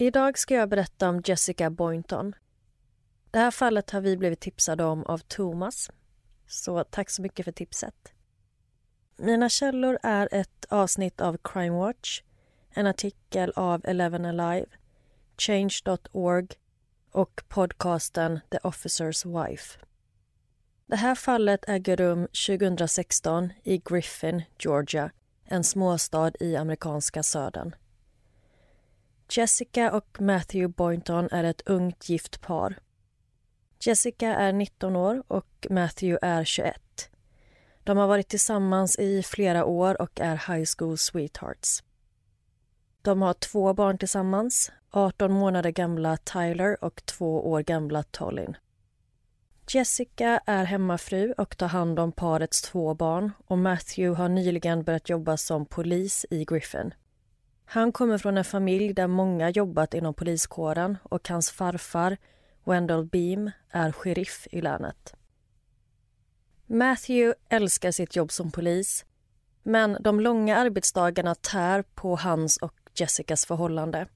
Idag 0.00 0.38
ska 0.38 0.54
jag 0.54 0.68
berätta 0.68 1.08
om 1.08 1.22
Jessica 1.24 1.70
Boynton. 1.70 2.34
Det 3.30 3.38
här 3.38 3.50
fallet 3.50 3.90
har 3.90 4.00
vi 4.00 4.16
blivit 4.16 4.40
tipsade 4.40 4.84
om 4.84 5.04
av 5.04 5.18
Thomas. 5.18 5.90
Så 6.46 6.84
tack 6.84 7.10
så 7.10 7.22
mycket 7.22 7.44
för 7.44 7.52
tipset. 7.52 8.12
Mina 9.16 9.48
källor 9.48 9.98
är 10.02 10.28
ett 10.32 10.64
avsnitt 10.68 11.20
av 11.20 11.38
Crime 11.44 11.78
Watch, 11.78 12.22
en 12.70 12.86
artikel 12.86 13.52
av 13.56 13.80
Eleven 13.84 14.24
Alive, 14.24 14.66
Change.org 15.38 16.48
och 17.12 17.42
podcasten 17.48 18.40
The 18.50 18.58
Officer's 18.58 19.46
Wife. 19.48 19.78
Det 20.86 20.96
här 20.96 21.14
fallet 21.14 21.68
äger 21.68 21.96
rum 21.96 22.28
2016 22.46 23.52
i 23.62 23.78
Griffin, 23.78 24.42
Georgia, 24.58 25.10
en 25.44 25.64
småstad 25.64 26.32
i 26.40 26.56
amerikanska 26.56 27.22
södern. 27.22 27.74
Jessica 29.30 29.92
och 29.92 30.20
Matthew 30.20 30.68
Boynton 30.68 31.28
är 31.30 31.44
ett 31.44 31.62
ungt 31.66 32.08
gift 32.08 32.40
par. 32.40 32.78
Jessica 33.80 34.34
är 34.34 34.52
19 34.52 34.96
år 34.96 35.22
och 35.28 35.66
Matthew 35.70 36.26
är 36.26 36.44
21. 36.44 37.10
De 37.84 37.96
har 37.96 38.06
varit 38.06 38.28
tillsammans 38.28 38.98
i 38.98 39.22
flera 39.22 39.64
år 39.64 40.02
och 40.02 40.20
är 40.20 40.54
high 40.54 40.68
school 40.76 40.98
sweethearts. 40.98 41.82
De 43.02 43.22
har 43.22 43.34
två 43.34 43.74
barn 43.74 43.98
tillsammans, 43.98 44.72
18 44.90 45.32
månader 45.32 45.70
gamla 45.70 46.16
Tyler 46.16 46.84
och 46.84 47.06
två 47.06 47.50
år 47.50 47.62
gamla 47.62 48.02
Tolin. 48.02 48.56
Jessica 49.70 50.40
är 50.46 50.64
hemmafru 50.64 51.32
och 51.32 51.58
tar 51.58 51.68
hand 51.68 51.98
om 51.98 52.12
parets 52.12 52.62
två 52.62 52.94
barn 52.94 53.32
och 53.46 53.58
Matthew 53.58 54.22
har 54.22 54.28
nyligen 54.28 54.82
börjat 54.82 55.08
jobba 55.08 55.36
som 55.36 55.66
polis 55.66 56.26
i 56.30 56.44
Griffin. 56.44 56.94
Han 57.70 57.92
kommer 57.92 58.18
från 58.18 58.38
en 58.38 58.44
familj 58.44 58.92
där 58.92 59.06
många 59.06 59.50
jobbat 59.50 59.94
inom 59.94 60.14
poliskåren 60.14 60.98
och 61.02 61.28
hans 61.28 61.50
farfar, 61.50 62.16
Wendell 62.64 63.04
Beam, 63.04 63.50
är 63.70 63.92
sheriff 63.92 64.46
i 64.50 64.60
länet. 64.60 65.14
Matthew 66.66 67.34
älskar 67.48 67.90
sitt 67.90 68.16
jobb 68.16 68.32
som 68.32 68.50
polis 68.50 69.04
men 69.62 69.96
de 70.00 70.20
långa 70.20 70.56
arbetsdagarna 70.56 71.34
tär 71.34 71.82
på 71.82 72.16
hans 72.16 72.56
och 72.56 72.74
Jessicas 72.94 73.46
förhållande. 73.46 74.06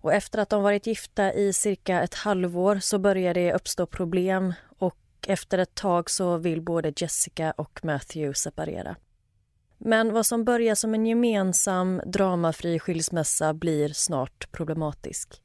Och 0.00 0.12
efter 0.12 0.38
att 0.38 0.50
de 0.50 0.62
varit 0.62 0.86
gifta 0.86 1.32
i 1.32 1.52
cirka 1.52 2.02
ett 2.02 2.14
halvår 2.14 2.78
så 2.78 2.98
börjar 2.98 3.34
det 3.34 3.54
uppstå 3.54 3.86
problem 3.86 4.54
och 4.78 4.98
efter 5.26 5.58
ett 5.58 5.74
tag 5.74 6.10
så 6.10 6.36
vill 6.36 6.62
både 6.62 6.92
Jessica 6.96 7.50
och 7.50 7.80
Matthew 7.84 8.34
separera. 8.34 8.96
Men 9.84 10.12
vad 10.12 10.26
som 10.26 10.44
börjar 10.44 10.74
som 10.74 10.94
en 10.94 11.06
gemensam 11.06 12.00
dramafri 12.06 12.78
skilsmässa 12.78 13.54
blir 13.54 13.88
snart 13.88 14.52
problematisk. 14.52 15.42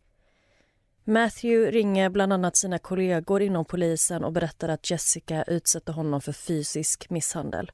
Matthew 1.04 1.72
ringer 1.72 2.10
bland 2.10 2.34
annat 2.34 2.58
sina 2.58 2.80
kollegor 2.80 3.42
inom 3.42 3.66
polisen 3.66 4.24
och 4.24 4.32
berättar 4.32 4.70
att 4.70 4.92
Jessica 4.92 5.44
utsätter 5.44 5.94
honom 5.94 6.22
för 6.22 6.32
fysisk 6.32 7.10
misshandel. 7.10 7.72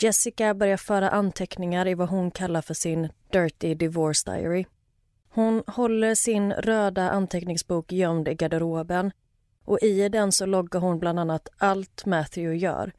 Jessica 0.00 0.54
börjar 0.54 0.76
föra 0.76 1.10
anteckningar 1.10 1.88
i 1.88 1.94
vad 1.94 2.08
hon 2.08 2.30
kallar 2.30 2.62
för 2.62 2.74
sin 2.74 3.08
Dirty 3.32 3.74
Divorce 3.74 4.30
Diary. 4.30 4.66
Hon 5.28 5.62
håller 5.66 6.14
sin 6.14 6.52
röda 6.52 7.10
anteckningsbok 7.10 7.92
gömd 7.92 8.28
i 8.28 8.34
garderoben 8.34 9.10
och 9.64 9.78
i 9.82 10.08
den 10.08 10.32
så 10.32 10.46
loggar 10.46 10.80
hon 10.80 10.98
bland 10.98 11.20
annat 11.20 11.48
allt 11.58 12.06
Matthew 12.06 12.56
gör. 12.56 12.92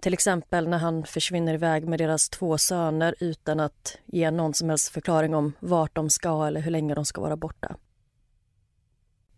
Till 0.00 0.14
exempel 0.14 0.68
när 0.68 0.78
han 0.78 1.04
försvinner 1.04 1.54
iväg 1.54 1.88
med 1.88 1.98
deras 1.98 2.28
två 2.28 2.58
söner 2.58 3.14
utan 3.20 3.60
att 3.60 3.98
ge 4.06 4.30
någon 4.30 4.54
som 4.54 4.68
helst 4.68 4.88
förklaring 4.88 5.34
om 5.34 5.52
vart 5.60 5.94
de 5.94 6.10
ska 6.10 6.46
eller 6.46 6.60
hur 6.60 6.70
länge 6.70 6.94
de 6.94 7.04
ska 7.04 7.20
vara 7.20 7.36
borta. 7.36 7.76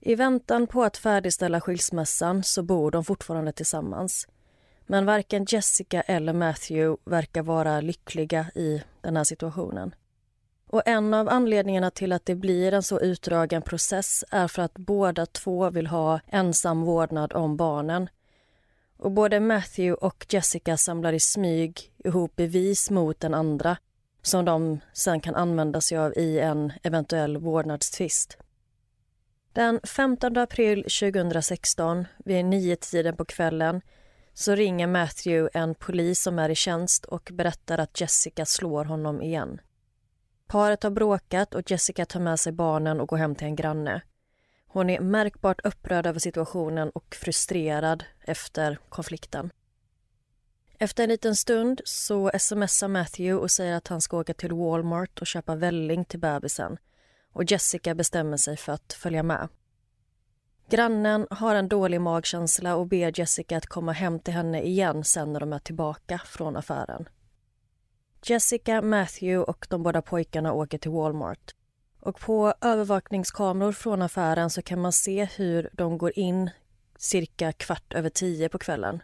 I 0.01 0.15
väntan 0.15 0.67
på 0.67 0.83
att 0.83 0.97
färdigställa 0.97 1.61
skilsmässan 1.61 2.45
så 2.45 2.63
bor 2.63 2.91
de 2.91 3.05
fortfarande 3.05 3.53
tillsammans. 3.53 4.29
Men 4.87 5.07
varken 5.07 5.47
Jessica 5.49 6.01
eller 6.01 6.33
Matthew 6.33 6.97
verkar 7.05 7.43
vara 7.43 7.81
lyckliga 7.81 8.47
i 8.55 8.83
den 9.01 9.17
här 9.17 9.25
situationen. 9.25 9.95
Och 10.71 10.83
En 10.87 11.15
av 11.15 11.29
anledningarna 11.29 11.91
till 11.91 12.13
att 12.13 12.27
det 12.27 12.35
blir 12.35 12.73
en 12.73 12.83
så 12.83 13.01
utdragen 13.01 13.63
process 13.63 14.25
är 14.31 14.49
för 14.49 14.63
att 14.63 14.75
båda 14.75 15.27
två 15.27 15.71
vill 15.71 15.87
ha 15.87 16.21
ensam 16.27 16.83
vårdnad 16.83 17.33
om 17.33 17.57
barnen. 17.57 18.09
Och 18.99 19.11
Både 19.13 19.41
Matthew 19.41 20.07
och 20.07 20.27
Jessica 20.29 20.77
samlar 20.77 21.13
i 21.13 21.21
smyg 21.21 21.93
ihop 22.05 22.37
bevis 22.37 22.91
mot 22.91 23.21
den 23.21 23.35
andra 23.35 23.77
som 24.23 24.45
de 24.45 24.81
sen 24.93 25.21
kan 25.21 25.35
använda 25.35 25.81
sig 25.81 25.99
av 25.99 26.13
i 26.17 26.39
en 26.39 26.73
eventuell 26.83 27.37
vårdnadstvist. 27.37 28.39
Den 29.53 29.81
15 29.85 30.37
april 30.37 30.83
2016, 30.83 32.05
vid 32.25 32.45
nio-tiden 32.45 33.17
på 33.17 33.25
kvällen 33.25 33.81
så 34.35 34.55
ringer 34.55 34.87
Matthew 34.87 35.59
en 35.59 35.75
polis 35.75 36.21
som 36.23 36.39
är 36.39 36.49
i 36.49 36.55
tjänst 36.55 37.05
och 37.05 37.31
berättar 37.33 37.79
att 37.79 38.01
Jessica 38.01 38.47
slår 38.47 38.85
honom 38.85 39.23
igen. 39.23 39.61
Paret 40.47 40.83
har 40.83 40.91
bråkat 40.91 41.55
och 41.55 41.71
Jessica 41.71 42.05
tar 42.05 42.21
med 42.21 42.41
sig 42.41 42.53
barnen 42.53 43.01
och 43.01 43.09
går 43.09 43.17
hem 43.17 43.35
till 43.35 43.47
en 43.47 43.57
granne. 43.57 44.03
Hon 44.69 44.91
är 44.91 45.01
märkbart 45.01 45.61
upprörd 45.65 46.07
över 46.07 46.21
situationen 46.21 46.91
och 46.91 47.15
frustrerad 47.15 48.05
efter 48.21 48.79
konflikten. 48.89 49.51
Efter 50.79 51.03
en 51.03 51.09
liten 51.09 51.37
stund 51.37 51.81
så 51.85 52.31
smsar 52.39 52.89
Matthew 52.89 53.43
och 53.43 53.51
säger 53.51 53.75
att 53.75 53.89
han 53.89 54.01
ska 54.01 54.19
åka 54.19 54.35
till 54.35 54.53
Walmart 54.53 55.21
och 55.21 55.27
köpa 55.27 55.55
välling 55.55 56.05
till 56.05 56.21
bebisen 56.21 56.79
och 57.33 57.51
Jessica 57.51 57.95
bestämmer 57.95 58.37
sig 58.37 58.57
för 58.57 58.73
att 58.73 58.93
följa 58.93 59.23
med. 59.23 59.49
Grannen 60.71 61.27
har 61.31 61.55
en 61.55 61.69
dålig 61.69 62.01
magkänsla 62.01 62.77
och 62.77 62.87
ber 62.87 63.21
Jessica 63.21 63.57
att 63.57 63.67
komma 63.67 63.93
hem 63.93 64.21
till 64.21 64.35
henne 64.35 64.63
igen 64.63 65.05
sen 65.05 65.33
när 65.33 65.41
de 65.41 65.53
är 65.53 65.59
tillbaka 65.59 66.21
från 66.27 66.57
affären. 66.57 67.09
Jessica, 68.25 68.83
Matthew 68.83 69.39
och 69.51 69.67
de 69.71 69.83
båda 69.83 70.03
pojkarna 70.03 70.53
åker 70.53 70.79
till 70.79 70.91
Walmart. 70.91 71.55
Och 72.09 72.21
På 72.21 72.55
övervakningskameror 72.61 73.73
från 73.73 74.03
affären 74.03 74.51
så 74.51 74.63
kan 74.63 74.81
man 74.81 74.93
se 74.93 75.25
hur 75.25 75.71
de 75.73 75.99
går 75.99 76.19
in 76.19 76.51
cirka 76.99 77.53
kvart 77.53 77.95
över 77.95 78.11
tio 78.11 78.49
på 78.49 78.59
kvällen. 78.59 79.03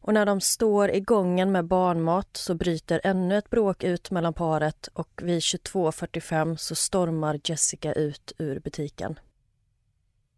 Och 0.00 0.14
när 0.14 0.26
de 0.26 0.40
står 0.40 0.90
i 0.90 1.00
gången 1.00 1.52
med 1.52 1.64
barnmat 1.64 2.36
så 2.36 2.54
bryter 2.54 3.00
ännu 3.04 3.38
ett 3.38 3.50
bråk 3.50 3.84
ut 3.84 4.10
mellan 4.10 4.34
paret 4.34 4.88
och 4.92 5.20
vid 5.22 5.38
22.45 5.38 6.56
så 6.56 6.74
stormar 6.74 7.40
Jessica 7.44 7.92
ut 7.92 8.32
ur 8.38 8.60
butiken. 8.60 9.18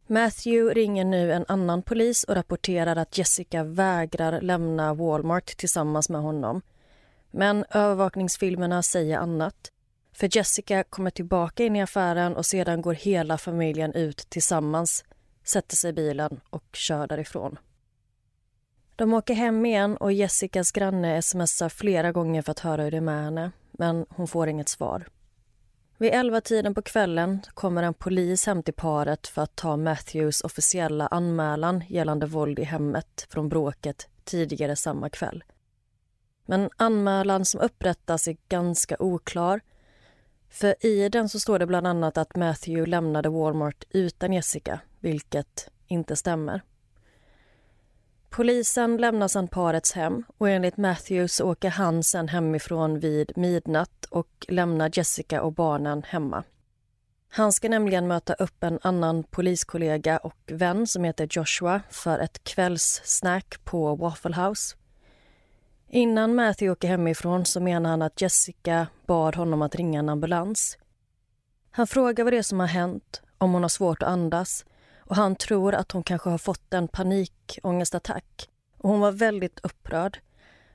Matthew 0.07 0.81
ringer 0.81 1.05
nu 1.05 1.33
en 1.33 1.45
annan 1.49 1.83
polis 1.83 2.25
och 2.25 2.35
rapporterar 2.35 2.97
att 2.97 3.19
Jessica 3.19 3.65
vägrar 3.65 4.41
lämna 4.41 4.95
Walmart 4.95 5.57
tillsammans 5.57 6.09
med 6.09 6.21
honom. 6.21 6.63
Men 7.31 7.65
övervakningsfilmerna 7.71 8.83
säger 8.83 9.19
annat. 9.19 9.73
För 10.21 10.37
Jessica 10.37 10.85
kommer 10.85 11.11
tillbaka 11.11 11.65
in 11.65 11.77
i 11.77 11.83
affären 11.83 12.37
och 12.37 12.47
sedan 12.47 12.83
går 12.83 12.95
hela 12.95 13.39
familjen 13.39 13.93
ut 13.93 14.17
tillsammans, 14.17 15.05
sätter 15.45 15.77
sig 15.77 15.91
i 15.91 15.93
bilen 15.93 16.41
och 16.51 16.65
kör 16.73 17.07
därifrån. 17.07 17.59
De 18.97 19.15
åker 19.15 19.35
hem 19.35 19.67
igen 19.67 19.97
och 19.97 20.13
Jessicas 20.13 20.73
granne 20.73 21.23
smsar 21.23 21.69
flera 21.69 22.13
gånger 22.13 22.43
för 22.43 22.51
att 22.51 22.59
höra 22.59 22.83
hur 22.83 22.91
det 22.91 22.97
är 22.97 23.01
med 23.01 23.25
henne, 23.25 23.51
men 23.73 24.07
hon 24.09 24.29
får 24.29 24.49
inget 24.49 24.69
svar. 24.69 25.07
Vid 25.99 26.15
elva 26.15 26.41
tiden 26.41 26.75
på 26.75 26.83
kvällen 26.83 27.41
kommer 27.55 27.83
en 27.83 27.95
polis 27.95 28.47
hem 28.47 28.63
till 28.63 28.75
paret 28.75 29.27
för 29.27 29.43
att 29.43 29.57
ta 29.57 29.77
Matthews 29.77 30.41
officiella 30.41 31.07
anmälan 31.07 31.85
gällande 31.89 32.27
våld 32.27 32.59
i 32.59 32.65
hemmet 32.65 33.27
från 33.31 33.49
bråket 33.49 34.09
tidigare 34.25 34.77
samma 34.77 35.11
kväll. 35.11 35.45
Men 36.47 36.71
anmälan 36.77 37.45
som 37.45 37.61
upprättas 37.61 38.29
är 38.29 38.37
ganska 38.49 38.97
oklar. 38.99 39.61
För 40.51 40.87
i 40.87 41.09
den 41.09 41.29
så 41.29 41.41
står 41.41 41.59
det 41.59 41.67
bland 41.67 41.87
annat 41.87 42.19
att 42.19 42.37
Matthew 42.37 42.91
lämnade 42.91 43.29
Walmart 43.29 43.85
utan 43.91 44.33
Jessica, 44.33 44.81
vilket 45.01 45.71
inte 45.87 46.17
stämmer. 46.17 46.63
Polisen 48.31 48.97
lämnar 48.97 49.29
sedan 49.29 49.49
parets 49.49 49.93
hem 49.93 50.25
och 50.39 50.49
enligt 50.49 50.77
Matthews 50.77 51.41
åker 51.41 51.71
han 51.71 52.03
sen 52.03 52.29
hemifrån 52.29 52.99
vid 52.99 53.33
midnatt 53.37 54.05
och 54.11 54.47
lämnar 54.49 54.91
Jessica 54.93 55.43
och 55.43 55.53
barnen 55.53 56.03
hemma. 56.03 56.45
Han 57.29 57.53
ska 57.53 57.69
nämligen 57.69 58.07
möta 58.09 58.35
upp 58.35 58.65
en 58.65 58.79
annan 58.83 59.23
poliskollega 59.23 60.19
och 60.19 60.37
vän 60.47 60.87
som 60.87 61.05
heter 61.05 61.29
Joshua 61.31 61.83
för 61.91 62.19
ett 62.19 62.45
kvällssnack 62.45 63.65
på 63.65 63.97
Waffle 63.97 64.37
House. 64.37 64.77
Innan 65.93 66.35
Matthew 66.35 66.73
åker 66.73 66.89
hemifrån 66.89 67.45
så 67.45 67.61
menar 67.61 67.91
han 67.91 68.03
att 68.03 68.21
Jessica 68.21 68.87
bad 69.07 69.37
honom 69.37 69.63
att 69.63 69.75
ringa 69.75 69.99
en 69.99 70.09
ambulans. 70.09 70.79
Han 71.71 71.87
frågar 71.87 72.25
vad 72.25 72.33
det 72.33 72.39
är 72.39 72.43
som 72.43 72.61
har 72.61 72.67
hänt, 72.67 73.23
om 73.39 73.53
hon 73.53 73.63
har 73.63 73.69
svårt 73.69 74.03
att 74.03 74.09
andas 74.09 74.65
och 74.99 75.17
han 75.17 75.37
tror 75.37 75.75
att 75.75 75.93
hon 75.93 76.03
kanske 76.03 76.31
har 76.31 76.39
fått 76.39 76.75
en 76.75 76.89
panikångestattack. 76.89 78.49
Och 78.77 78.91
hon 78.91 79.01
var 79.01 79.13
väldigt 79.13 79.61
upprörd. 79.63 80.19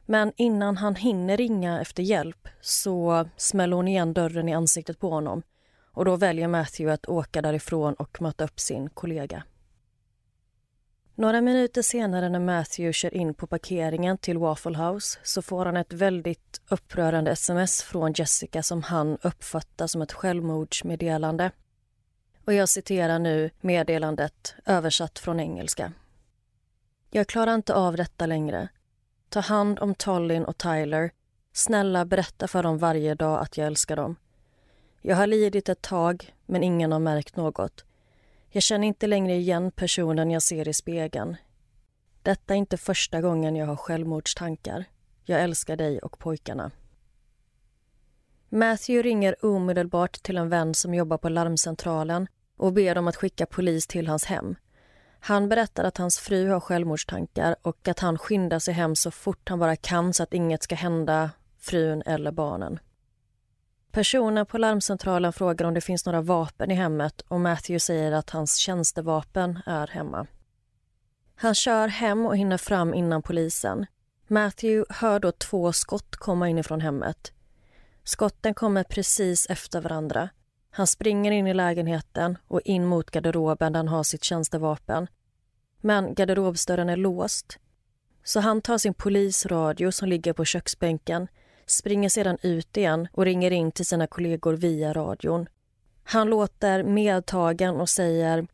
Men 0.06 0.32
innan 0.36 0.78
han 0.78 0.96
hinner 0.96 1.38
ringa 1.38 1.82
efter 1.82 2.04
hjälp 2.04 2.48
så 2.62 3.26
smäller 3.38 3.76
hon 3.76 3.88
igen 3.88 4.14
dörren 4.14 4.50
i 4.50 4.54
ansiktet 4.54 5.00
på 5.00 5.10
honom. 5.10 5.42
Och 5.92 6.06
Då 6.06 6.16
väljer 6.16 6.48
Matthew 6.48 6.94
att 6.94 7.06
åka 7.06 7.42
därifrån 7.42 7.94
och 7.94 8.22
möta 8.22 8.44
upp 8.44 8.60
sin 8.60 8.90
kollega. 8.90 9.44
Några 11.18 11.42
minuter 11.42 11.82
senare 11.82 12.30
när 12.30 12.40
Matthew 12.40 12.94
kör 12.94 13.14
in 13.14 13.34
på 13.34 13.48
parkeringen 13.48 14.18
till 14.18 14.38
Waffle 14.38 14.78
House 14.78 15.20
så 15.24 15.42
får 15.42 15.66
han 15.66 15.78
ett 15.78 15.94
väldigt 15.94 16.62
upprörande 16.70 17.32
sms 17.32 17.84
från 17.84 18.14
Jessica 18.14 18.64
som 18.64 18.84
han 18.84 19.18
uppfattar 19.22 19.88
som 19.88 20.02
ett 20.02 20.14
självmordsmeddelande. 20.14 21.52
Och 22.46 22.54
jag 22.54 22.70
citerar 22.70 23.20
nu 23.20 23.50
meddelandet 23.62 24.56
översatt 24.66 25.20
från 25.20 25.40
engelska. 25.40 25.92
Jag 27.12 27.28
klarar 27.28 27.56
inte 27.56 27.74
av 27.74 27.98
detta 27.98 28.26
längre. 28.26 28.68
Ta 29.30 29.40
hand 29.40 29.80
om 29.80 29.96
Tollin 29.96 30.46
och 30.46 30.58
Tyler. 30.58 31.12
Snälla 31.54 32.06
berätta 32.06 32.48
för 32.48 32.64
dem 32.64 32.78
varje 32.78 33.16
dag 33.16 33.42
att 33.42 33.58
jag 33.58 33.68
älskar 33.68 33.96
dem. 33.96 34.16
Jag 35.02 35.16
har 35.16 35.28
lidit 35.28 35.70
ett 35.70 35.82
tag, 35.82 36.34
men 36.46 36.64
ingen 36.64 36.92
har 36.92 37.00
märkt 37.00 37.36
något. 37.36 37.86
Jag 38.56 38.64
känner 38.64 38.88
inte 38.88 39.08
längre 39.08 39.36
igen 39.36 39.72
personen 39.72 40.32
jag 40.32 40.42
ser 40.42 40.68
i 40.68 40.74
spegeln. 40.74 41.38
Detta 42.24 42.54
är 42.54 42.58
inte 42.58 42.78
första 42.78 43.22
gången 43.22 43.56
jag 43.56 43.66
har 43.66 43.76
självmordstankar. 43.76 44.86
Jag 45.24 45.42
älskar 45.42 45.76
dig 45.76 46.00
och 46.00 46.20
pojkarna. 46.20 46.72
Matthew 48.50 49.10
ringer 49.10 49.46
omedelbart 49.46 50.24
till 50.24 50.38
en 50.38 50.50
vän 50.50 50.74
som 50.74 50.94
jobbar 50.94 51.18
på 51.18 51.30
larmcentralen 51.30 52.28
och 52.58 52.74
ber 52.74 52.96
dem 52.96 53.08
att 53.08 53.16
skicka 53.16 53.46
polis 53.46 53.88
till 53.88 54.08
hans 54.08 54.26
hem. 54.26 54.56
Han 55.20 55.50
berättar 55.50 55.84
att 55.84 55.98
hans 55.98 56.20
fru 56.20 56.50
har 56.50 56.60
självmordstankar 56.60 57.56
och 57.62 57.88
att 57.88 58.00
han 58.00 58.18
skyndar 58.18 58.60
sig 58.60 58.74
hem 58.74 58.96
så 58.96 59.12
fort 59.12 59.50
han 59.50 59.60
bara 59.60 59.76
kan 59.76 60.14
så 60.14 60.24
att 60.24 60.34
inget 60.34 60.64
ska 60.64 60.76
hända 60.76 61.32
frun 61.58 62.04
eller 62.06 62.32
barnen. 62.32 62.80
Personen 63.96 64.46
på 64.46 64.58
larmcentralen 64.58 65.34
frågar 65.34 65.66
om 65.66 65.74
det 65.74 65.82
finns 65.82 66.06
några 66.06 66.22
vapen 66.22 66.72
i 66.72 66.74
hemmet 66.74 67.22
och 67.22 67.42
Matthew 67.42 67.80
säger 67.80 68.12
att 68.12 68.30
hans 68.30 68.56
tjänstevapen 68.56 69.60
är 69.66 69.88
hemma. 69.88 70.28
Han 71.36 71.56
kör 71.56 71.88
hem 71.88 72.26
och 72.26 72.38
hinner 72.38 72.58
fram 72.58 72.94
innan 72.94 73.22
polisen. 73.22 73.86
Matthew 74.28 74.94
hör 74.94 75.20
då 75.20 75.32
två 75.32 75.74
skott 75.74 76.16
komma 76.16 76.50
inifrån 76.50 76.82
hemmet. 76.82 77.32
Skotten 78.04 78.54
kommer 78.54 78.84
precis 78.84 79.48
efter 79.50 79.82
varandra. 79.82 80.30
Han 80.72 80.88
springer 80.88 81.32
in 81.32 81.48
i 81.48 81.54
lägenheten 81.54 82.38
och 82.48 82.62
in 82.62 82.86
mot 82.86 83.12
garderoben 83.12 83.74
där 83.74 83.80
han 83.80 83.88
har 83.88 84.04
sitt 84.04 84.24
tjänstevapen. 84.24 85.08
Men 85.82 86.14
garderobsdörren 86.16 86.90
är 86.90 86.98
låst. 86.98 87.58
Så 88.24 88.40
han 88.40 88.62
tar 88.62 88.78
sin 88.78 88.94
polisradio 88.94 89.92
som 89.92 90.08
ligger 90.08 90.34
på 90.34 90.46
köksbänken 90.46 91.28
springer 91.66 92.10
sedan 92.10 92.38
ut 92.42 92.78
igen 92.78 93.08
och 93.12 93.26
ringer 93.26 93.52
in 93.52 93.72
till 93.72 93.86
sina 93.86 94.08
kollegor 94.08 94.54
via 94.54 94.94
radion. 94.94 95.48
Han 96.04 96.30
låter 96.30 96.84
medtagen 96.84 97.76
och 97.76 97.90
säger 97.90 98.48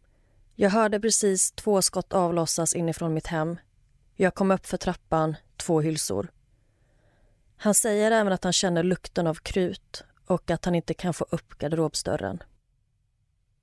Jag 0.55 0.69
hörde 0.69 0.99
precis 0.99 1.51
två 1.51 1.81
skott 1.81 2.13
avlossas 2.13 2.75
inifrån 2.75 3.13
mitt 3.13 3.27
hem. 3.27 3.57
Jag 4.15 4.35
kom 4.35 4.51
upp 4.51 4.65
för 4.65 4.77
trappan, 4.77 5.35
två 5.57 5.81
hylsor. 5.81 6.31
Han 7.57 7.73
säger 7.73 8.11
även 8.11 8.33
att 8.33 8.43
han 8.43 8.53
känner 8.53 8.83
lukten 8.83 9.27
av 9.27 9.35
krut 9.35 10.03
och 10.25 10.51
att 10.51 10.65
han 10.65 10.75
inte 10.75 10.93
kan 10.93 11.13
få 11.13 11.25
upp 11.29 11.57
garderobsdörren. 11.57 12.43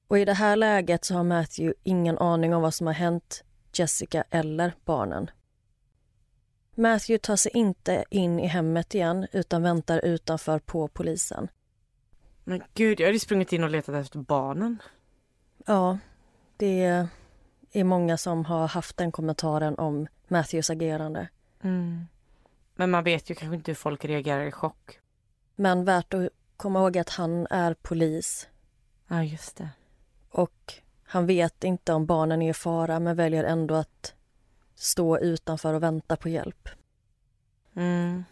Och 0.09 0.19
I 0.19 0.25
det 0.25 0.33
här 0.35 0.57
läget 0.57 1.05
så 1.05 1.15
har 1.15 1.25
Matthew 1.25 1.75
ingen 1.83 2.19
aning 2.19 2.55
om 2.55 2.63
vad 2.63 2.75
som 2.75 2.87
har 2.87 2.95
hänt 2.95 3.45
Jessica 3.73 4.25
eller 4.31 4.75
barnen. 4.85 5.31
Matthew 6.79 7.19
tar 7.19 7.37
sig 7.37 7.53
inte 7.55 8.05
in 8.11 8.41
i 8.41 8.47
hemmet 8.47 8.95
igen 8.95 9.27
utan 9.33 9.63
väntar 9.63 10.05
utanför 10.05 10.59
på 10.59 10.89
polisen. 10.89 11.49
Men 12.45 12.63
gud, 12.75 13.01
jag 13.01 13.07
hade 13.07 13.19
sprungit 13.19 13.53
in 13.53 13.65
och 13.65 13.71
letat 13.71 13.95
efter 13.95 14.19
barnen. 14.19 14.83
Ja, 15.67 15.99
det 16.57 17.07
är 17.73 17.85
många 17.85 18.17
som 18.17 18.45
har 18.45 18.69
haft 18.69 18.97
den 18.97 19.13
kommentaren 19.13 19.79
om 19.79 20.07
Matthews 20.29 20.71
agerande. 20.71 21.29
Mm. 21.63 22.07
Men 22.75 22.91
man 22.91 23.05
vet 23.05 23.31
ju 23.31 23.35
kanske 23.35 23.57
inte 23.57 23.71
hur 23.71 23.77
folk 23.77 24.05
reagerar 24.05 24.47
i 24.47 24.53
chock. 24.53 24.99
Men 25.57 25.85
värt 25.85 26.15
att 26.15 26.29
komma 26.57 26.79
ihåg 26.79 26.99
att 26.99 27.11
han 27.11 27.47
är 27.51 27.75
polis. 27.75 28.49
Ja, 29.09 29.25
just 29.25 29.57
det. 29.57 29.69
Och 30.31 30.75
han 31.03 31.27
vet 31.27 31.65
inte 31.65 31.93
om 31.93 32.07
barnen 32.07 32.43
är 32.43 32.51
i 32.51 32.55
fara 32.55 33.01
men 33.01 33.17
väljer 33.17 33.45
ändå 33.45 33.75
att 33.75 34.15
stå 34.79 35.19
utanför 35.19 35.75
och 35.75 35.83
vänta 35.83 36.17
på 36.17 36.29
hjälp. 36.29 36.69
Mm. 37.77 38.25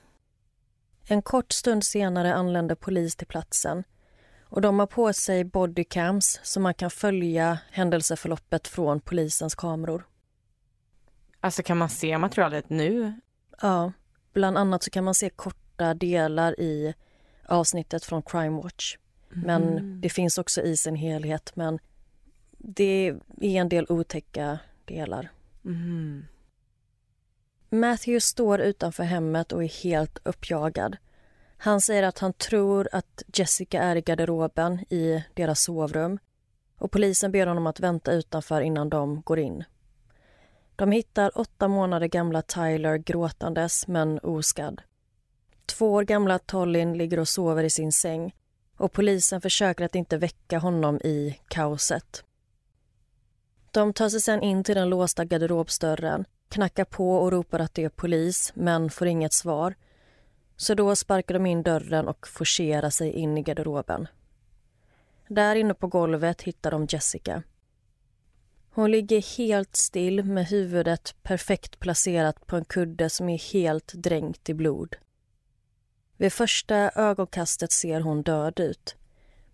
En 1.09 1.23
kort 1.23 1.53
stund 1.53 1.85
senare 1.85 2.35
anländer 2.35 2.75
polis 2.75 3.17
till 3.17 3.27
platsen. 3.27 3.85
Och 4.49 4.61
De 4.61 4.79
har 4.79 4.87
på 4.87 5.13
sig 5.13 5.45
bodycams 5.45 6.41
så 6.43 6.61
man 6.61 6.75
kan 6.75 6.91
följa 6.91 7.59
händelseförloppet 7.71 8.69
från 8.69 9.01
polisens 9.01 9.55
kameror. 9.55 10.07
Alltså 11.41 11.63
kan 11.63 11.77
man 11.77 11.89
se 11.89 12.19
materialet 12.19 12.71
nu? 12.71 13.21
Ja, 13.63 13.93
bland 14.33 14.59
annat 14.59 14.83
så 14.83 14.91
kan 14.91 15.05
man 15.05 15.15
se 15.15 15.31
korta 15.31 15.95
delar 15.95 16.61
i 16.61 16.95
avsnittet 17.47 18.05
från 18.05 18.23
Crime 18.23 18.63
Watch. 18.63 18.97
Men 19.29 19.63
mm. 19.63 20.01
det 20.01 20.09
finns 20.09 20.39
också 20.39 20.63
i 20.63 20.77
sin 20.77 20.97
helhet. 20.97 21.53
Men 21.55 21.79
det 22.59 23.15
är 23.41 23.61
en 23.61 23.69
del 23.69 23.87
otäcka 23.89 24.59
delar. 24.85 25.31
Mm. 25.65 26.25
Matthew 27.81 28.21
står 28.21 28.61
utanför 28.61 29.03
hemmet 29.05 29.53
och 29.53 29.65
är 29.65 29.83
helt 29.83 30.19
uppjagad. 30.25 30.97
Han 31.57 31.81
säger 31.81 32.03
att 32.03 32.19
han 32.19 32.33
tror 32.33 32.89
att 32.93 33.23
Jessica 33.35 33.83
är 33.83 33.97
i 33.97 34.01
garderoben 34.01 34.79
i 34.91 35.25
deras 35.35 35.61
sovrum 35.61 36.19
och 36.79 36.91
polisen 36.91 37.33
ber 37.33 37.47
honom 37.47 37.67
att 37.67 37.81
vänta 37.81 38.13
utanför 38.13 38.61
innan 38.61 38.89
de 38.89 39.23
går 39.23 39.39
in. 39.39 39.65
De 40.77 40.93
hittar 40.93 41.39
åtta 41.39 41.69
månader 41.69 42.07
gamla 42.07 42.43
Tyler 42.43 42.97
gråtandes 42.97 43.89
men 43.89 44.19
oskadd. 44.19 44.83
Två 45.67 45.93
år 45.93 46.03
gamla 46.03 46.39
Tollin 46.39 46.99
ligger 46.99 47.19
och 47.19 47.29
sover 47.29 47.65
i 47.65 47.71
sin 47.71 47.93
säng 47.93 48.35
och 48.77 48.93
polisen 48.93 49.41
försöker 49.41 49.85
att 49.85 49.95
inte 49.95 50.17
väcka 50.17 50.59
honom 50.59 51.01
i 51.05 51.41
kaoset. 51.49 52.25
De 53.71 53.93
tar 53.93 54.09
sig 54.09 54.21
sen 54.21 54.43
in 54.43 54.65
till 54.65 54.75
den 54.75 54.89
låsta 54.89 55.25
garderobsdörren 55.25 56.25
knackar 56.49 56.85
på 56.85 57.17
och 57.17 57.33
ropar 57.33 57.61
att 57.61 57.75
det 57.75 57.85
är 57.85 57.89
polis, 57.89 58.53
men 58.55 58.91
får 58.91 59.07
inget 59.07 59.33
svar. 59.33 59.75
Så 60.57 60.75
då 60.75 60.97
sparkar 60.97 61.35
de 61.35 61.47
in 61.47 61.63
dörren 61.63 62.09
och 62.09 62.29
forcerar 62.29 62.91
sig 62.91 63.13
in 63.13 63.39
i 63.39 63.43
garderoben. 63.43 64.09
Där 65.29 65.57
inne 65.57 65.75
på 65.75 65.87
golvet 65.87 66.43
hittar 66.43 66.71
de 66.71 66.87
Jessica. 66.91 67.43
Hon 68.71 68.91
ligger 68.91 69.37
helt 69.39 69.77
still 69.77 70.25
med 70.25 70.47
huvudet 70.47 71.15
perfekt 71.23 71.81
placerat 71.81 72.47
på 72.47 72.57
en 72.57 72.65
kudde 72.65 73.11
som 73.11 73.29
är 73.29 73.53
helt 73.53 73.93
dränkt 73.93 74.49
i 74.49 74.55
blod. 74.55 74.97
Vid 76.17 76.33
första 76.33 76.77
ögonkastet 76.95 77.73
ser 77.73 78.01
hon 78.01 78.23
död 78.23 78.61
ut. 78.61 78.97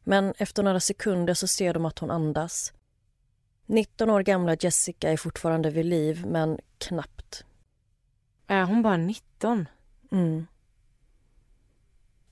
Men 0.04 0.34
efter 0.38 0.62
några 0.62 0.80
sekunder 0.80 1.34
så 1.34 1.46
ser 1.46 1.74
de 1.74 1.84
att 1.84 1.98
hon 1.98 2.10
andas. 2.10 2.72
19 3.66 4.10
år 4.10 4.22
gamla 4.22 4.56
Jessica 4.60 5.12
är 5.12 5.16
fortfarande 5.16 5.70
vid 5.70 5.86
liv, 5.86 6.26
men 6.26 6.58
knappt. 6.78 7.44
Är 8.46 8.64
hon 8.64 8.82
bara 8.82 8.96
19? 8.96 9.68
Mm. 10.12 10.46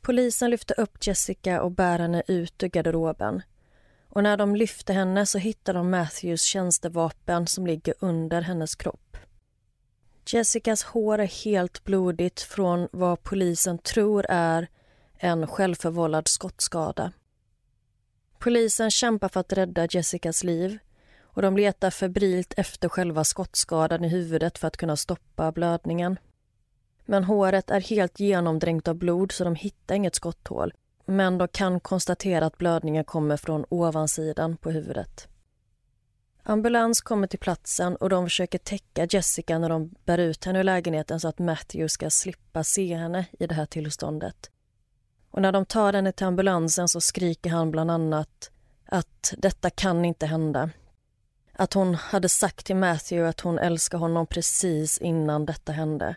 Polisen 0.00 0.50
lyfter 0.50 0.80
upp 0.80 1.06
Jessica 1.06 1.62
och 1.62 1.70
bär 1.70 1.98
henne 1.98 2.22
ut 2.26 2.62
ur 2.62 2.68
garderoben. 2.68 3.42
Och 4.08 4.22
när 4.22 4.36
de 4.36 4.56
lyfter 4.56 4.94
henne 4.94 5.26
så 5.26 5.38
hittar 5.38 5.74
de 5.74 5.90
Matthews 5.90 6.42
tjänstevapen 6.42 7.46
som 7.46 7.66
ligger 7.66 7.94
under 7.98 8.42
hennes 8.42 8.74
kropp. 8.74 9.16
Jessicas 10.26 10.82
hår 10.82 11.18
är 11.18 11.44
helt 11.44 11.84
blodigt 11.84 12.40
från 12.40 12.88
vad 12.92 13.22
polisen 13.22 13.78
tror 13.78 14.26
är 14.28 14.68
en 15.18 15.46
självförvållad 15.46 16.28
skottskada. 16.28 17.12
Polisen 18.38 18.90
kämpar 18.90 19.28
för 19.28 19.40
att 19.40 19.52
rädda 19.52 19.86
Jessicas 19.90 20.44
liv 20.44 20.78
och 21.32 21.42
de 21.42 21.56
letar 21.56 21.90
febrilt 21.90 22.54
efter 22.56 22.88
själva 22.88 23.24
skottskadan 23.24 24.04
i 24.04 24.08
huvudet 24.08 24.58
för 24.58 24.68
att 24.68 24.76
kunna 24.76 24.96
stoppa 24.96 25.52
blödningen. 25.52 26.18
Men 27.04 27.24
håret 27.24 27.70
är 27.70 27.80
helt 27.80 28.20
genomdränkt 28.20 28.88
av 28.88 28.94
blod 28.94 29.32
så 29.32 29.44
de 29.44 29.54
hittar 29.54 29.94
inget 29.94 30.14
skotthål. 30.14 30.72
Men 31.06 31.38
de 31.38 31.48
kan 31.48 31.80
konstatera 31.80 32.46
att 32.46 32.58
blödningen 32.58 33.04
kommer 33.04 33.36
från 33.36 33.64
ovansidan 33.68 34.56
på 34.56 34.70
huvudet. 34.70 35.28
Ambulans 36.42 37.00
kommer 37.00 37.26
till 37.26 37.38
platsen 37.38 37.96
och 37.96 38.08
de 38.08 38.26
försöker 38.26 38.58
täcka 38.58 39.06
Jessica 39.10 39.58
när 39.58 39.68
de 39.68 39.94
bär 40.04 40.18
ut 40.18 40.44
henne 40.44 40.58
ur 40.58 40.64
lägenheten 40.64 41.20
så 41.20 41.28
att 41.28 41.38
Matthew 41.38 41.88
ska 41.88 42.10
slippa 42.10 42.64
se 42.64 42.94
henne 42.94 43.26
i 43.38 43.46
det 43.46 43.54
här 43.54 43.66
tillståndet. 43.66 44.50
Och 45.30 45.42
när 45.42 45.52
de 45.52 45.66
tar 45.66 45.92
henne 45.92 46.12
till 46.12 46.26
ambulansen 46.26 46.88
så 46.88 47.00
skriker 47.00 47.50
han 47.50 47.70
bland 47.70 47.90
annat 47.90 48.50
att 48.86 49.34
detta 49.38 49.70
kan 49.70 50.04
inte 50.04 50.26
hända. 50.26 50.70
Att 51.60 51.74
hon 51.74 51.94
hade 51.94 52.28
sagt 52.28 52.66
till 52.66 52.76
Matthew 52.76 53.28
att 53.28 53.40
hon 53.40 53.58
älskar 53.58 53.98
honom 53.98 54.26
precis 54.26 54.98
innan 54.98 55.46
detta 55.46 55.72
hände. 55.72 56.16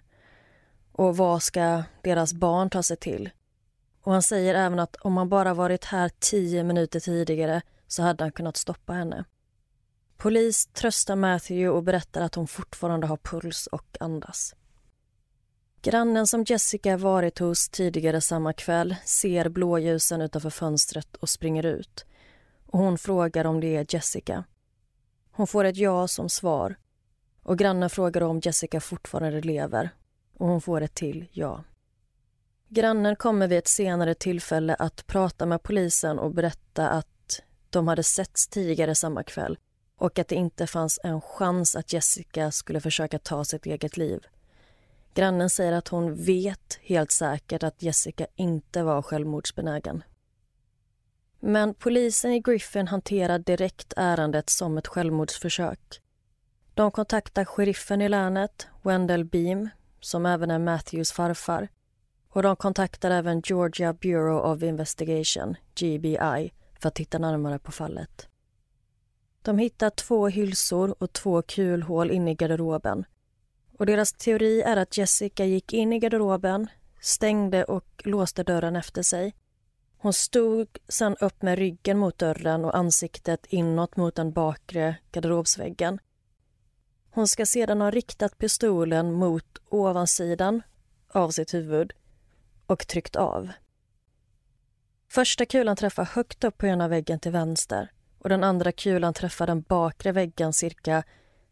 Och 0.92 1.18
vad 1.18 1.44
ska 1.44 1.84
deras 2.02 2.34
barn 2.34 2.70
ta 2.70 2.84
sig 2.84 2.98
till? 2.98 3.30
Och 4.04 4.12
han 4.12 4.22
säger 4.22 4.56
även 4.56 4.80
att 4.80 4.96
om 4.96 5.18
han 5.18 5.30
bara 5.30 5.54
varit 5.54 5.86
här 5.86 6.12
tio 6.20 6.64
minuter 6.64 7.00
tidigare 7.00 7.62
så 7.88 8.04
hade 8.04 8.24
han 8.24 8.32
kunnat 8.32 8.58
stoppa 8.58 8.94
henne. 8.94 9.26
Polis 10.18 10.66
tröstar 10.66 11.16
Matthew 11.16 11.70
och 11.70 11.84
berättar 11.84 12.22
att 12.22 12.36
hon 12.36 12.48
fortfarande 12.48 13.08
har 13.08 13.18
puls 13.18 13.68
och 13.68 13.98
andas. 14.00 14.56
Grannen 15.82 16.28
som 16.28 16.44
Jessica 16.48 16.98
varit 16.98 17.40
hos 17.40 17.70
tidigare 17.70 18.22
samma 18.22 18.54
kväll 18.54 18.96
ser 19.06 19.50
blåljusen 19.50 20.22
utanför 20.22 20.50
fönstret 20.50 21.16
och 21.16 21.30
springer 21.30 21.66
ut. 21.66 22.06
Och 22.66 22.80
Hon 22.80 22.98
frågar 22.98 23.46
om 23.46 23.60
det 23.60 23.76
är 23.76 23.86
Jessica. 23.90 24.44
Hon 25.36 25.48
får 25.48 25.64
ett 25.64 25.78
ja 25.78 26.08
som 26.08 26.30
svar. 26.30 26.76
Och 27.44 27.58
Grannen 27.58 27.90
frågar 27.90 28.22
om 28.22 28.40
Jessica 28.44 28.80
fortfarande 28.80 29.42
lever. 29.42 29.90
Och 30.38 30.48
Hon 30.48 30.62
får 30.62 30.82
ett 30.82 30.96
till 30.96 31.26
ja. 31.32 31.64
Grannen 32.70 33.16
kommer 33.16 33.48
vid 33.48 33.58
ett 33.58 33.68
senare 33.68 34.14
tillfälle 34.14 34.76
att 34.76 35.08
prata 35.08 35.46
med 35.46 35.64
polisen 35.64 36.20
och 36.20 36.34
berätta 36.34 36.90
att 36.90 37.42
de 37.70 37.88
hade 37.88 38.04
setts 38.04 38.48
tidigare 38.48 38.96
samma 38.96 39.24
kväll 39.24 39.58
och 39.98 40.20
att 40.20 40.28
det 40.28 40.36
inte 40.36 40.68
fanns 40.68 41.00
en 41.04 41.22
chans 41.22 41.76
att 41.76 41.94
Jessica 41.94 42.52
skulle 42.52 42.82
försöka 42.82 43.20
ta 43.20 43.46
sitt 43.46 43.66
eget 43.66 43.98
liv. 43.98 44.20
Grannen 45.14 45.50
säger 45.50 45.72
att 45.72 45.88
hon 45.88 46.16
vet 46.16 46.80
helt 46.82 47.12
säkert 47.12 47.64
att 47.64 47.82
Jessica 47.82 48.28
inte 48.36 48.84
var 48.84 49.02
självmordsbenägen. 49.02 50.04
Men 51.46 51.74
polisen 51.74 52.32
i 52.32 52.40
Griffin 52.40 52.88
hanterar 52.88 53.40
direkt 53.40 53.94
ärendet 53.98 54.50
som 54.50 54.78
ett 54.78 54.88
självmordsförsök. 54.88 56.02
De 56.74 56.92
kontaktar 56.92 57.46
sheriffen 57.46 58.02
i 58.02 58.10
länet, 58.10 58.68
Wendell 58.82 59.26
Beam, 59.26 59.70
som 60.00 60.26
även 60.26 60.52
är 60.52 60.60
Matthews 60.60 61.12
farfar. 61.12 61.68
Och 62.30 62.44
de 62.44 62.56
kontaktar 62.56 63.12
även 63.12 63.42
Georgia 63.46 63.94
Bureau 63.94 64.54
of 64.54 64.64
Investigation, 64.64 65.56
GBI, 65.76 66.54
för 66.80 66.88
att 66.88 66.96
titta 66.96 67.18
närmare 67.18 67.60
på 67.60 67.72
fallet. 67.72 68.28
De 69.42 69.58
hittar 69.58 69.90
två 69.90 70.28
hylsor 70.28 70.96
och 71.00 71.14
två 71.14 71.42
kulhål 71.42 72.12
inne 72.12 72.32
i 72.32 72.36
garderoben. 72.36 73.06
Och 73.78 73.86
deras 73.86 74.14
teori 74.14 74.62
är 74.62 74.78
att 74.78 74.98
Jessica 74.98 75.46
gick 75.46 75.74
in 75.74 75.94
i 75.94 76.00
garderoben, 76.00 76.68
stängde 77.02 77.64
och 77.64 78.02
låste 78.06 78.44
dörren 78.44 78.76
efter 78.76 79.04
sig. 79.04 79.36
Hon 80.04 80.14
stod 80.14 80.78
sen 80.88 81.16
upp 81.16 81.42
med 81.42 81.58
ryggen 81.58 81.98
mot 81.98 82.18
dörren 82.18 82.66
och 82.66 82.78
ansiktet 82.78 83.46
inåt 83.50 83.96
mot 83.96 84.16
den 84.16 84.32
bakre 84.32 84.96
garderobsväggen. 85.12 86.00
Hon 87.12 87.28
ska 87.28 87.46
sedan 87.46 87.82
ha 87.82 87.92
riktat 87.92 88.38
pistolen 88.38 89.14
mot 89.14 89.62
ovansidan 89.70 90.62
av 91.08 91.30
sitt 91.30 91.54
huvud 91.54 91.94
och 92.66 92.88
tryckt 92.88 93.16
av. 93.16 93.50
Första 95.10 95.46
kulan 95.46 95.76
träffar 95.76 96.06
högt 96.06 96.44
upp 96.44 96.58
på 96.58 96.68
ena 96.68 96.88
väggen 96.88 97.20
till 97.20 97.32
vänster 97.32 97.92
och 98.20 98.30
den 98.30 98.44
andra 98.44 98.72
kulan 98.72 99.14
träffar 99.14 99.48
den 99.48 99.62
bakre 99.62 100.12
väggen 100.12 100.54
cirka 100.54 101.04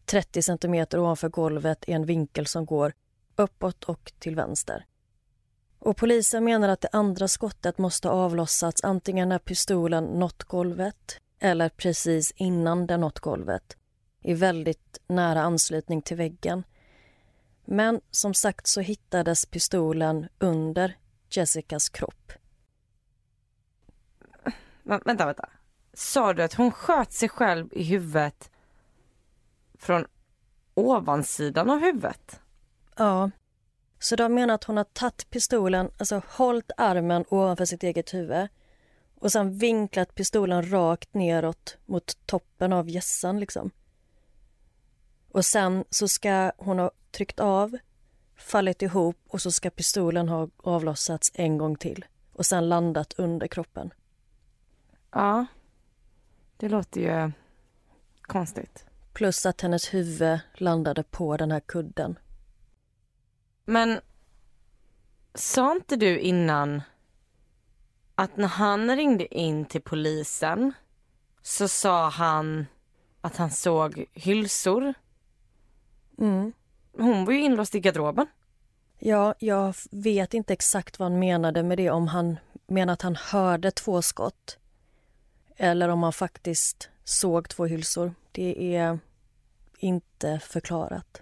30 0.05 0.41
centimeter 0.41 0.99
ovanför 0.99 1.29
golvet 1.29 1.89
i 1.89 1.91
en 1.91 2.05
vinkel 2.05 2.47
som 2.47 2.65
går 2.65 2.93
uppåt 3.35 3.83
och 3.83 4.13
till 4.19 4.35
vänster. 4.35 4.85
Och 5.81 5.97
Polisen 5.97 6.43
menar 6.43 6.69
att 6.69 6.81
det 6.81 6.89
andra 6.91 7.27
skottet 7.27 7.77
måste 7.77 8.09
avlossats 8.09 8.83
antingen 8.83 9.29
när 9.29 9.39
pistolen 9.39 10.03
nått 10.03 10.43
golvet 10.43 11.19
eller 11.39 11.69
precis 11.69 12.31
innan 12.35 12.87
den 12.87 13.01
nått 13.01 13.19
golvet 13.19 13.77
i 14.21 14.33
väldigt 14.33 15.01
nära 15.07 15.41
anslutning 15.41 16.01
till 16.01 16.17
väggen. 16.17 16.63
Men 17.65 18.01
som 18.11 18.33
sagt 18.33 18.67
så 18.67 18.81
hittades 18.81 19.45
pistolen 19.45 20.27
under 20.39 20.97
Jessicas 21.29 21.89
kropp. 21.89 22.31
vänta, 24.83 25.25
vänta. 25.25 25.49
Sa 25.93 26.33
du 26.33 26.43
att 26.43 26.53
hon 26.53 26.71
sköt 26.71 27.11
sig 27.11 27.29
själv 27.29 27.67
i 27.71 27.83
huvudet 27.83 28.51
från 29.79 30.05
ovansidan 30.73 31.69
av 31.69 31.79
huvudet? 31.79 32.39
Ja. 32.95 33.31
Så 34.01 34.15
de 34.15 34.33
menar 34.33 34.53
att 34.53 34.63
hon 34.63 34.77
har 34.77 34.83
tagit 34.83 35.29
pistolen, 35.29 35.91
alltså 35.97 36.21
hållit 36.27 36.71
armen 36.77 37.25
ovanför 37.29 37.65
sitt 37.65 37.83
eget 37.83 38.13
huvud 38.13 38.47
och 39.15 39.31
sen 39.31 39.57
vinklat 39.57 40.15
pistolen 40.15 40.71
rakt 40.71 41.13
neråt 41.13 41.77
mot 41.85 42.17
toppen 42.25 42.73
av 42.73 42.89
gässan 42.89 43.39
liksom. 43.39 43.71
Och 45.31 45.45
sen 45.45 45.83
så 45.89 46.07
ska 46.07 46.51
hon 46.57 46.79
ha 46.79 46.91
tryckt 47.11 47.39
av, 47.39 47.77
fallit 48.35 48.81
ihop 48.81 49.17
och 49.27 49.41
så 49.41 49.51
ska 49.51 49.69
pistolen 49.69 50.29
ha 50.29 50.49
avlossats 50.57 51.31
en 51.33 51.57
gång 51.57 51.75
till 51.75 52.05
och 52.33 52.45
sen 52.45 52.69
landat 52.69 53.13
under 53.13 53.47
kroppen. 53.47 53.93
Ja, 55.11 55.45
det 56.57 56.69
låter 56.69 57.01
ju 57.01 57.31
konstigt. 58.21 58.85
Plus 59.13 59.45
att 59.45 59.61
hennes 59.61 59.93
huvud 59.93 60.39
landade 60.53 61.03
på 61.03 61.37
den 61.37 61.51
här 61.51 61.59
kudden. 61.59 62.19
Men 63.71 63.99
sa 65.33 65.71
inte 65.71 65.95
du 65.95 66.19
innan 66.19 66.81
att 68.15 68.37
när 68.37 68.47
han 68.47 68.95
ringde 68.95 69.37
in 69.37 69.65
till 69.65 69.81
polisen 69.81 70.73
så 71.41 71.67
sa 71.67 72.09
han 72.09 72.65
att 73.21 73.37
han 73.37 73.51
såg 73.51 74.05
hylsor? 74.13 74.93
Mm. 76.17 76.53
Hon 76.97 77.25
var 77.25 77.33
ju 77.33 77.41
inlåst 77.41 77.75
i 77.75 77.79
garderoben. 77.79 78.27
Ja, 78.99 79.35
jag 79.39 79.75
vet 79.91 80.33
inte 80.33 80.53
exakt 80.53 80.99
vad 80.99 81.11
han 81.11 81.19
menade 81.19 81.63
med 81.63 81.77
det. 81.77 81.89
Om 81.89 82.07
han 82.07 82.37
menar 82.67 82.93
att 82.93 83.01
han 83.01 83.15
hörde 83.15 83.71
två 83.71 84.01
skott 84.01 84.57
eller 85.57 85.89
om 85.89 86.03
han 86.03 86.13
faktiskt 86.13 86.89
såg 87.03 87.49
två 87.49 87.65
hylsor. 87.65 88.13
Det 88.31 88.75
är 88.75 88.99
inte 89.77 90.39
förklarat. 90.39 91.21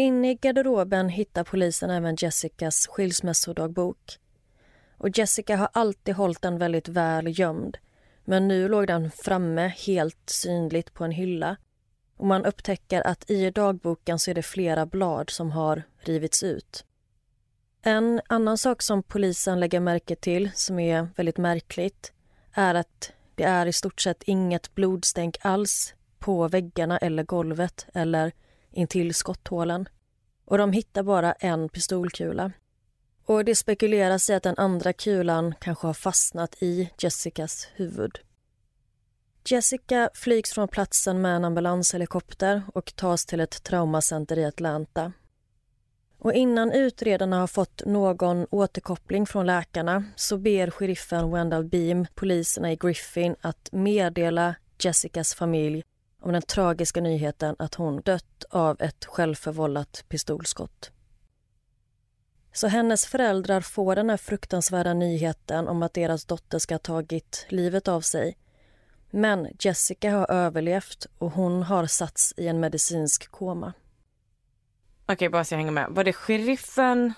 Inne 0.00 0.30
i 0.30 0.34
garderoben 0.34 1.08
hittar 1.08 1.44
polisen 1.44 1.90
även 1.90 2.16
Jessicas 2.18 2.86
skilsmässodagbok. 2.86 4.18
Och 4.98 5.18
Jessica 5.18 5.56
har 5.56 5.68
alltid 5.72 6.14
hållit 6.14 6.42
den 6.42 6.58
väldigt 6.58 6.88
väl 6.88 7.38
gömd 7.38 7.78
men 8.24 8.48
nu 8.48 8.68
låg 8.68 8.86
den 8.86 9.10
framme 9.10 9.68
helt 9.68 10.30
synligt 10.30 10.94
på 10.94 11.04
en 11.04 11.10
hylla. 11.10 11.56
Och 12.16 12.26
Man 12.26 12.44
upptäcker 12.44 13.06
att 13.06 13.30
i 13.30 13.50
dagboken 13.50 14.18
så 14.18 14.30
är 14.30 14.34
det 14.34 14.42
flera 14.42 14.86
blad 14.86 15.30
som 15.30 15.50
har 15.50 15.82
rivits 15.98 16.42
ut. 16.42 16.84
En 17.82 18.20
annan 18.28 18.58
sak 18.58 18.82
som 18.82 19.02
polisen 19.02 19.60
lägger 19.60 19.80
märke 19.80 20.16
till, 20.16 20.50
som 20.54 20.78
är 20.78 21.08
väldigt 21.16 21.38
märkligt 21.38 22.12
är 22.52 22.74
att 22.74 23.12
det 23.34 23.44
är 23.44 23.66
i 23.66 23.72
stort 23.72 24.00
sett 24.00 24.22
inget 24.22 24.74
blodstänk 24.74 25.36
alls 25.40 25.94
på 26.18 26.48
väggarna 26.48 26.98
eller 26.98 27.22
golvet 27.22 27.86
eller 27.94 28.32
intill 28.78 29.14
skotthålen. 29.14 29.88
Och 30.44 30.58
de 30.58 30.72
hittar 30.72 31.02
bara 31.02 31.32
en 31.32 31.68
pistolkula. 31.68 32.52
Och 33.26 33.44
det 33.44 33.54
spekuleras 33.54 34.30
i 34.30 34.34
att 34.34 34.42
den 34.42 34.54
andra 34.58 34.92
kulan 34.92 35.54
kanske 35.60 35.86
har 35.86 35.94
fastnat 35.94 36.62
i 36.62 36.90
Jessicas 36.98 37.68
huvud. 37.74 38.18
Jessica 39.44 40.10
flygs 40.14 40.52
från 40.52 40.68
platsen 40.68 41.20
med 41.20 41.36
en 41.36 41.44
ambulanshelikopter 41.44 42.62
och 42.74 42.96
tas 42.96 43.26
till 43.26 43.40
ett 43.40 43.62
traumacenter 43.62 44.38
i 44.38 44.44
Atlanta. 44.44 45.12
Och 46.18 46.32
innan 46.32 46.72
utredarna 46.72 47.40
har 47.40 47.46
fått 47.46 47.82
någon 47.86 48.46
återkoppling 48.50 49.26
från 49.26 49.46
läkarna 49.46 50.04
så 50.16 50.38
ber 50.38 50.70
sheriffen 50.70 51.30
Wendell 51.30 51.64
Beam 51.64 52.06
poliserna 52.14 52.72
i 52.72 52.76
Griffin 52.76 53.36
att 53.40 53.68
meddela 53.72 54.54
Jessicas 54.78 55.34
familj 55.34 55.84
om 56.28 56.32
den 56.32 56.42
tragiska 56.42 57.00
nyheten 57.00 57.56
att 57.58 57.74
hon 57.74 58.00
dött 58.00 58.44
av 58.50 58.82
ett 58.82 59.04
självförvållat 59.04 60.04
pistolskott. 60.08 60.90
Så 62.52 62.66
hennes 62.68 63.06
föräldrar 63.06 63.60
får 63.60 63.96
den 63.96 64.10
här 64.10 64.16
fruktansvärda 64.16 64.94
nyheten 64.94 65.68
om 65.68 65.82
att 65.82 65.94
deras 65.94 66.24
dotter 66.24 66.58
ska 66.58 66.74
ha 66.74 66.78
tagit 66.78 67.46
livet 67.48 67.88
av 67.88 68.00
sig. 68.00 68.36
Men 69.10 69.48
Jessica 69.60 70.10
har 70.10 70.30
överlevt 70.30 71.06
och 71.18 71.30
hon 71.30 71.62
har 71.62 71.86
satts 71.86 72.34
i 72.36 72.48
en 72.48 72.60
medicinsk 72.60 73.30
koma. 73.30 73.72
Okej, 75.06 75.28
bara 75.28 75.44
så 75.44 75.54
jag 75.54 75.58
hänger 75.58 75.72
med. 75.72 75.86
Var 75.90 76.04
det 76.04 76.12
sheriffen 76.12 77.14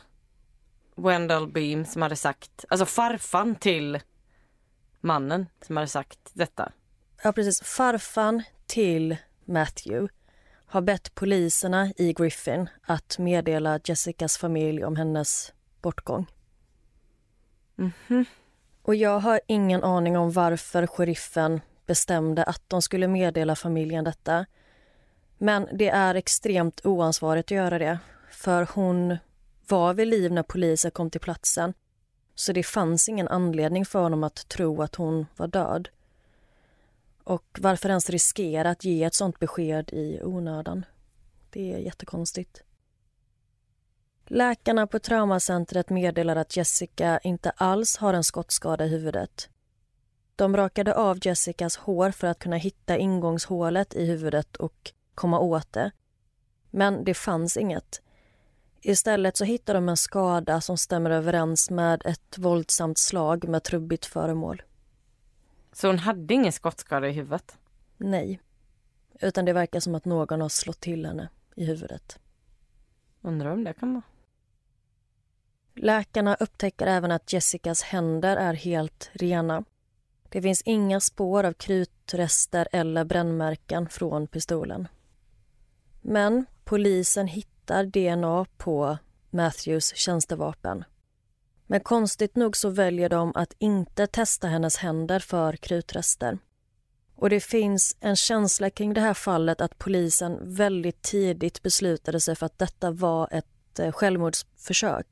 Wendell 0.94 1.48
Beam 1.48 1.84
som 1.84 2.02
hade 2.02 2.16
sagt, 2.16 2.64
alltså 2.68 2.86
farfan 2.86 3.54
till 3.54 4.00
mannen 5.00 5.46
som 5.66 5.76
hade 5.76 5.88
sagt 5.88 6.30
detta? 6.32 6.72
Ja, 7.22 7.32
precis. 7.32 7.60
Farfan 7.62 8.42
till 8.70 9.16
Matthew 9.44 10.14
har 10.66 10.80
bett 10.80 11.14
poliserna 11.14 11.92
i 11.96 12.12
Griffin 12.12 12.68
att 12.82 13.18
meddela 13.18 13.80
Jessicas 13.84 14.38
familj 14.38 14.84
om 14.84 14.96
hennes 14.96 15.52
bortgång. 15.82 16.26
Mhm. 17.76 18.24
Och 18.82 18.94
jag 18.94 19.18
har 19.18 19.40
ingen 19.46 19.84
aning 19.84 20.18
om 20.18 20.30
varför 20.30 20.86
sheriffen 20.86 21.60
bestämde 21.86 22.44
att 22.44 22.62
de 22.68 22.82
skulle 22.82 23.08
meddela 23.08 23.56
familjen 23.56 24.04
detta. 24.04 24.46
Men 25.38 25.68
det 25.72 25.88
är 25.88 26.14
extremt 26.14 26.86
oansvarigt 26.86 27.46
att 27.46 27.56
göra 27.56 27.78
det. 27.78 27.98
För 28.30 28.68
hon 28.74 29.16
var 29.68 29.94
vid 29.94 30.08
liv 30.08 30.32
när 30.32 30.42
polisen 30.42 30.90
kom 30.90 31.10
till 31.10 31.20
platsen. 31.20 31.74
Så 32.34 32.52
det 32.52 32.62
fanns 32.62 33.08
ingen 33.08 33.28
anledning 33.28 33.86
för 33.86 34.02
honom 34.02 34.24
att 34.24 34.48
tro 34.48 34.82
att 34.82 34.94
hon 34.94 35.26
var 35.36 35.46
död. 35.48 35.88
Och 37.30 37.58
varför 37.60 37.88
ens 37.88 38.10
riskera 38.10 38.70
att 38.70 38.84
ge 38.84 39.04
ett 39.04 39.14
sånt 39.14 39.38
besked 39.38 39.90
i 39.92 40.20
onödan? 40.22 40.84
Det 41.50 41.72
är 41.72 41.78
jättekonstigt. 41.78 42.62
Läkarna 44.26 44.86
på 44.86 44.98
traumacentret 44.98 45.90
meddelar 45.90 46.36
att 46.36 46.56
Jessica 46.56 47.18
inte 47.18 47.50
alls 47.50 47.96
har 47.96 48.14
en 48.14 48.24
skottskada 48.24 48.84
i 48.84 48.88
huvudet. 48.88 49.48
De 50.36 50.56
rakade 50.56 50.94
av 50.94 51.18
Jessicas 51.22 51.76
hår 51.76 52.10
för 52.10 52.26
att 52.26 52.38
kunna 52.38 52.56
hitta 52.56 52.96
ingångshålet 52.96 53.94
i 53.94 54.06
huvudet 54.06 54.56
och 54.56 54.92
komma 55.14 55.38
åt 55.38 55.72
det. 55.72 55.90
Men 56.70 57.04
det 57.04 57.14
fanns 57.14 57.56
inget. 57.56 58.02
Istället 58.80 59.36
så 59.36 59.44
hittade 59.44 59.76
de 59.76 59.88
en 59.88 59.96
skada 59.96 60.60
som 60.60 60.78
stämmer 60.78 61.10
överens 61.10 61.70
med 61.70 62.02
ett 62.04 62.38
våldsamt 62.38 62.98
slag 62.98 63.48
med 63.48 63.62
trubbigt 63.62 64.06
föremål. 64.06 64.62
Så 65.72 65.86
hon 65.86 65.98
hade 65.98 66.34
ingen 66.34 66.52
skottskada 66.52 67.08
i 67.08 67.12
huvudet? 67.12 67.58
Nej. 67.96 68.40
Utan 69.20 69.44
det 69.44 69.52
verkar 69.52 69.80
som 69.80 69.94
att 69.94 70.04
någon 70.04 70.40
har 70.40 70.48
slått 70.48 70.80
till 70.80 71.06
henne 71.06 71.28
i 71.56 71.64
huvudet. 71.64 72.18
Undrar 73.20 73.50
om 73.50 73.64
det 73.64 73.72
kan 73.72 73.94
vara. 73.94 74.02
Läkarna 75.74 76.34
upptäcker 76.34 76.86
även 76.86 77.10
att 77.10 77.32
Jessicas 77.32 77.82
händer 77.82 78.36
är 78.36 78.54
helt 78.54 79.10
rena. 79.12 79.64
Det 80.28 80.42
finns 80.42 80.62
inga 80.62 81.00
spår 81.00 81.44
av 81.44 81.52
krutrester 81.52 82.68
eller 82.72 83.04
brännmärken 83.04 83.88
från 83.88 84.26
pistolen. 84.26 84.88
Men 86.00 86.46
polisen 86.64 87.26
hittar 87.26 87.84
DNA 87.84 88.46
på 88.56 88.98
Matthews 89.30 89.94
tjänstevapen. 89.96 90.84
Men 91.70 91.80
konstigt 91.80 92.36
nog 92.36 92.56
så 92.56 92.68
väljer 92.68 93.08
de 93.08 93.32
att 93.34 93.54
inte 93.58 94.06
testa 94.06 94.48
hennes 94.48 94.76
händer 94.76 95.18
för 95.18 95.56
krutrester. 95.56 96.38
Och 97.16 97.30
det 97.30 97.40
finns 97.40 97.96
en 98.00 98.16
känsla 98.16 98.70
kring 98.70 98.94
det 98.94 99.00
här 99.00 99.14
fallet 99.14 99.60
att 99.60 99.78
polisen 99.78 100.38
väldigt 100.42 101.02
tidigt 101.02 101.62
beslutade 101.62 102.20
sig 102.20 102.36
för 102.36 102.46
att 102.46 102.58
detta 102.58 102.90
var 102.90 103.28
ett 103.30 103.78
eh, 103.78 103.92
självmordsförsök 103.92 105.06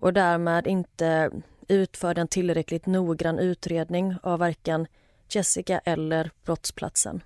och 0.00 0.12
därmed 0.12 0.66
inte 0.66 1.30
utförde 1.68 2.20
en 2.20 2.28
tillräckligt 2.28 2.86
noggrann 2.86 3.38
utredning 3.38 4.16
av 4.22 4.38
varken 4.38 4.86
Jessica 5.28 5.78
eller 5.78 6.30
brottsplatsen. 6.44 7.22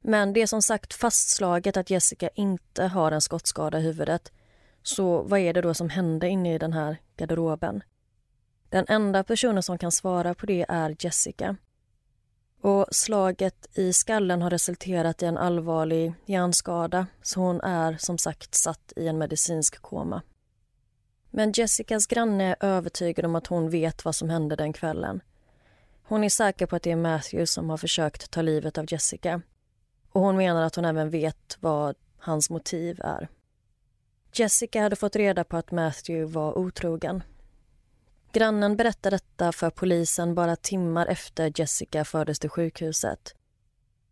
Men 0.00 0.32
det 0.32 0.42
är 0.42 0.46
som 0.46 0.62
sagt 0.62 0.94
fastslaget 0.94 1.76
att 1.76 1.90
Jessica 1.90 2.28
inte 2.34 2.84
har 2.84 3.12
en 3.12 3.20
skottskada 3.20 3.78
i 3.78 3.82
huvudet. 3.82 4.32
Så 4.88 5.22
vad 5.22 5.40
är 5.40 5.52
det 5.52 5.60
då 5.60 5.74
som 5.74 5.90
hände 5.90 6.28
inne 6.28 6.54
i 6.54 6.58
den 6.58 6.72
här 6.72 6.96
garderoben? 7.16 7.82
Den 8.68 8.84
enda 8.88 9.24
personen 9.24 9.62
som 9.62 9.78
kan 9.78 9.92
svara 9.92 10.34
på 10.34 10.46
det 10.46 10.66
är 10.68 10.96
Jessica. 10.98 11.56
Och 12.60 12.86
slaget 12.90 13.78
i 13.78 13.92
skallen 13.92 14.42
har 14.42 14.50
resulterat 14.50 15.22
i 15.22 15.26
en 15.26 15.36
allvarlig 15.38 16.14
hjärnskada 16.26 17.06
så 17.22 17.40
hon 17.40 17.60
är 17.60 17.96
som 17.98 18.18
sagt 18.18 18.54
satt 18.54 18.92
i 18.96 19.08
en 19.08 19.18
medicinsk 19.18 19.82
koma. 19.82 20.22
Men 21.30 21.52
Jessicas 21.52 22.06
granne 22.06 22.44
är 22.44 22.56
övertygad 22.60 23.24
om 23.24 23.34
att 23.34 23.46
hon 23.46 23.70
vet 23.70 24.04
vad 24.04 24.14
som 24.14 24.30
hände 24.30 24.56
den 24.56 24.72
kvällen. 24.72 25.20
Hon 26.02 26.24
är 26.24 26.28
säker 26.28 26.66
på 26.66 26.76
att 26.76 26.82
det 26.82 26.90
är 26.90 26.96
Matthew 26.96 27.46
som 27.46 27.70
har 27.70 27.76
försökt 27.76 28.30
ta 28.30 28.42
livet 28.42 28.78
av 28.78 28.84
Jessica. 28.88 29.42
Och 30.12 30.20
hon 30.20 30.36
menar 30.36 30.62
att 30.62 30.76
hon 30.76 30.84
även 30.84 31.10
vet 31.10 31.56
vad 31.60 31.96
hans 32.18 32.50
motiv 32.50 33.00
är. 33.04 33.28
Jessica 34.32 34.82
hade 34.82 34.96
fått 34.96 35.16
reda 35.16 35.44
på 35.44 35.56
att 35.56 35.70
Matthew 35.70 36.32
var 36.32 36.58
otrogen. 36.58 37.22
Grannen 38.32 38.76
berättade 38.76 39.16
detta 39.16 39.52
för 39.52 39.70
polisen 39.70 40.34
bara 40.34 40.56
timmar 40.56 41.06
efter 41.06 41.52
Jessica 41.60 42.04
fördes 42.04 42.38
till 42.38 42.50
sjukhuset. 42.50 43.34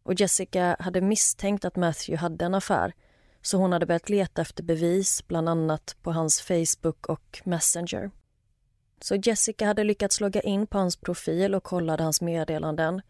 Och 0.03 0.21
Jessica 0.21 0.77
hade 0.81 1.01
misstänkt 1.01 1.65
att 1.65 1.77
Matthew 1.77 2.17
hade 2.17 2.45
en 2.45 2.55
affär 2.55 2.93
så 3.43 3.59
hon 3.59 3.73
hade 3.73 3.87
börjat 3.87 4.09
leta 4.09 4.43
efter 4.43 4.63
bevis, 4.63 5.27
bland 5.29 5.49
annat 5.49 5.97
på 6.03 6.13
hans 6.13 6.41
Facebook 6.41 7.07
och 7.07 7.43
Messenger. 7.45 8.11
Så 9.01 9.17
Jessica 9.17 9.67
hade 9.67 9.85
lyckats 9.85 10.21
logga 10.21 10.41
in 10.41 10.67
på 10.67 10.79
hans 10.79 10.97
profil 10.97 11.55
och 11.55 11.65
kollade 11.65 12.03
hans 12.03 12.21
meddelanden. 12.21 13.03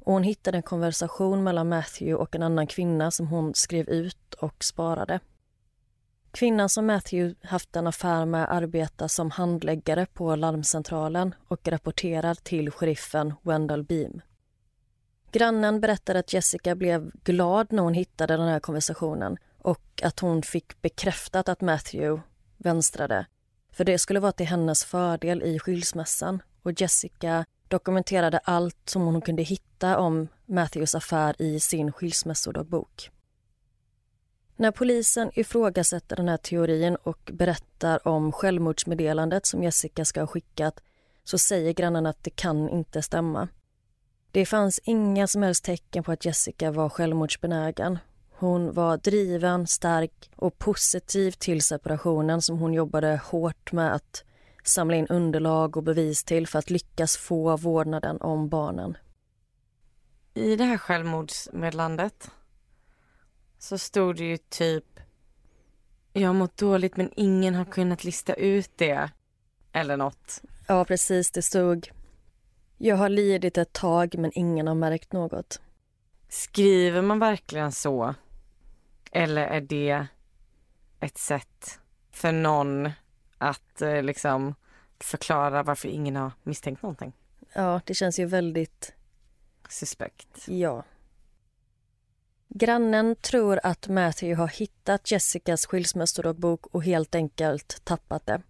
Och 0.00 0.12
hon 0.12 0.22
hittade 0.22 0.58
en 0.58 0.62
konversation 0.62 1.44
mellan 1.44 1.68
Matthew 1.68 2.14
och 2.14 2.34
en 2.34 2.42
annan 2.42 2.66
kvinna 2.66 3.10
som 3.10 3.26
hon 3.26 3.54
skrev 3.54 3.88
ut 3.88 4.34
och 4.34 4.64
sparade. 4.64 5.20
Kvinnan 6.34 6.68
som 6.68 6.86
Matthew 6.86 7.34
haft 7.48 7.76
en 7.76 7.86
affär 7.86 8.24
med 8.24 8.52
arbetar 8.52 9.08
som 9.08 9.30
handläggare 9.30 10.06
på 10.06 10.36
larmcentralen 10.36 11.34
och 11.48 11.68
rapporterar 11.68 12.34
till 12.34 12.70
sheriffen 12.70 13.34
Wendell 13.42 13.82
Beam. 13.82 14.20
Grannen 15.32 15.80
berättar 15.80 16.14
att 16.14 16.32
Jessica 16.32 16.74
blev 16.74 17.10
glad 17.24 17.72
när 17.72 17.82
hon 17.82 17.94
hittade 17.94 18.36
den 18.36 18.48
här 18.48 18.60
konversationen 18.60 19.36
och 19.58 20.02
att 20.02 20.20
hon 20.20 20.42
fick 20.42 20.82
bekräftat 20.82 21.48
att 21.48 21.60
Matthew 21.60 22.22
vänstrade. 22.56 23.26
För 23.72 23.84
det 23.84 23.98
skulle 23.98 24.20
vara 24.20 24.32
till 24.32 24.46
hennes 24.46 24.84
fördel 24.84 25.42
i 25.42 25.58
skilsmässan 25.58 26.42
och 26.62 26.80
Jessica 26.80 27.44
dokumenterade 27.68 28.38
allt 28.38 28.88
som 28.88 29.02
hon 29.02 29.20
kunde 29.20 29.42
hitta 29.42 29.98
om 29.98 30.28
Matthews 30.46 30.94
affär 30.94 31.42
i 31.42 31.60
sin 31.60 31.92
skilsmässodagbok. 31.92 33.10
När 34.56 34.70
polisen 34.70 35.30
ifrågasätter 35.34 36.16
den 36.16 36.28
här 36.28 36.36
teorin 36.36 36.96
och 36.96 37.30
berättar 37.32 38.08
om 38.08 38.32
självmordsmeddelandet 38.32 39.46
som 39.46 39.62
Jessica 39.62 40.04
ska 40.04 40.20
ha 40.20 40.26
skickat 40.26 40.80
så 41.24 41.38
säger 41.38 41.72
grannarna 41.72 42.08
att 42.08 42.24
det 42.24 42.36
kan 42.36 42.68
inte 42.68 43.02
stämma. 43.02 43.48
Det 44.30 44.46
fanns 44.46 44.80
inga 44.84 45.26
som 45.26 45.42
helst 45.42 45.64
tecken 45.64 46.04
på 46.04 46.12
att 46.12 46.24
Jessica 46.24 46.70
var 46.70 46.88
självmordsbenägen. 46.88 47.98
Hon 48.30 48.72
var 48.72 48.96
driven, 48.96 49.66
stark 49.66 50.30
och 50.36 50.58
positiv 50.58 51.30
till 51.30 51.62
separationen 51.62 52.42
som 52.42 52.58
hon 52.58 52.74
jobbade 52.74 53.20
hårt 53.24 53.72
med 53.72 53.94
att 53.94 54.24
samla 54.64 54.96
in 54.96 55.06
underlag 55.06 55.76
och 55.76 55.82
bevis 55.82 56.24
till 56.24 56.46
för 56.46 56.58
att 56.58 56.70
lyckas 56.70 57.16
få 57.16 57.56
vårdnaden 57.56 58.20
om 58.20 58.48
barnen. 58.48 58.96
I 60.34 60.56
det 60.56 60.64
här 60.64 60.78
självmordsmeddelandet 60.78 62.30
så 63.64 63.78
stod 63.78 64.16
det 64.16 64.24
ju 64.24 64.36
typ 64.36 64.84
jag 66.12 66.28
har 66.28 66.34
mått 66.34 66.56
dåligt 66.56 66.96
men 66.96 67.10
ingen 67.16 67.54
har 67.54 67.64
kunnat 67.64 68.04
lista 68.04 68.34
ut 68.34 68.70
det. 68.76 69.10
Eller 69.72 69.96
nåt. 69.96 70.42
Ja, 70.66 70.84
precis. 70.84 71.30
Det 71.30 71.42
stod 71.42 71.90
jag 72.78 72.96
har 72.96 73.08
lidit 73.08 73.58
ett 73.58 73.72
tag 73.72 74.18
men 74.18 74.30
ingen 74.34 74.66
har 74.66 74.74
märkt 74.74 75.12
något. 75.12 75.60
Skriver 76.28 77.02
man 77.02 77.18
verkligen 77.18 77.72
så? 77.72 78.14
Eller 79.12 79.46
är 79.46 79.60
det 79.60 80.06
ett 81.00 81.18
sätt 81.18 81.80
för 82.10 82.32
någon 82.32 82.90
att 83.38 83.82
eh, 83.82 84.02
liksom 84.02 84.54
förklara 85.00 85.62
varför 85.62 85.88
ingen 85.88 86.16
har 86.16 86.32
misstänkt 86.42 86.82
någonting. 86.82 87.12
Ja, 87.52 87.80
det 87.84 87.94
känns 87.94 88.18
ju 88.18 88.26
väldigt... 88.26 88.94
Suspekt. 89.68 90.48
Ja. 90.48 90.84
Grannen 92.48 93.16
tror 93.16 93.60
att 93.62 93.88
Matthew 93.88 94.42
har 94.42 94.48
hittat 94.48 95.10
Jessicas 95.10 95.66
skilsmässodagbok 95.66 96.66
och 96.66 96.84
helt 96.84 97.14
enkelt 97.14 97.84
tappat 97.84 98.26
det. 98.26 98.42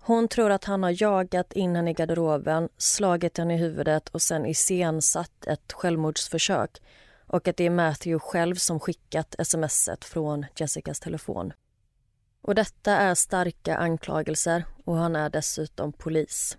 Hon 0.00 0.28
tror 0.28 0.50
att 0.50 0.64
han 0.64 0.82
har 0.82 1.02
jagat 1.02 1.52
in 1.52 1.76
henne 1.76 1.90
i 1.90 1.94
garderoben, 1.94 2.68
slagit 2.76 3.38
henne 3.38 3.54
i 3.54 3.56
huvudet 3.56 4.08
och 4.08 4.22
sen 4.22 4.46
iscensatt 4.46 5.46
ett 5.46 5.72
självmordsförsök 5.72 6.82
och 7.26 7.48
att 7.48 7.56
det 7.56 7.64
är 7.64 7.70
Matthew 7.70 8.18
själv 8.18 8.54
som 8.54 8.80
skickat 8.80 9.34
smset 9.42 10.04
från 10.04 10.46
Jessicas 10.56 11.00
telefon. 11.00 11.52
Och 12.42 12.54
detta 12.54 12.96
är 12.96 13.14
starka 13.14 13.76
anklagelser 13.76 14.64
och 14.84 14.96
han 14.96 15.16
är 15.16 15.30
dessutom 15.30 15.92
polis. 15.92 16.58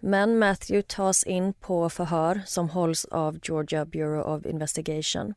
Men 0.00 0.38
Matthew 0.38 0.82
tas 0.82 1.24
in 1.24 1.52
på 1.52 1.90
förhör 1.90 2.42
som 2.46 2.70
hålls 2.70 3.04
av 3.04 3.38
Georgia 3.42 3.84
Bureau 3.84 4.36
of 4.36 4.46
Investigation. 4.46 5.34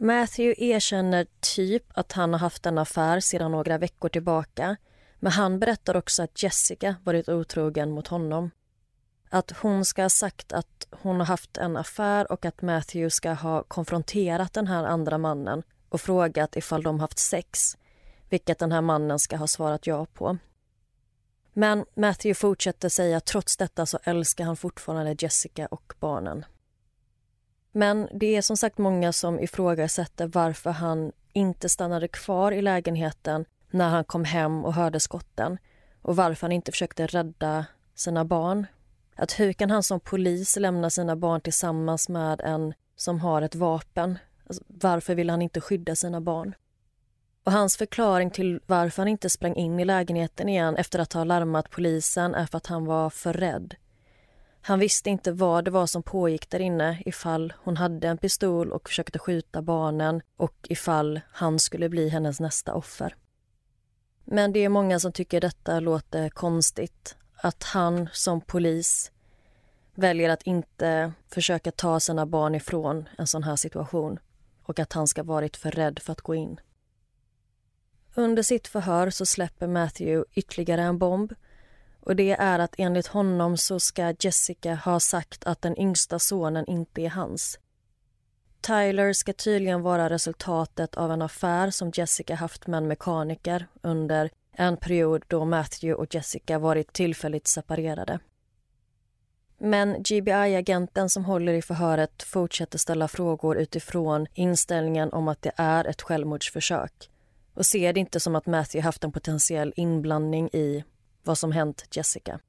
Matthew 0.00 0.64
erkänner 0.64 1.26
typ 1.40 1.84
att 1.94 2.12
han 2.12 2.32
har 2.32 2.40
haft 2.40 2.66
en 2.66 2.78
affär 2.78 3.20
sedan 3.20 3.52
några 3.52 3.78
veckor 3.78 4.08
tillbaka 4.08 4.76
men 5.20 5.32
han 5.32 5.58
berättar 5.58 5.96
också 5.96 6.22
att 6.22 6.42
Jessica 6.42 6.96
varit 7.04 7.28
otrogen 7.28 7.90
mot 7.90 8.08
honom. 8.08 8.50
Att 9.30 9.50
hon 9.50 9.84
ska 9.84 10.02
ha 10.02 10.08
sagt 10.08 10.52
att 10.52 10.86
hon 10.90 11.16
har 11.16 11.26
haft 11.26 11.56
en 11.56 11.76
affär 11.76 12.32
och 12.32 12.44
att 12.44 12.62
Matthew 12.62 13.10
ska 13.10 13.32
ha 13.32 13.62
konfronterat 13.62 14.52
den 14.52 14.66
här 14.66 14.84
andra 14.84 15.18
mannen 15.18 15.62
och 15.88 16.00
frågat 16.00 16.56
ifall 16.56 16.82
de 16.82 17.00
haft 17.00 17.18
sex, 17.18 17.76
vilket 18.28 18.58
den 18.58 18.72
här 18.72 18.80
mannen 18.80 19.18
ska 19.18 19.36
ha 19.36 19.46
svarat 19.46 19.86
ja 19.86 20.06
på. 20.06 20.38
Men 21.58 21.84
Matthew 21.94 22.34
fortsätter 22.34 22.88
säga 22.88 23.16
att 23.16 23.24
trots 23.24 23.56
detta 23.56 23.86
så 23.86 23.98
älskar 24.04 24.44
han 24.44 24.56
fortfarande 24.56 25.16
Jessica 25.18 25.66
och 25.66 25.92
barnen. 26.00 26.44
Men 27.72 28.08
det 28.12 28.36
är 28.36 28.42
som 28.42 28.56
sagt 28.56 28.78
många 28.78 29.12
som 29.12 29.40
ifrågasätter 29.40 30.26
varför 30.26 30.70
han 30.70 31.12
inte 31.32 31.68
stannade 31.68 32.08
kvar 32.08 32.52
i 32.52 32.62
lägenheten 32.62 33.44
när 33.70 33.88
han 33.88 34.04
kom 34.04 34.24
hem 34.24 34.64
och 34.64 34.74
hörde 34.74 35.00
skotten 35.00 35.58
och 36.02 36.16
varför 36.16 36.42
han 36.46 36.52
inte 36.52 36.72
försökte 36.72 37.06
rädda 37.06 37.66
sina 37.94 38.24
barn. 38.24 38.66
Att 39.14 39.40
hur 39.40 39.52
kan 39.52 39.70
han 39.70 39.82
som 39.82 40.00
polis 40.00 40.56
lämna 40.56 40.90
sina 40.90 41.16
barn 41.16 41.40
tillsammans 41.40 42.08
med 42.08 42.40
en 42.40 42.74
som 42.96 43.20
har 43.20 43.42
ett 43.42 43.54
vapen? 43.54 44.18
Alltså, 44.46 44.64
varför 44.66 45.14
vill 45.14 45.30
han 45.30 45.42
inte 45.42 45.60
skydda 45.60 45.96
sina 45.96 46.20
barn? 46.20 46.54
Och 47.48 47.52
hans 47.52 47.76
förklaring 47.76 48.30
till 48.30 48.60
varför 48.66 49.02
han 49.02 49.08
inte 49.08 49.30
sprang 49.30 49.54
in 49.54 49.80
i 49.80 49.84
lägenheten 49.84 50.48
igen 50.48 50.76
efter 50.76 50.98
att 50.98 51.12
ha 51.12 51.24
larmat 51.24 51.70
polisen 51.70 52.34
är 52.34 52.46
för 52.46 52.56
att 52.56 52.66
han 52.66 52.84
var 52.84 53.10
för 53.10 53.32
rädd. 53.32 53.74
Han 54.60 54.78
visste 54.78 55.10
inte 55.10 55.32
vad 55.32 55.64
det 55.64 55.70
var 55.70 55.86
som 55.86 56.02
pågick 56.02 56.50
där 56.50 56.60
inne 56.60 57.02
ifall 57.06 57.52
hon 57.56 57.76
hade 57.76 58.08
en 58.08 58.18
pistol 58.18 58.72
och 58.72 58.88
försökte 58.88 59.18
skjuta 59.18 59.62
barnen 59.62 60.22
och 60.36 60.66
ifall 60.68 61.20
han 61.32 61.58
skulle 61.58 61.88
bli 61.88 62.08
hennes 62.08 62.40
nästa 62.40 62.74
offer. 62.74 63.16
Men 64.24 64.52
det 64.52 64.64
är 64.64 64.68
många 64.68 65.00
som 65.00 65.12
tycker 65.12 65.40
detta 65.40 65.80
låter 65.80 66.28
konstigt. 66.28 67.16
Att 67.36 67.62
han 67.62 68.08
som 68.12 68.40
polis 68.40 69.12
väljer 69.94 70.30
att 70.30 70.42
inte 70.42 71.12
försöka 71.28 71.70
ta 71.70 72.00
sina 72.00 72.26
barn 72.26 72.54
ifrån 72.54 73.08
en 73.18 73.26
sån 73.26 73.42
här 73.42 73.56
situation 73.56 74.18
och 74.62 74.78
att 74.78 74.92
han 74.92 75.06
ska 75.06 75.22
varit 75.22 75.56
för 75.56 75.70
rädd 75.70 75.98
för 75.98 76.12
att 76.12 76.20
gå 76.20 76.34
in. 76.34 76.60
Under 78.14 78.42
sitt 78.42 78.68
förhör 78.68 79.10
så 79.10 79.26
släpper 79.26 79.66
Matthew 79.66 80.24
ytterligare 80.34 80.82
en 80.82 80.98
bomb 80.98 81.32
och 82.00 82.16
det 82.16 82.30
är 82.30 82.58
att 82.58 82.74
enligt 82.78 83.06
honom 83.06 83.56
så 83.56 83.80
ska 83.80 84.14
Jessica 84.20 84.74
ha 84.74 85.00
sagt 85.00 85.44
att 85.44 85.62
den 85.62 85.80
yngsta 85.80 86.18
sonen 86.18 86.66
inte 86.66 87.02
är 87.02 87.08
hans. 87.08 87.58
Tyler 88.60 89.12
ska 89.12 89.32
tydligen 89.32 89.82
vara 89.82 90.10
resultatet 90.10 90.94
av 90.94 91.12
en 91.12 91.22
affär 91.22 91.70
som 91.70 91.92
Jessica 91.94 92.34
haft 92.34 92.66
med 92.66 92.78
en 92.78 92.88
mekaniker 92.88 93.66
under 93.82 94.30
en 94.52 94.76
period 94.76 95.24
då 95.28 95.44
Matthew 95.44 96.02
och 96.02 96.14
Jessica 96.14 96.58
varit 96.58 96.92
tillfälligt 96.92 97.46
separerade. 97.46 98.18
Men 99.58 100.02
GBI-agenten 100.02 101.08
som 101.08 101.24
håller 101.24 101.52
i 101.52 101.62
förhöret 101.62 102.22
fortsätter 102.22 102.78
ställa 102.78 103.08
frågor 103.08 103.56
utifrån 103.56 104.26
inställningen 104.34 105.12
om 105.12 105.28
att 105.28 105.42
det 105.42 105.52
är 105.56 105.84
ett 105.84 106.02
självmordsförsök 106.02 107.10
och 107.58 107.66
ser 107.66 107.92
det 107.92 108.00
inte 108.00 108.20
som 108.20 108.36
att 108.36 108.46
Matthew 108.46 108.86
haft 108.86 109.04
en 109.04 109.12
potentiell 109.12 109.72
inblandning 109.76 110.48
i 110.52 110.84
vad 111.22 111.38
som 111.38 111.52
hänt 111.52 111.84
Jessica. 111.90 112.40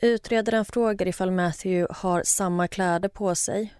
Utredaren 0.00 0.64
frågar 0.64 1.08
ifall 1.08 1.30
Matthew 1.30 1.94
har 1.94 2.22
samma 2.22 2.68
kläder 2.68 3.08
på 3.08 3.34
sig 3.34 3.74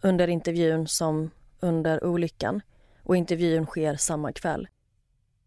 under 0.00 0.28
intervjun 0.28 0.88
som 0.88 1.30
under 1.60 2.04
olyckan 2.04 2.60
och 3.02 3.16
intervjun 3.16 3.66
sker 3.66 3.96
samma 3.96 4.32
kväll. 4.32 4.68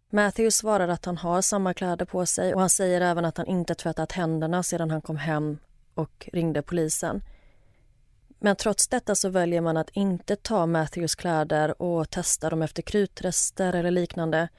Matthew 0.09 0.51
svarar 0.51 0.87
att 0.87 1.05
han 1.05 1.17
har 1.17 1.41
samma 1.41 1.73
kläder 1.73 2.05
på 2.05 2.25
sig 2.25 2.53
och 2.53 2.59
han 2.59 2.69
säger 2.69 3.01
även 3.01 3.25
att 3.25 3.37
han 3.37 3.47
inte 3.47 3.75
tvättat 3.75 4.11
händerna 4.11 4.63
sedan 4.63 4.91
han 4.91 5.01
kom 5.01 5.17
hem 5.17 5.57
och 5.93 6.29
ringde 6.33 6.61
polisen. 6.61 7.21
Men 8.43 8.55
trots 8.55 8.87
detta 8.87 9.15
så 9.15 9.29
väljer 9.29 9.61
man 9.61 9.77
att 9.77 9.89
inte 9.89 10.35
ta 10.35 10.65
Matthews 10.65 11.15
kläder 11.15 11.81
och 11.81 12.09
testa 12.09 12.49
dem 12.49 12.61
efter 12.61 12.81
krutrester 12.81 13.73
eller 13.73 13.91
liknande. 13.91 14.49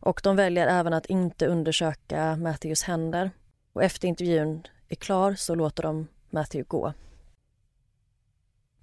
Och 0.00 0.20
de 0.22 0.36
väljer 0.36 0.66
även 0.66 0.92
att 0.92 1.06
inte 1.06 1.46
undersöka 1.46 2.36
Matthews 2.36 2.82
händer. 2.82 3.30
Och 3.72 3.82
efter 3.82 4.08
intervjun 4.08 4.66
är 4.88 4.96
klar 4.96 5.34
så 5.34 5.54
låter 5.54 5.82
de 5.82 6.08
Matthew 6.30 6.68
gå. 6.68 6.92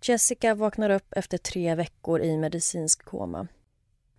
Jessica 0.02 0.56
vaknar 0.56 0.90
upp 0.90 1.14
efter 1.14 1.38
tre 1.38 1.76
veckor 1.76 2.22
i 2.22 2.38
medicinsk 2.38 3.06
koma. 3.06 3.48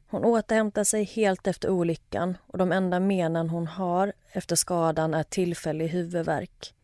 Hon 0.06 0.24
återhämtar 0.24 0.84
sig 0.84 1.04
helt 1.04 1.46
efter 1.46 1.70
olyckan 1.70 2.36
och 2.46 2.58
de 2.58 2.72
enda 2.72 3.00
menen 3.00 3.48
hon 3.48 3.66
har 3.66 4.12
efter 4.32 4.56
skadan 4.56 5.14
är 5.14 5.22
tillfällig 5.22 5.88
huvudvärk. 5.88 6.74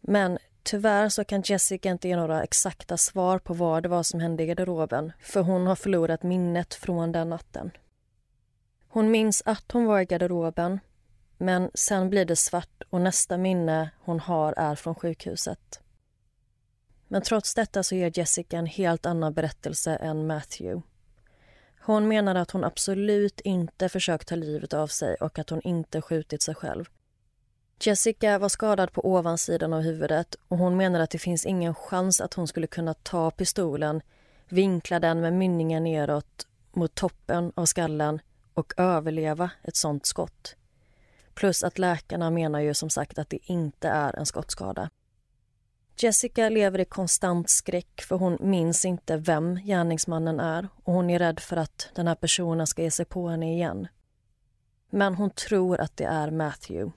Men 0.00 0.38
tyvärr 0.66 1.08
så 1.08 1.24
kan 1.24 1.42
Jessica 1.44 1.90
inte 1.90 2.08
ge 2.08 2.16
några 2.16 2.42
exakta 2.42 2.96
svar 2.96 3.38
på 3.38 3.54
vad 3.54 3.82
det 3.82 3.88
var 3.88 4.02
som 4.02 4.20
hände 4.20 4.42
i 4.42 4.46
garderoben 4.46 5.12
för 5.20 5.40
hon 5.40 5.66
har 5.66 5.76
förlorat 5.76 6.22
minnet 6.22 6.74
från 6.74 7.12
den 7.12 7.28
natten. 7.28 7.70
Hon 8.88 9.10
minns 9.10 9.42
att 9.46 9.72
hon 9.72 9.86
var 9.86 10.00
i 10.00 10.04
garderoben 10.04 10.80
men 11.38 11.70
sen 11.74 12.10
blir 12.10 12.24
det 12.24 12.36
svart 12.36 12.82
och 12.90 13.00
nästa 13.00 13.36
minne 13.38 13.90
hon 14.00 14.20
har 14.20 14.54
är 14.56 14.74
från 14.74 14.94
sjukhuset. 14.94 15.80
Men 17.08 17.22
trots 17.22 17.54
detta 17.54 17.82
så 17.82 17.94
ger 17.94 18.18
Jessica 18.18 18.58
en 18.58 18.66
helt 18.66 19.06
annan 19.06 19.32
berättelse 19.32 19.96
än 19.96 20.26
Matthew. 20.26 20.82
Hon 21.80 22.08
menar 22.08 22.34
att 22.34 22.50
hon 22.50 22.64
absolut 22.64 23.40
inte 23.40 23.88
försökt 23.88 24.28
ta 24.28 24.34
livet 24.34 24.72
av 24.72 24.86
sig 24.86 25.14
och 25.14 25.38
att 25.38 25.50
hon 25.50 25.60
inte 25.62 26.02
skjutit 26.02 26.42
sig 26.42 26.54
själv. 26.54 26.84
Jessica 27.80 28.38
var 28.38 28.48
skadad 28.48 28.92
på 28.92 29.06
ovansidan 29.06 29.72
av 29.72 29.80
huvudet 29.80 30.36
och 30.48 30.58
hon 30.58 30.76
menar 30.76 31.00
att 31.00 31.10
det 31.10 31.18
finns 31.18 31.46
ingen 31.46 31.74
chans 31.74 32.20
att 32.20 32.34
hon 32.34 32.48
skulle 32.48 32.66
kunna 32.66 32.94
ta 32.94 33.30
pistolen, 33.30 34.00
vinkla 34.48 35.00
den 35.00 35.20
med 35.20 35.32
mynningen 35.32 35.84
neråt 35.84 36.46
mot 36.72 36.94
toppen 36.94 37.52
av 37.54 37.66
skallen 37.66 38.20
och 38.54 38.74
överleva 38.76 39.50
ett 39.62 39.76
sånt 39.76 40.06
skott. 40.06 40.56
Plus 41.34 41.64
att 41.64 41.78
läkarna 41.78 42.30
menar 42.30 42.60
ju 42.60 42.74
som 42.74 42.90
sagt 42.90 43.18
att 43.18 43.30
det 43.30 43.50
inte 43.50 43.88
är 43.88 44.16
en 44.16 44.26
skottskada. 44.26 44.90
Jessica 45.98 46.48
lever 46.48 46.78
i 46.78 46.84
konstant 46.84 47.50
skräck 47.50 48.02
för 48.02 48.16
hon 48.16 48.38
minns 48.40 48.84
inte 48.84 49.16
vem 49.16 49.56
gärningsmannen 49.56 50.40
är 50.40 50.68
och 50.84 50.92
hon 50.92 51.10
är 51.10 51.18
rädd 51.18 51.40
för 51.40 51.56
att 51.56 51.90
den 51.94 52.06
här 52.06 52.14
personen 52.14 52.66
ska 52.66 52.82
ge 52.82 52.90
sig 52.90 53.04
på 53.04 53.28
henne 53.28 53.52
igen. 53.52 53.88
Men 54.90 55.14
hon 55.14 55.30
tror 55.30 55.80
att 55.80 55.96
det 55.96 56.04
är 56.04 56.30
Matthew. 56.30 56.92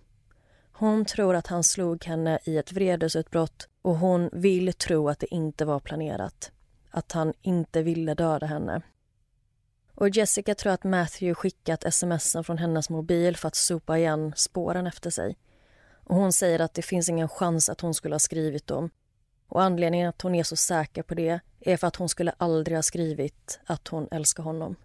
Hon 0.79 1.05
tror 1.05 1.35
att 1.35 1.47
han 1.47 1.63
slog 1.63 2.05
henne 2.05 2.39
i 2.43 2.57
ett 2.57 2.71
vredesutbrott 2.71 3.67
och 3.81 3.97
hon 3.97 4.29
vill 4.33 4.73
tro 4.73 5.09
att 5.09 5.19
det 5.19 5.33
inte 5.33 5.65
var 5.65 5.79
planerat. 5.79 6.51
Att 6.91 7.11
han 7.11 7.33
inte 7.41 7.81
ville 7.81 8.13
döda 8.13 8.45
henne. 8.45 8.81
Och 9.95 10.09
Jessica 10.09 10.55
tror 10.55 10.73
att 10.73 10.83
Matthew 10.83 11.33
skickat 11.33 11.83
sms 11.83 12.35
från 12.43 12.57
hennes 12.57 12.89
mobil 12.89 13.37
för 13.37 13.47
att 13.47 13.55
sopa 13.55 13.97
igen 13.97 14.33
spåren 14.35 14.87
efter 14.87 15.09
sig. 15.09 15.37
Och 16.03 16.15
hon 16.15 16.33
säger 16.33 16.59
att 16.59 16.73
det 16.73 16.81
finns 16.81 17.09
ingen 17.09 17.29
chans 17.29 17.69
att 17.69 17.81
hon 17.81 17.93
skulle 17.93 18.15
ha 18.15 18.19
skrivit 18.19 18.67
dem. 18.67 18.89
Och 19.47 19.61
anledningen 19.61 20.09
att 20.09 20.21
hon 20.21 20.35
är 20.35 20.43
så 20.43 20.55
säker 20.55 21.03
på 21.03 21.15
det 21.15 21.39
är 21.59 21.77
för 21.77 21.87
att 21.87 21.95
hon 21.95 22.09
skulle 22.09 22.33
aldrig 22.37 22.77
ha 22.77 22.83
skrivit 22.83 23.59
att 23.65 23.87
hon 23.87 24.07
älskar 24.11 24.43
honom. 24.43 24.75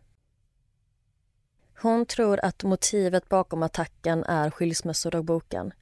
Hon 1.82 2.06
tror 2.06 2.40
att 2.44 2.62
motivet 2.62 3.28
bakom 3.28 3.62
attacken 3.62 4.24
är 4.24 4.50
skilsmässodagboken. 4.50 5.72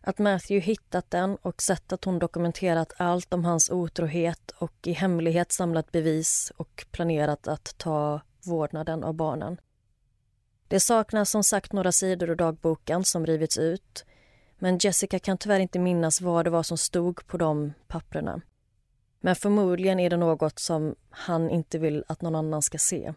Att 0.00 0.18
Matthew 0.18 0.66
hittat 0.66 1.10
den 1.10 1.36
och 1.36 1.62
sett 1.62 1.92
att 1.92 2.04
hon 2.04 2.18
dokumenterat 2.18 2.92
allt 2.96 3.34
om 3.34 3.44
hans 3.44 3.70
otrohet 3.70 4.50
och 4.50 4.86
i 4.86 4.92
hemlighet 4.92 5.52
samlat 5.52 5.92
bevis 5.92 6.52
och 6.56 6.86
planerat 6.90 7.48
att 7.48 7.78
ta 7.78 8.20
vårdnaden 8.46 9.04
av 9.04 9.14
barnen. 9.14 9.60
Det 10.68 10.80
saknas 10.80 11.30
som 11.30 11.44
sagt 11.44 11.72
några 11.72 11.92
sidor 11.92 12.30
ur 12.30 12.34
dagboken 12.34 13.04
som 13.04 13.26
rivits 13.26 13.58
ut 13.58 14.04
men 14.62 14.78
Jessica 14.78 15.18
kan 15.18 15.38
tyvärr 15.38 15.60
inte 15.60 15.78
minnas 15.78 16.20
vad 16.20 16.46
det 16.46 16.50
var 16.50 16.62
som 16.62 16.78
stod 16.78 17.26
på 17.26 17.36
de 17.36 17.72
papprena. 17.88 18.40
Men 19.20 19.36
förmodligen 19.36 20.00
är 20.00 20.10
det 20.10 20.16
något 20.16 20.58
som 20.58 20.94
han 21.10 21.50
inte 21.50 21.78
vill 21.78 22.04
att 22.08 22.22
någon 22.22 22.34
annan 22.34 22.62
ska 22.62 22.78
se. 22.78 23.14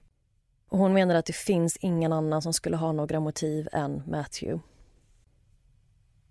Och 0.70 0.78
hon 0.78 0.94
menar 0.94 1.16
att 1.16 1.26
det 1.26 1.36
finns 1.36 1.78
ingen 1.78 2.14
annan 2.14 2.42
som 2.42 2.54
skulle 2.54 2.78
ha 2.78 2.92
några 2.92 3.20
motiv 3.20 3.70
än 3.72 4.04
Matthew. 4.08 4.64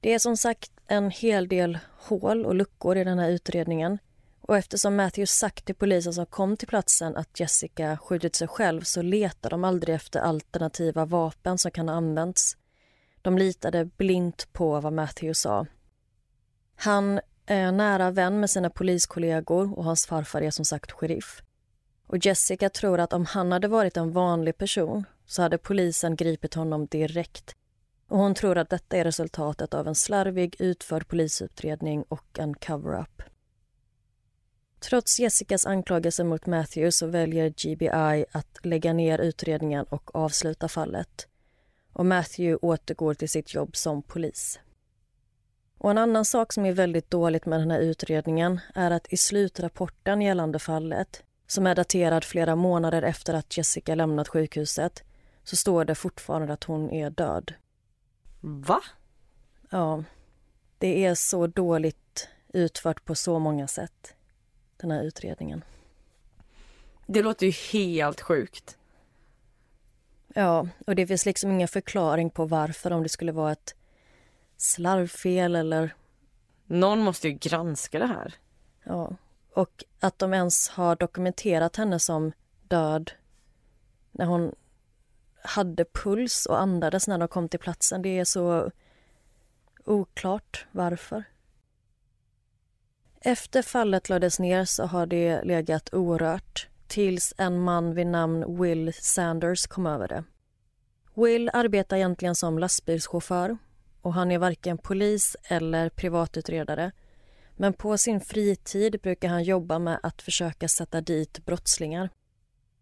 Det 0.02 0.14
är 0.14 0.18
som 0.18 0.36
sagt 0.36 0.70
en 0.86 1.10
hel 1.10 1.48
del 1.48 1.78
hål 1.98 2.46
och 2.46 2.54
luckor 2.54 2.96
i 2.96 3.04
den 3.04 3.18
här 3.18 3.30
utredningen. 3.30 3.98
Och 4.40 4.56
eftersom 4.56 4.96
Matthew 4.96 5.26
sagt 5.26 5.64
till 5.64 5.74
polisen 5.74 6.14
som 6.14 6.26
kom 6.26 6.56
till 6.56 6.68
platsen 6.68 7.16
att 7.16 7.40
Jessica 7.40 7.96
skjutit 7.96 8.36
sig 8.36 8.48
själv 8.48 8.80
så 8.80 9.02
letar 9.02 9.50
de 9.50 9.64
aldrig 9.64 9.94
efter 9.94 10.20
alternativa 10.20 11.04
vapen 11.04 11.58
som 11.58 11.70
kan 11.70 11.88
ha 11.88 11.96
använts. 11.96 12.56
De 13.22 13.38
litade 13.38 13.84
blint 13.84 14.48
på 14.52 14.80
vad 14.80 14.92
Matthew 14.92 15.34
sa. 15.34 15.66
Han 16.76 17.20
är 17.46 17.72
nära 17.72 18.10
vän 18.10 18.40
med 18.40 18.50
sina 18.50 18.70
poliskollegor 18.70 19.78
och 19.78 19.84
hans 19.84 20.06
farfar 20.06 20.42
är 20.42 20.50
som 20.50 20.64
sagt 20.64 20.92
sheriff. 20.92 21.42
Och 22.06 22.26
Jessica 22.26 22.68
tror 22.70 23.00
att 23.00 23.12
om 23.12 23.26
han 23.26 23.52
hade 23.52 23.68
varit 23.68 23.96
en 23.96 24.12
vanlig 24.12 24.58
person 24.58 25.04
så 25.26 25.42
hade 25.42 25.58
polisen 25.58 26.16
gripit 26.16 26.54
honom 26.54 26.86
direkt. 26.86 27.56
Och 28.12 28.18
hon 28.18 28.34
tror 28.34 28.58
att 28.58 28.70
detta 28.70 28.96
är 28.96 29.04
resultatet 29.04 29.74
av 29.74 29.88
en 29.88 29.94
slarvig 29.94 30.56
utförd 30.58 31.08
polisutredning 31.08 32.04
och 32.08 32.38
en 32.38 32.54
cover-up. 32.54 33.22
Trots 34.80 35.20
Jessicas 35.20 35.66
anklagelser 35.66 36.24
mot 36.24 36.46
Matthew 36.46 36.92
så 36.92 37.06
väljer 37.06 37.48
GBI 37.48 38.24
att 38.32 38.58
lägga 38.62 38.92
ner 38.92 39.18
utredningen 39.18 39.84
och 39.84 40.14
avsluta 40.14 40.68
fallet. 40.68 41.28
Och 41.92 42.06
Matthew 42.06 42.66
återgår 42.66 43.14
till 43.14 43.28
sitt 43.28 43.54
jobb 43.54 43.76
som 43.76 44.02
polis. 44.02 44.60
Och 45.78 45.90
En 45.90 45.98
annan 45.98 46.24
sak 46.24 46.52
som 46.52 46.66
är 46.66 46.72
väldigt 46.72 47.10
dåligt 47.10 47.46
med 47.46 47.60
den 47.60 47.70
här 47.70 47.80
utredningen 47.80 48.60
är 48.74 48.90
att 48.90 49.12
i 49.12 49.16
slutrapporten 49.16 50.22
gällande 50.22 50.58
fallet 50.58 51.22
som 51.46 51.66
är 51.66 51.74
daterad 51.74 52.24
flera 52.24 52.56
månader 52.56 53.02
efter 53.02 53.34
att 53.34 53.56
Jessica 53.56 53.94
lämnat 53.94 54.28
sjukhuset 54.28 55.02
så 55.44 55.56
står 55.56 55.84
det 55.84 55.94
fortfarande 55.94 56.52
att 56.52 56.64
hon 56.64 56.90
är 56.90 57.10
död. 57.10 57.54
Va? 58.44 58.80
Ja, 59.70 60.04
det 60.78 61.04
är 61.04 61.14
så 61.14 61.46
dåligt 61.46 62.28
utfört 62.52 63.04
på 63.04 63.14
så 63.14 63.38
många 63.38 63.68
sätt, 63.68 64.14
den 64.76 64.90
här 64.90 65.02
utredningen. 65.02 65.64
Det 67.06 67.22
låter 67.22 67.46
ju 67.46 67.52
helt 67.52 68.20
sjukt. 68.20 68.78
Ja, 70.34 70.68
och 70.86 70.94
det 70.94 71.06
finns 71.06 71.26
liksom 71.26 71.50
ingen 71.50 71.68
förklaring 71.68 72.30
på 72.30 72.44
varför, 72.44 72.90
om 72.90 73.02
det 73.02 73.08
skulle 73.08 73.32
vara 73.32 73.52
ett 73.52 73.74
slarvfel 74.56 75.56
eller... 75.56 75.94
Någon 76.66 77.00
måste 77.00 77.28
ju 77.28 77.34
granska 77.34 77.98
det 77.98 78.06
här. 78.06 78.34
Ja, 78.84 79.16
och 79.54 79.84
att 80.00 80.18
de 80.18 80.34
ens 80.34 80.68
har 80.68 80.96
dokumenterat 80.96 81.76
henne 81.76 81.98
som 81.98 82.32
död 82.68 83.12
när 84.12 84.26
hon 84.26 84.54
hade 85.42 85.84
puls 85.84 86.46
och 86.46 86.60
andades 86.60 87.08
när 87.08 87.18
de 87.18 87.28
kom 87.28 87.48
till 87.48 87.60
platsen. 87.60 88.02
Det 88.02 88.18
är 88.18 88.24
så 88.24 88.70
oklart 89.84 90.66
varför. 90.72 91.24
Efter 93.20 93.62
fallet 93.62 94.08
lades 94.08 94.38
ner 94.38 94.64
så 94.64 94.84
har 94.84 95.06
det 95.06 95.42
legat 95.42 95.94
orört 95.94 96.68
tills 96.86 97.34
en 97.38 97.60
man 97.60 97.94
vid 97.94 98.06
namn 98.06 98.60
Will 98.62 98.92
Sanders 98.94 99.66
kom 99.66 99.86
över 99.86 100.08
det. 100.08 100.24
Will 101.14 101.50
arbetar 101.52 101.96
egentligen 101.96 102.34
som 102.34 102.58
lastbilschaufför 102.58 103.58
och 104.02 104.14
han 104.14 104.30
är 104.30 104.38
varken 104.38 104.78
polis 104.78 105.36
eller 105.44 105.88
privatutredare. 105.88 106.92
Men 107.56 107.72
på 107.72 107.98
sin 107.98 108.20
fritid 108.20 109.00
brukar 109.02 109.28
han 109.28 109.42
jobba 109.42 109.78
med 109.78 110.00
att 110.02 110.22
försöka 110.22 110.68
sätta 110.68 111.00
dit 111.00 111.44
brottslingar. 111.44 112.10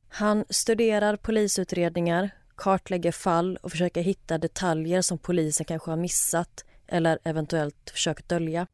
Han 0.09 0.45
studerar 0.51 1.17
polisutredningar, 1.17 2.31
kartlägger 2.61 3.13
fall 3.13 3.57
och 3.57 3.71
försöker 3.71 4.03
hitta 4.03 4.39
detaljer 4.39 5.03
som 5.03 5.19
polisen 5.19 5.67
kanske 5.67 5.91
har 5.91 5.97
missat 5.97 6.65
eller 6.87 7.19
eventuellt 7.25 7.91
försökt 7.91 8.29
dölja. 8.29 8.67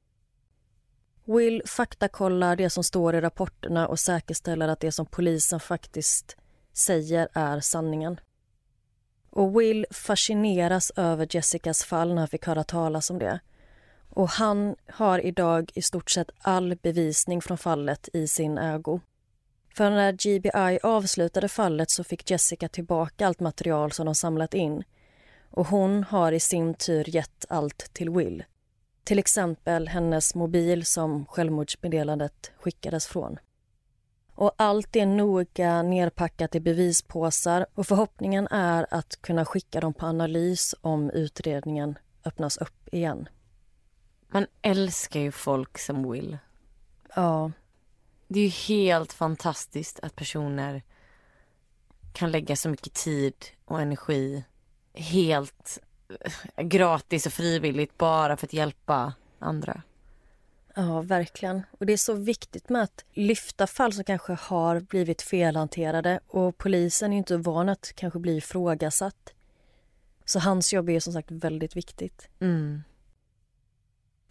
Will 1.25 1.63
faktakollar 1.67 2.57
det 2.57 2.71
som 2.71 2.85
står 2.85 3.15
i 3.15 3.21
rapporterna 3.21 3.89
och 3.89 4.01
säkerställer 4.01 4.69
att 4.69 4.81
det 4.81 4.93
som 4.93 5.07
polisen 5.07 5.61
faktiskt 5.61 6.37
säger 6.73 7.29
är 7.33 7.61
sanningen. 7.61 8.21
Och 9.31 9.61
Will 9.61 9.87
fascineras 9.91 10.93
över 10.97 11.29
Jessicas 11.31 11.85
fall 11.85 12.09
när 12.09 12.19
han 12.19 12.29
fick 12.29 12.47
höra 12.47 12.65
talas 12.65 13.11
om 13.11 13.19
det. 13.19 13.41
Och 14.11 14.29
han 14.29 14.77
har 14.89 15.19
idag 15.19 15.73
i 15.75 15.83
stort 15.83 16.11
sett 16.11 16.31
all 16.39 16.77
bevisning 16.77 17.43
från 17.43 17.59
fallet 17.59 18.09
i 18.13 18.29
sin 18.29 18.59
ägo. 18.59 19.01
För 19.77 19.91
när 19.91 20.13
GBI 20.13 20.79
avslutade 20.83 21.49
fallet 21.49 21.91
så 21.91 22.05
fick 22.05 22.31
Jessica 22.31 22.69
tillbaka 22.69 23.27
allt 23.27 23.41
material 23.41 23.93
som 23.93 24.07
de 24.07 24.15
samlat 24.15 24.55
in. 24.55 24.85
Och 25.51 25.67
hon 25.67 26.05
har 26.05 26.33
i 26.33 26.41
sin 26.41 26.75
tur 26.75 27.09
gett 27.09 27.45
allt 27.49 27.79
till 27.93 28.11
Will. 28.11 28.45
Till 29.05 29.19
exempel 29.19 29.89
hennes 29.89 30.35
mobil 30.35 30.87
som 30.87 31.27
självmordsmeddelandet 31.27 32.53
skickades 32.57 33.07
från. 33.07 33.39
Och 34.33 34.53
allt 34.57 34.97
är 34.97 35.07
noga 35.07 35.83
nerpackat 35.83 36.55
i 36.55 36.61
bevispåsar 36.61 37.67
och 37.75 37.87
förhoppningen 37.87 38.49
är 38.51 38.87
att 38.91 39.23
kunna 39.23 39.45
skicka 39.45 39.81
dem 39.81 39.95
på 39.95 40.07
analys 40.07 40.75
om 40.81 41.11
utredningen 41.11 41.99
öppnas 42.25 42.57
upp 42.57 42.89
igen. 42.95 43.29
Man 44.29 44.47
älskar 44.63 45.21
ju 45.21 45.33
folk 45.33 45.79
som 45.79 46.11
Will. 46.13 46.39
Ja. 47.17 47.51
Det 48.29 48.41
är 48.41 48.45
ju 48.45 48.51
helt 48.51 49.13
fantastiskt 49.13 50.01
att 50.01 50.17
personer 50.17 50.83
kan 52.13 52.31
lägga 52.31 52.57
så 52.57 52.69
mycket 52.69 52.95
tid 52.95 53.35
och 53.65 53.81
energi 53.81 54.45
helt 54.95 55.79
gratis 56.57 57.27
och 57.27 57.33
frivilligt 57.33 57.99
bara 57.99 58.37
för 58.37 58.47
att 58.47 58.53
hjälpa 58.53 59.15
andra. 59.39 59.83
Ja, 60.75 61.01
verkligen. 61.01 61.63
Och 61.71 61.87
Det 61.87 61.93
är 61.93 61.97
så 61.97 62.15
viktigt 62.15 62.69
med 62.69 62.83
att 62.83 63.05
lyfta 63.13 63.67
fall 63.67 63.93
som 63.93 64.05
kanske 64.05 64.33
har 64.33 64.81
blivit 64.81 65.23
felhanterade 65.23 66.21
och 66.27 66.59
polisen 66.59 67.13
är 67.13 67.17
inte 67.17 67.37
van 67.37 67.69
att 67.69 67.93
kanske 67.95 68.19
bli 68.19 68.37
ifrågasatt. 68.37 69.33
Så 70.25 70.39
hans 70.39 70.73
jobb 70.73 70.89
är 70.89 71.01
som 71.01 71.13
sagt 71.13 71.31
väldigt 71.31 71.77
viktigt. 71.77 72.29
Mm. 72.41 72.83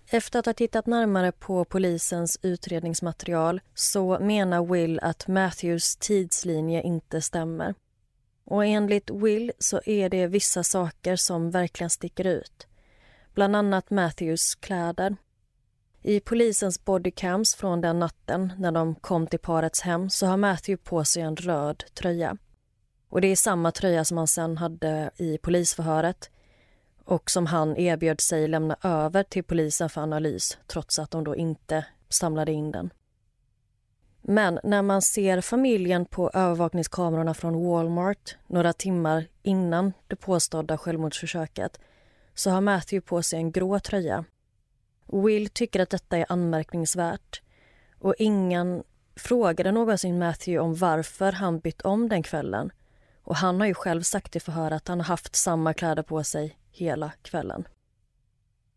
Efter 0.10 0.40
att 0.40 0.46
ha 0.46 0.54
tittat 0.54 0.86
närmare 0.86 1.32
på 1.32 1.66
polisens 1.66 2.40
utredningsmaterial 2.42 3.62
så 3.74 4.20
menar 4.20 4.66
Will 4.66 5.00
att 5.00 5.28
Matthews 5.28 5.96
tidslinje 5.96 6.82
inte 6.82 7.22
stämmer. 7.22 7.76
Och 8.44 8.66
enligt 8.66 9.10
Will 9.10 9.52
så 9.60 9.82
är 9.86 10.10
det 10.10 10.28
vissa 10.28 10.64
saker 10.64 11.16
som 11.16 11.52
verkligen 11.52 11.90
sticker 11.90 12.28
ut. 12.28 12.68
Bland 13.34 13.56
annat 13.56 13.90
Matthews 13.90 14.56
kläder. 14.56 15.16
I 16.02 16.20
polisens 16.20 16.86
bodycams 16.86 17.56
från 17.56 17.82
den 17.82 18.00
natten 18.00 18.54
när 18.58 18.72
de 18.72 18.96
kom 18.96 19.28
till 19.28 19.40
parets 19.40 19.82
hem 19.82 20.10
så 20.10 20.26
har 20.26 20.38
Matthew 20.38 20.90
på 20.90 21.06
sig 21.06 21.22
en 21.22 21.36
röd 21.36 21.84
tröja. 21.94 22.38
Och 23.10 23.22
Det 23.22 23.28
är 23.28 23.36
samma 23.36 23.72
tröja 23.72 24.06
som 24.06 24.18
han 24.18 24.28
sen 24.28 24.58
hade 24.58 25.12
i 25.18 25.38
polisförhöret 25.38 26.30
och 27.06 27.32
som 27.32 27.46
han 27.46 27.78
erbjöd 27.78 28.22
sig 28.22 28.48
lämna 28.48 28.78
över 28.84 29.24
till 29.24 29.44
polisen 29.44 29.90
för 29.90 30.02
analys 30.02 30.58
trots 30.68 31.00
att 31.00 31.12
de 31.12 31.24
då 31.24 31.36
inte 31.36 31.86
samlade 32.10 32.52
in 32.52 32.72
den. 32.72 32.90
Men 34.22 34.60
när 34.64 34.82
man 34.82 35.02
ser 35.02 35.42
familjen 35.42 36.06
på 36.06 36.32
övervakningskamerorna 36.34 37.34
från 37.34 37.66
Walmart 37.68 38.38
några 38.48 38.74
timmar 38.74 39.28
innan 39.44 39.94
det 40.08 40.16
påstådda 40.16 40.78
självmordsförsöket 40.78 41.80
så 42.34 42.50
har 42.50 42.62
Matthew 42.62 43.08
på 43.08 43.24
sig 43.24 43.40
en 43.40 43.52
grå 43.52 43.80
tröja. 43.80 44.26
Will 45.06 45.50
tycker 45.50 45.80
att 45.80 45.90
detta 45.90 46.18
är 46.18 46.26
anmärkningsvärt 46.30 47.42
och 48.00 48.16
ingen 48.18 48.84
frågade 49.16 49.72
någonsin 49.72 50.20
Matthew 50.20 50.60
om 50.60 50.76
varför 50.76 51.32
han 51.32 51.60
bytt 51.60 51.82
om 51.82 52.10
den 52.10 52.24
kvällen. 52.24 52.72
Och 53.26 53.36
Han 53.36 53.60
har 53.60 53.68
ju 53.68 53.74
själv 53.74 54.02
sagt 54.02 54.36
i 54.36 54.40
förhör 54.40 54.72
att 54.72 54.88
han 54.88 55.00
har 55.00 55.06
haft 55.06 55.36
samma 55.36 55.74
kläder 55.74 56.04
på 56.04 56.24
sig 56.24 56.58
hela 56.72 57.12
kvällen. 57.22 57.68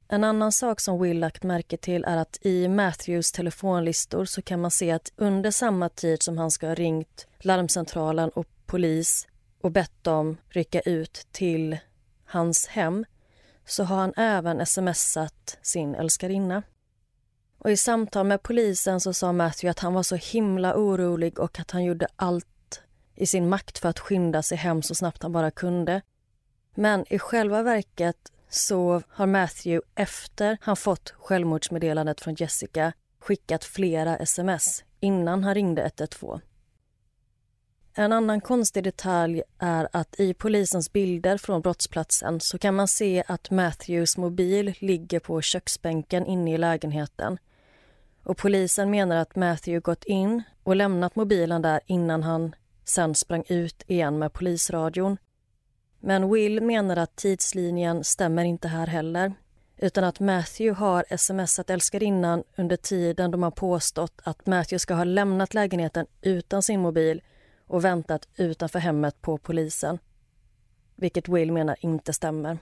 En 0.09 0.25
annan 0.25 0.53
sak 0.53 0.81
som 0.81 1.03
Will 1.03 1.19
lagt 1.19 1.43
märke 1.43 1.77
till 1.77 2.05
är 2.05 2.17
att 2.17 2.39
i 2.43 2.69
Matthews 2.69 3.33
telefonlistor 3.33 4.25
så 4.25 4.43
kan 4.43 4.61
man 4.61 4.71
se 4.71 4.91
att 4.91 5.13
under 5.17 5.51
samma 5.51 5.89
tid 5.89 6.23
som 6.23 6.39
han 6.39 6.51
ska 6.51 6.67
ha 6.67 6.75
ringt 6.75 7.27
larmcentralen 7.39 8.31
och 8.31 8.47
polis 8.67 9.27
och 9.61 9.73
bett 9.73 10.05
dem 10.05 10.37
rycka 10.49 10.81
ut 10.81 11.27
till 11.33 11.79
hans 12.25 12.67
hem 12.67 13.05
så 13.67 13.85
har 13.85 13.97
han 13.97 14.13
även 14.17 14.67
smsat 14.67 15.59
sin 15.63 15.95
älskarinna. 15.95 16.63
Och 17.59 17.71
I 17.71 17.77
samtal 17.77 18.27
med 18.27 18.43
polisen 18.43 19.01
så 19.01 19.15
sa 19.15 19.33
Matthew 19.33 19.71
att 19.71 19.79
han 19.79 19.95
var 19.95 20.03
så 20.03 20.17
himla 20.17 20.77
orolig 20.77 21.39
och 21.39 21.61
att 21.61 21.71
han 21.71 21.85
gjorde 21.85 22.07
allt 22.17 22.47
i 23.19 23.27
sin 23.27 23.49
makt 23.49 23.79
för 23.79 23.89
att 23.89 23.99
skynda 23.99 24.43
sig 24.43 24.59
hem 24.59 24.83
så 24.83 24.95
snabbt 24.95 25.23
han 25.23 25.33
bara 25.33 25.51
kunde. 25.51 26.03
Men 26.75 27.05
i 27.13 27.19
själva 27.19 27.63
verket 27.63 28.33
så 28.49 29.03
har 29.09 29.27
Matthew 29.27 29.87
efter 29.95 30.59
han 30.61 30.77
fått 30.77 31.15
självmordsmeddelandet 31.19 32.21
från 32.21 32.35
Jessica 32.35 32.93
skickat 33.19 33.65
flera 33.65 34.17
sms 34.17 34.85
innan 35.01 35.45
han 35.45 35.55
ringde 35.55 35.83
112. 35.83 36.41
En 37.95 38.13
annan 38.13 38.41
konstig 38.41 38.85
detalj 38.85 39.43
är 39.59 39.89
att 39.93 40.21
i 40.21 40.35
polisens 40.35 40.93
bilder 40.93 41.39
från 41.39 41.61
brottsplatsen 41.61 42.41
så 42.41 42.59
kan 42.59 42.75
man 42.75 42.89
se 42.89 43.25
att 43.27 43.51
Matthews 43.51 44.17
mobil 44.17 44.75
ligger 44.79 45.21
på 45.21 45.41
köksbänken 45.41 46.27
inne 46.27 46.55
i 46.55 46.59
lägenheten. 46.59 47.39
Och 48.23 48.37
polisen 48.37 48.91
menar 48.91 49.17
att 49.17 49.37
Matthew 49.37 49.81
gått 49.81 50.05
in 50.05 50.43
och 50.63 50.77
lämnat 50.77 51.17
mobilen 51.17 51.63
där 51.63 51.81
innan 51.87 52.23
han 52.23 52.55
sen 52.89 53.15
sprang 53.15 53.45
ut 53.49 53.83
igen 53.87 54.19
med 54.19 54.33
polisradion. 54.33 55.17
Men 56.01 56.33
Will 56.33 56.63
menar 56.63 56.97
att 56.97 57.17
tidslinjen 57.17 58.05
stämmer 58.05 58.45
inte 58.45 58.69
här 58.69 58.87
heller 58.87 59.33
utan 59.77 60.05
att 60.05 60.21
Matthew 60.21 60.81
har 60.81 61.17
smsat 61.17 61.71
älskarinnan 61.71 62.45
under 62.57 62.77
tiden 62.77 63.31
de 63.31 63.43
har 63.43 63.51
påstått 63.51 64.21
att 64.25 64.47
Matthew 64.47 64.79
ska 64.79 64.95
ha 64.95 65.05
lämnat 65.05 65.55
lägenheten 65.55 66.07
utan 66.23 66.63
sin 66.63 66.81
mobil 66.81 67.23
och 67.67 67.85
väntat 67.85 68.29
utanför 68.37 68.79
hemmet 68.79 69.23
på 69.23 69.39
polisen. 69.39 69.99
Vilket 70.97 71.29
Will 71.29 71.53
menar 71.53 71.77
inte 71.81 72.13
stämmer. 72.13 72.59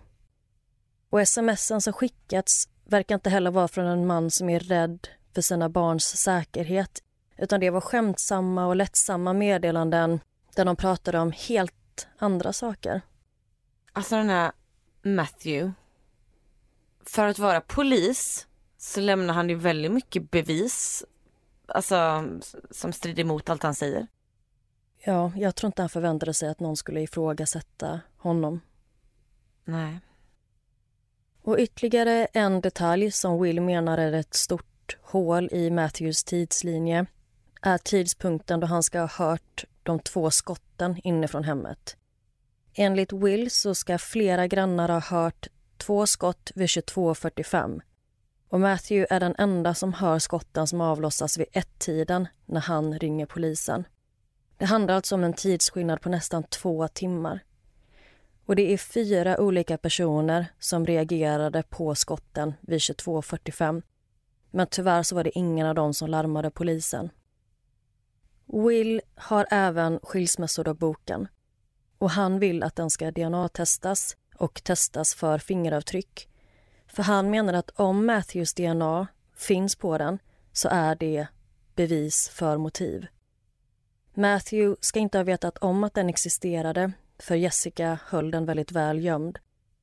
Och 1.10 1.28
smsen 1.28 1.80
som 1.80 1.92
skickats 1.92 2.68
verkar 2.84 3.14
inte 3.14 3.30
heller 3.30 3.50
vara 3.50 3.68
från 3.68 3.86
en 3.86 4.06
man 4.06 4.30
som 4.30 4.48
är 4.48 4.60
rädd 4.60 5.08
för 5.34 5.42
sina 5.42 5.68
barns 5.68 6.04
säkerhet 6.04 7.02
utan 7.38 7.60
det 7.60 7.70
var 7.70 7.80
skämtsamma 7.80 8.66
och 8.66 8.76
lättsamma 8.76 9.32
meddelanden 9.32 10.20
där 10.54 10.64
de 10.64 10.76
pratade 10.76 11.18
om 11.18 11.32
helt 11.32 12.08
andra 12.18 12.52
saker. 12.52 13.00
Alltså 13.92 14.16
den 14.16 14.28
här 14.28 14.52
Matthew. 15.02 15.72
För 17.04 17.26
att 17.26 17.38
vara 17.38 17.60
polis 17.60 18.46
så 18.78 19.00
lämnar 19.00 19.34
han 19.34 19.48
ju 19.48 19.54
väldigt 19.54 19.92
mycket 19.92 20.30
bevis 20.30 21.04
alltså, 21.66 22.28
som 22.70 22.92
strider 22.92 23.22
emot 23.22 23.48
allt 23.48 23.62
han 23.62 23.74
säger. 23.74 24.06
Ja, 25.04 25.32
jag 25.36 25.54
tror 25.54 25.68
inte 25.68 25.82
han 25.82 25.88
förväntade 25.88 26.34
sig 26.34 26.48
att 26.48 26.60
någon 26.60 26.76
skulle 26.76 27.00
ifrågasätta 27.00 28.00
honom. 28.16 28.60
Nej. 29.64 30.00
Och 31.42 31.58
ytterligare 31.58 32.26
en 32.32 32.60
detalj 32.60 33.10
som 33.10 33.42
Will 33.42 33.60
menar 33.60 33.98
är 33.98 34.12
ett 34.12 34.34
stort 34.34 34.96
hål 35.02 35.48
i 35.52 35.70
Matthews 35.70 36.24
tidslinje 36.24 37.06
är 37.66 37.78
tidpunkten 37.78 38.60
då 38.60 38.66
han 38.66 38.82
ska 38.82 39.00
ha 39.00 39.06
hört 39.06 39.64
de 39.82 39.98
två 39.98 40.30
skotten 40.30 41.00
inifrån 41.04 41.44
hemmet. 41.44 41.96
Enligt 42.74 43.12
Will 43.12 43.50
så 43.50 43.74
ska 43.74 43.98
flera 43.98 44.46
grannar 44.46 44.88
ha 44.88 45.00
hört 45.00 45.46
två 45.76 46.06
skott 46.06 46.50
vid 46.54 46.66
22.45 46.66 47.80
och 48.48 48.60
Matthew 48.60 49.14
är 49.14 49.20
den 49.20 49.34
enda 49.38 49.74
som 49.74 49.92
hör 49.92 50.18
skotten 50.18 50.66
som 50.66 50.80
avlossas 50.80 51.38
vid 51.38 51.46
ett-tiden 51.52 52.28
när 52.46 52.60
han 52.60 52.98
ringer 52.98 53.26
polisen. 53.26 53.84
Det 54.56 54.64
handlar 54.64 54.94
alltså 54.94 55.14
om 55.14 55.24
en 55.24 55.32
tidsskillnad 55.32 56.00
på 56.00 56.08
nästan 56.08 56.42
två 56.42 56.88
timmar. 56.88 57.40
Och 58.46 58.56
det 58.56 58.72
är 58.72 58.78
fyra 58.78 59.40
olika 59.40 59.78
personer 59.78 60.46
som 60.58 60.86
reagerade 60.86 61.62
på 61.62 61.94
skotten 61.94 62.54
vid 62.60 62.78
22.45. 62.78 63.82
Men 64.50 64.66
tyvärr 64.66 65.02
så 65.02 65.14
var 65.14 65.24
det 65.24 65.38
ingen 65.38 65.66
av 65.66 65.74
dem 65.74 65.94
som 65.94 66.10
larmade 66.10 66.50
polisen. 66.50 67.10
Will 68.46 69.00
har 69.14 69.46
även 69.50 70.00
skilsmässodagboken 70.02 71.28
och 71.98 72.10
han 72.10 72.38
vill 72.38 72.62
att 72.62 72.76
den 72.76 72.90
ska 72.90 73.10
DNA-testas 73.10 74.16
och 74.36 74.64
testas 74.64 75.14
för 75.14 75.38
fingeravtryck. 75.38 76.28
För 76.86 77.02
han 77.02 77.30
menar 77.30 77.52
att 77.52 77.70
om 77.70 78.06
Matthews 78.06 78.54
DNA 78.54 79.06
finns 79.36 79.76
på 79.76 79.98
den 79.98 80.18
så 80.52 80.68
är 80.68 80.94
det 80.94 81.26
bevis 81.74 82.28
för 82.28 82.56
motiv. 82.56 83.06
Matthew 84.14 84.76
ska 84.80 84.98
inte 84.98 85.18
ha 85.18 85.22
vetat 85.24 85.58
om 85.58 85.84
att 85.84 85.94
den 85.94 86.08
existerade 86.08 86.92
för 87.18 87.34
Jessica 87.34 87.98
höll 88.06 88.30
den 88.30 88.46
väldigt 88.46 88.72
väl 88.72 89.04
gömd. 89.04 89.38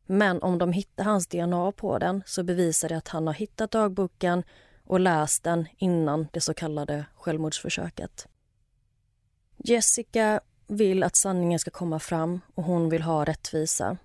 Men 0.05 0.41
om 0.41 0.57
de 0.57 0.71
hittar 0.71 1.03
hans 1.03 1.27
DNA 1.27 1.71
på 1.71 1.97
den 1.97 2.23
så 2.25 2.43
bevisar 2.43 2.89
det 2.89 2.97
att 2.97 3.07
han 3.07 3.27
har 3.27 3.33
hittat 3.33 3.71
dagboken 3.71 4.43
och 4.83 4.99
läst 4.99 5.43
den 5.43 5.67
innan 5.77 6.27
det 6.31 6.41
så 6.41 6.53
kallade 6.53 7.05
självmordsförsöket. 7.15 8.27
Jessica 9.65 10.39
vill 10.67 11.03
att 11.03 11.15
sanningen 11.15 11.59
ska 11.59 11.71
komma 11.71 11.99
fram 11.99 12.41
och 12.55 12.63
hon 12.63 12.89
vill 12.89 13.01
ha 13.01 13.25
rättvisa. 13.25 13.97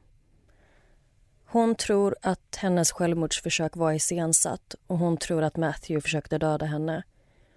Hon 1.47 1.75
tror 1.75 2.17
att 2.23 2.57
hennes 2.57 2.93
självmordsförsök 2.93 3.77
var 3.77 3.93
iscensatt 3.93 4.75
och 4.87 4.99
hon 4.99 5.17
tror 5.17 5.43
att 5.43 5.57
Matthew 5.57 6.01
försökte 6.01 6.39
döda 6.39 6.67
henne. 6.67 7.03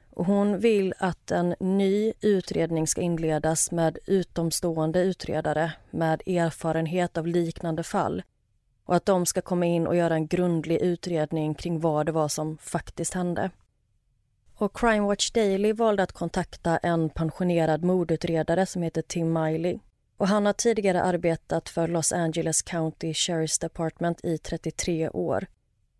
Och 0.10 0.26
hon 0.26 0.60
vill 0.60 0.94
att 0.98 1.32
en 1.32 1.56
ny 1.60 2.14
utredning 2.22 2.88
ska 2.88 3.02
inledas 3.02 3.72
med 3.72 3.98
utomstående 4.06 5.00
utredare 5.00 5.74
med 5.92 6.22
erfarenhet 6.28 7.18
av 7.18 7.28
liknande 7.28 7.84
fall 7.84 8.24
och 8.86 8.96
att 8.96 9.06
de 9.06 9.26
ska 9.26 9.42
komma 9.42 9.66
in 9.66 9.88
och 9.88 9.96
göra 9.96 10.14
en 10.14 10.28
grundlig 10.28 10.78
utredning 10.82 11.56
kring 11.56 11.80
vad 11.80 12.06
det 12.06 12.12
var 12.12 12.28
som 12.28 12.58
faktiskt 12.58 13.14
hände. 13.14 13.52
Och 14.62 14.78
Crime 14.78 15.08
Watch 15.08 15.32
Daily 15.32 15.74
valde 15.74 16.04
att 16.04 16.12
kontakta 16.12 16.78
en 16.78 17.10
pensionerad 17.10 17.84
mordutredare 17.84 18.66
som 18.66 18.82
heter 18.82 19.02
Tim 19.02 19.34
Miley. 19.34 19.80
Och 20.18 20.28
han 20.28 20.46
har 20.46 20.54
tidigare 20.54 21.04
arbetat 21.04 21.70
för 21.70 21.88
Los 21.88 22.14
Angeles 22.14 22.62
County 22.62 23.14
Sheriff's 23.14 23.62
Department 23.62 24.26
i 24.26 24.38
33 24.38 25.10
år. 25.10 25.48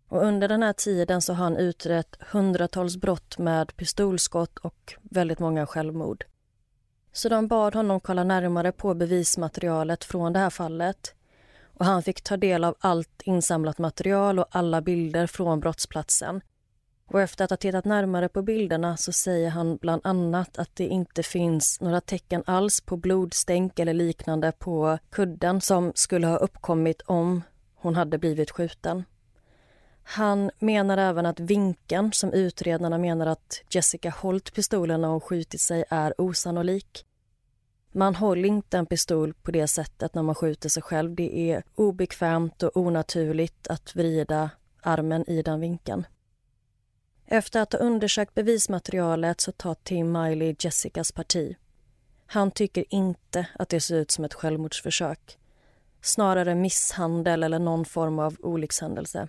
Och 0.08 0.24
under 0.24 0.48
den 0.48 0.62
här 0.62 0.72
tiden 0.72 1.22
så 1.22 1.32
har 1.32 1.44
han 1.44 1.56
utrett 1.56 2.16
hundratals 2.20 2.96
brott 2.96 3.38
med 3.38 3.76
pistolskott 3.76 4.58
och 4.58 4.94
väldigt 5.02 5.38
många 5.38 5.66
självmord. 5.66 6.24
Så 7.12 7.28
de 7.28 7.48
bad 7.48 7.74
honom 7.74 8.00
kolla 8.00 8.24
närmare 8.24 8.72
på 8.72 8.94
bevismaterialet 8.94 10.04
från 10.04 10.32
det 10.32 10.38
här 10.38 10.50
fallet. 10.50 11.14
Och 11.78 11.84
han 11.84 12.02
fick 12.02 12.22
ta 12.22 12.36
del 12.36 12.64
av 12.64 12.74
allt 12.78 13.22
insamlat 13.24 13.78
material 13.78 14.38
och 14.38 14.46
alla 14.50 14.80
bilder 14.80 15.26
från 15.26 15.60
brottsplatsen. 15.60 16.40
Och 17.12 17.20
efter 17.20 17.44
att 17.44 17.50
ha 17.50 17.56
tittat 17.56 17.84
närmare 17.84 18.28
på 18.28 18.42
bilderna 18.42 18.96
så 18.96 19.12
säger 19.12 19.50
han 19.50 19.76
bland 19.76 20.02
annat 20.04 20.58
att 20.58 20.76
det 20.76 20.86
inte 20.86 21.22
finns 21.22 21.80
några 21.80 22.00
tecken 22.00 22.42
alls 22.46 22.80
på 22.80 22.96
blodstänk 22.96 23.78
eller 23.78 23.94
liknande 23.94 24.52
på 24.52 24.98
kudden 25.10 25.60
som 25.60 25.92
skulle 25.94 26.26
ha 26.26 26.36
uppkommit 26.36 27.02
om 27.02 27.42
hon 27.74 27.94
hade 27.94 28.18
blivit 28.18 28.50
skjuten. 28.50 29.04
Han 30.02 30.50
menar 30.58 30.98
även 30.98 31.26
att 31.26 31.40
vinkeln 31.40 32.12
som 32.12 32.32
utredarna 32.32 32.98
menar 32.98 33.26
att 33.26 33.62
Jessica 33.70 34.10
hållit 34.10 34.54
pistolen 34.54 35.04
och 35.04 35.24
skjutit 35.24 35.60
sig 35.60 35.84
är 35.88 36.20
osannolik. 36.20 37.06
Man 37.92 38.14
håller 38.14 38.48
inte 38.48 38.78
en 38.78 38.86
pistol 38.86 39.34
på 39.34 39.50
det 39.50 39.66
sättet 39.66 40.14
när 40.14 40.22
man 40.22 40.34
skjuter 40.34 40.68
sig 40.68 40.82
själv. 40.82 41.14
Det 41.14 41.50
är 41.50 41.62
obekvämt 41.74 42.62
och 42.62 42.76
onaturligt 42.76 43.68
att 43.68 43.96
vrida 43.96 44.50
armen 44.82 45.30
i 45.30 45.42
den 45.42 45.60
vinkeln. 45.60 46.04
Efter 47.32 47.60
att 47.60 47.72
ha 47.72 47.80
undersökt 47.80 48.34
bevismaterialet 48.34 49.40
så 49.40 49.52
tar 49.52 49.74
Tim 49.74 50.12
Miley 50.12 50.54
Jessicas 50.58 51.12
parti. 51.12 51.56
Han 52.26 52.50
tycker 52.50 52.84
inte 52.88 53.46
att 53.58 53.68
det 53.68 53.80
ser 53.80 53.96
ut 53.96 54.10
som 54.10 54.24
ett 54.24 54.34
självmordsförsök. 54.34 55.38
Snarare 56.00 56.54
misshandel 56.54 57.42
eller 57.42 57.58
någon 57.58 57.84
form 57.84 58.18
av 58.18 58.36
olyckshändelse. 58.40 59.28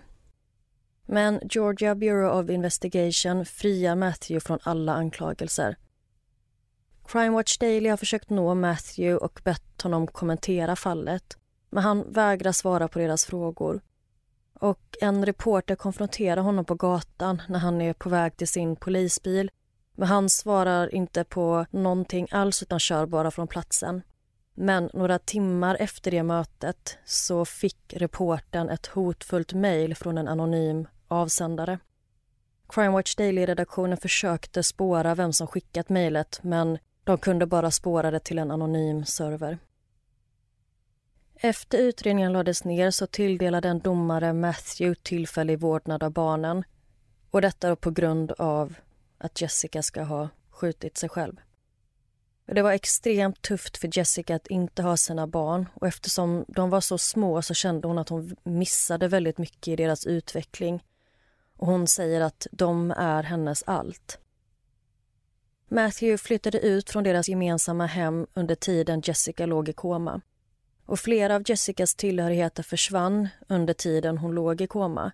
Men 1.06 1.40
Georgia 1.50 1.94
Bureau 1.94 2.42
of 2.42 2.50
Investigation 2.50 3.44
friar 3.44 3.96
Matthew 3.96 4.40
från 4.40 4.58
alla 4.62 4.94
anklagelser. 4.94 5.76
Crime 7.08 7.30
Watch 7.30 7.58
Daily 7.58 7.88
har 7.88 7.96
försökt 7.96 8.30
nå 8.30 8.54
Matthew 8.54 9.24
och 9.24 9.40
bett 9.44 9.82
honom 9.82 10.06
kommentera 10.06 10.76
fallet 10.76 11.36
men 11.70 11.82
han 11.82 12.12
vägrar 12.12 12.52
svara 12.52 12.88
på 12.88 12.98
deras 12.98 13.24
frågor. 13.24 13.80
Och 14.64 14.96
En 15.00 15.26
reporter 15.26 15.74
konfronterar 15.74 16.42
honom 16.42 16.64
på 16.64 16.74
gatan 16.74 17.42
när 17.48 17.58
han 17.58 17.80
är 17.80 17.92
på 17.92 18.08
väg 18.08 18.36
till 18.36 18.48
sin 18.48 18.76
polisbil 18.76 19.50
men 19.96 20.08
han 20.08 20.28
svarar 20.28 20.94
inte 20.94 21.24
på 21.24 21.66
någonting 21.70 22.28
alls 22.30 22.62
utan 22.62 22.80
kör 22.80 23.06
bara 23.06 23.30
från 23.30 23.48
platsen. 23.48 24.02
Men 24.54 24.90
några 24.92 25.18
timmar 25.18 25.76
efter 25.80 26.10
det 26.10 26.22
mötet 26.22 26.98
så 27.04 27.44
fick 27.44 27.94
reporten 27.96 28.70
ett 28.70 28.86
hotfullt 28.86 29.52
mejl 29.52 29.94
från 29.94 30.18
en 30.18 30.28
anonym 30.28 30.88
avsändare. 31.08 31.78
Crime 32.68 32.92
Watch 32.92 33.16
Daily-redaktionen 33.16 33.96
försökte 33.96 34.62
spåra 34.62 35.14
vem 35.14 35.32
som 35.32 35.46
skickat 35.46 35.88
mejlet 35.88 36.40
men 36.42 36.78
de 37.04 37.18
kunde 37.18 37.46
bara 37.46 37.70
spåra 37.70 38.10
det 38.10 38.20
till 38.20 38.38
en 38.38 38.50
anonym 38.50 39.04
server. 39.04 39.58
Efter 41.36 41.78
utredningen 41.78 42.32
lades 42.32 42.64
ner 42.64 42.90
så 42.90 43.06
tilldelade 43.06 43.68
en 43.68 43.78
domare 43.78 44.32
Matthew 44.32 45.00
tillfällig 45.02 45.58
vårdnad 45.60 46.02
av 46.02 46.10
barnen 46.10 46.64
och 47.30 47.42
detta 47.42 47.76
på 47.76 47.90
grund 47.90 48.32
av 48.32 48.74
att 49.18 49.40
Jessica 49.40 49.82
ska 49.82 50.02
ha 50.02 50.28
skjutit 50.50 50.96
sig 50.96 51.08
själv. 51.08 51.36
Det 52.46 52.62
var 52.62 52.72
extremt 52.72 53.42
tufft 53.42 53.76
för 53.76 53.98
Jessica 53.98 54.36
att 54.36 54.46
inte 54.46 54.82
ha 54.82 54.96
sina 54.96 55.26
barn 55.26 55.68
och 55.74 55.86
eftersom 55.86 56.44
de 56.48 56.70
var 56.70 56.80
så 56.80 56.98
små 56.98 57.42
så 57.42 57.54
kände 57.54 57.88
hon 57.88 57.98
att 57.98 58.08
hon 58.08 58.36
missade 58.42 59.08
väldigt 59.08 59.38
mycket 59.38 59.68
i 59.68 59.76
deras 59.76 60.06
utveckling. 60.06 60.84
Och 61.56 61.66
hon 61.66 61.86
säger 61.86 62.20
att 62.20 62.46
de 62.52 62.90
är 62.90 63.22
hennes 63.22 63.62
allt. 63.62 64.18
Matthew 65.68 66.18
flyttade 66.18 66.60
ut 66.60 66.90
från 66.90 67.04
deras 67.04 67.28
gemensamma 67.28 67.86
hem 67.86 68.26
under 68.34 68.54
tiden 68.54 69.02
Jessica 69.04 69.46
låg 69.46 69.68
i 69.68 69.72
koma. 69.72 70.20
Och 70.86 70.98
flera 70.98 71.34
av 71.34 71.42
Jessicas 71.46 71.94
tillhörigheter 71.94 72.62
försvann 72.62 73.28
under 73.48 73.74
tiden 73.74 74.18
hon 74.18 74.34
låg 74.34 74.60
i 74.60 74.66
koma. 74.66 75.12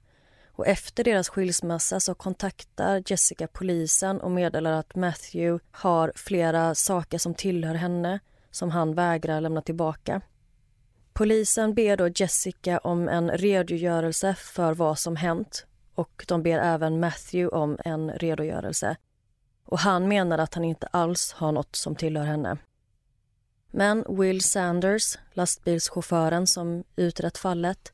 Och 0.52 0.66
efter 0.66 1.04
deras 1.04 1.28
skilsmässa 1.28 2.00
så 2.00 2.14
kontaktar 2.14 3.02
Jessica 3.06 3.46
polisen 3.46 4.20
och 4.20 4.30
meddelar 4.30 4.72
att 4.72 4.94
Matthew 4.94 5.64
har 5.70 6.12
flera 6.14 6.74
saker 6.74 7.18
som 7.18 7.34
tillhör 7.34 7.74
henne 7.74 8.20
som 8.50 8.70
han 8.70 8.94
vägrar 8.94 9.40
lämna 9.40 9.62
tillbaka. 9.62 10.20
Polisen 11.12 11.74
ber 11.74 11.96
då 11.96 12.08
Jessica 12.08 12.78
om 12.78 13.08
en 13.08 13.30
redogörelse 13.30 14.34
för 14.34 14.74
vad 14.74 14.98
som 14.98 15.16
hänt 15.16 15.66
och 15.94 16.24
de 16.28 16.42
ber 16.42 16.58
även 16.58 17.00
Matthew 17.00 17.56
om 17.56 17.78
en 17.84 18.10
redogörelse. 18.10 18.96
Och 19.64 19.78
Han 19.78 20.08
menar 20.08 20.38
att 20.38 20.54
han 20.54 20.64
inte 20.64 20.86
alls 20.86 21.32
har 21.32 21.52
något 21.52 21.76
som 21.76 21.96
tillhör 21.96 22.24
henne. 22.24 22.56
Men 23.70 24.04
Will 24.08 24.42
Sanders, 24.42 25.18
lastbilschauffören 25.32 26.46
som 26.46 26.84
utrett 26.96 27.38
fallet 27.38 27.92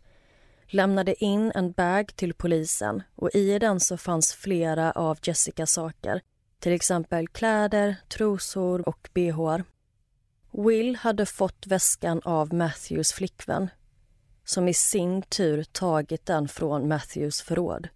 lämnade 0.67 1.25
in 1.25 1.53
en 1.55 1.73
bag 1.73 2.17
till 2.17 2.35
polisen 2.35 3.03
och 3.15 3.35
i 3.35 3.59
den 3.59 3.81
så 3.81 3.97
fanns 3.97 4.33
flera 4.33 4.93
av 4.93 5.19
Jessicas 5.23 5.73
saker. 5.73 6.21
Till 6.59 6.73
exempel 6.73 7.29
kläder, 7.29 7.97
trosor 8.09 8.89
och 8.89 9.09
bh. 9.15 9.57
Will 10.51 10.97
hade 10.97 11.27
fått 11.27 11.67
väskan 11.67 12.21
av 12.25 12.55
Matthews 12.55 13.13
flickvän 13.13 13.69
som 14.45 14.69
i 14.69 14.75
sin 14.75 15.23
tur 15.23 15.65
tagit 15.65 16.27
den 16.27 16.49
från 16.49 16.89
Matthews 16.89 17.43
förråd. 17.43 17.89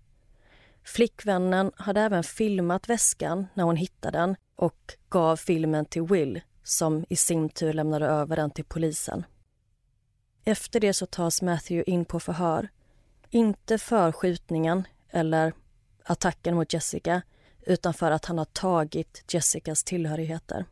Flickvännen 0.85 1.73
hade 1.77 2.01
även 2.01 2.23
filmat 2.23 2.89
väskan 2.89 3.47
när 3.55 3.65
hon 3.65 3.77
hittade 3.77 4.19
den 4.19 4.37
och 4.57 4.95
gav 5.11 5.37
filmen 5.37 5.85
till 5.85 6.03
Will 6.03 6.41
som 6.63 7.05
i 7.09 7.17
sin 7.17 7.49
tur 7.49 7.73
lämnade 7.73 8.07
över 8.07 8.37
den 8.37 8.51
till 8.51 8.65
polisen. 8.65 9.25
Efter 10.45 10.81
det 10.81 10.95
så 10.95 11.07
tas 11.07 11.43
Matthew 11.43 11.91
in 11.91 12.05
på 12.05 12.21
förhör. 12.21 12.69
Inte 13.31 13.79
för 13.79 14.13
skjutningen 14.13 14.87
eller 15.11 15.53
attacken 16.05 16.55
mot 16.55 16.73
Jessica 16.73 17.23
utan 17.67 17.95
för 17.95 18.11
att 18.11 18.25
han 18.25 18.39
har 18.39 18.45
tagit 18.45 19.25
Jessicas 19.35 19.85
tillhörigheter. 19.85 20.65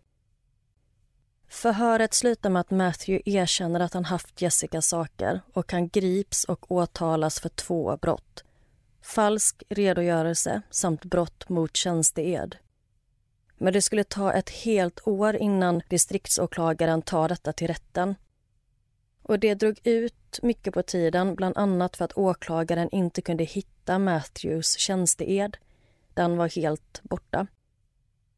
Förhöret 1.48 2.14
slutar 2.14 2.50
med 2.50 2.60
att 2.60 2.70
Matthew 2.70 3.30
erkänner 3.30 3.80
att 3.80 3.94
han 3.94 4.04
haft 4.04 4.42
Jessicas 4.42 4.88
saker 4.88 5.40
och 5.52 5.72
han 5.72 5.88
grips 5.88 6.44
och 6.44 6.72
åtalas 6.72 7.40
för 7.40 7.48
två 7.48 7.96
brott. 7.96 8.44
Falsk 9.02 9.62
redogörelse 9.68 10.62
samt 10.70 11.04
brott 11.04 11.48
mot 11.48 11.76
tjänsteed. 11.76 12.56
Men 13.58 13.72
det 13.72 13.82
skulle 13.82 14.04
ta 14.04 14.32
ett 14.32 14.50
helt 14.50 15.08
år 15.08 15.36
innan 15.36 15.82
distriktsåklagaren 15.88 17.02
tar 17.02 17.28
detta 17.28 17.52
till 17.52 17.66
rätten. 17.66 18.14
Och 19.22 19.38
det 19.38 19.54
drog 19.54 19.80
ut 19.84 20.38
mycket 20.42 20.74
på 20.74 20.82
tiden, 20.82 21.34
bland 21.34 21.58
annat 21.58 21.96
för 21.96 22.04
att 22.04 22.18
åklagaren 22.18 22.88
inte 22.92 23.22
kunde 23.22 23.44
hitta 23.44 23.98
Matthews 23.98 24.78
tjänsteed. 24.78 25.56
Den 26.14 26.36
var 26.36 26.48
helt 26.48 27.00
borta. 27.02 27.46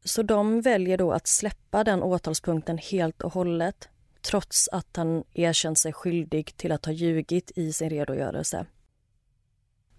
Så 0.03 0.23
de 0.23 0.61
väljer 0.61 0.97
då 0.97 1.11
att 1.11 1.27
släppa 1.27 1.83
den 1.83 2.03
åtalspunkten 2.03 2.77
helt 2.77 3.21
och 3.21 3.33
hållet 3.33 3.89
trots 4.21 4.69
att 4.71 4.97
han 4.97 5.23
erkänt 5.33 5.79
sig 5.79 5.93
skyldig 5.93 6.57
till 6.57 6.71
att 6.71 6.85
ha 6.85 6.93
ljugit 6.93 7.51
i 7.55 7.73
sin 7.73 7.89
redogörelse. 7.89 8.65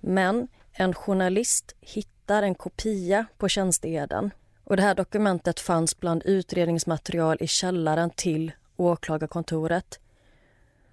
Men 0.01 0.49
en 0.73 0.95
journalist 0.95 1.75
hittar 1.81 2.43
en 2.43 2.55
kopia 2.55 3.27
på 3.39 3.49
tjänsteeden 3.49 4.31
och 4.73 4.77
det 4.77 4.83
här 4.83 4.95
dokumentet 4.95 5.61
fanns 5.61 6.01
bland 6.01 6.23
utredningsmaterial 6.25 7.37
i 7.41 7.47
källaren 7.47 8.11
till 8.11 8.53
åklagarkontoret. 8.77 10.01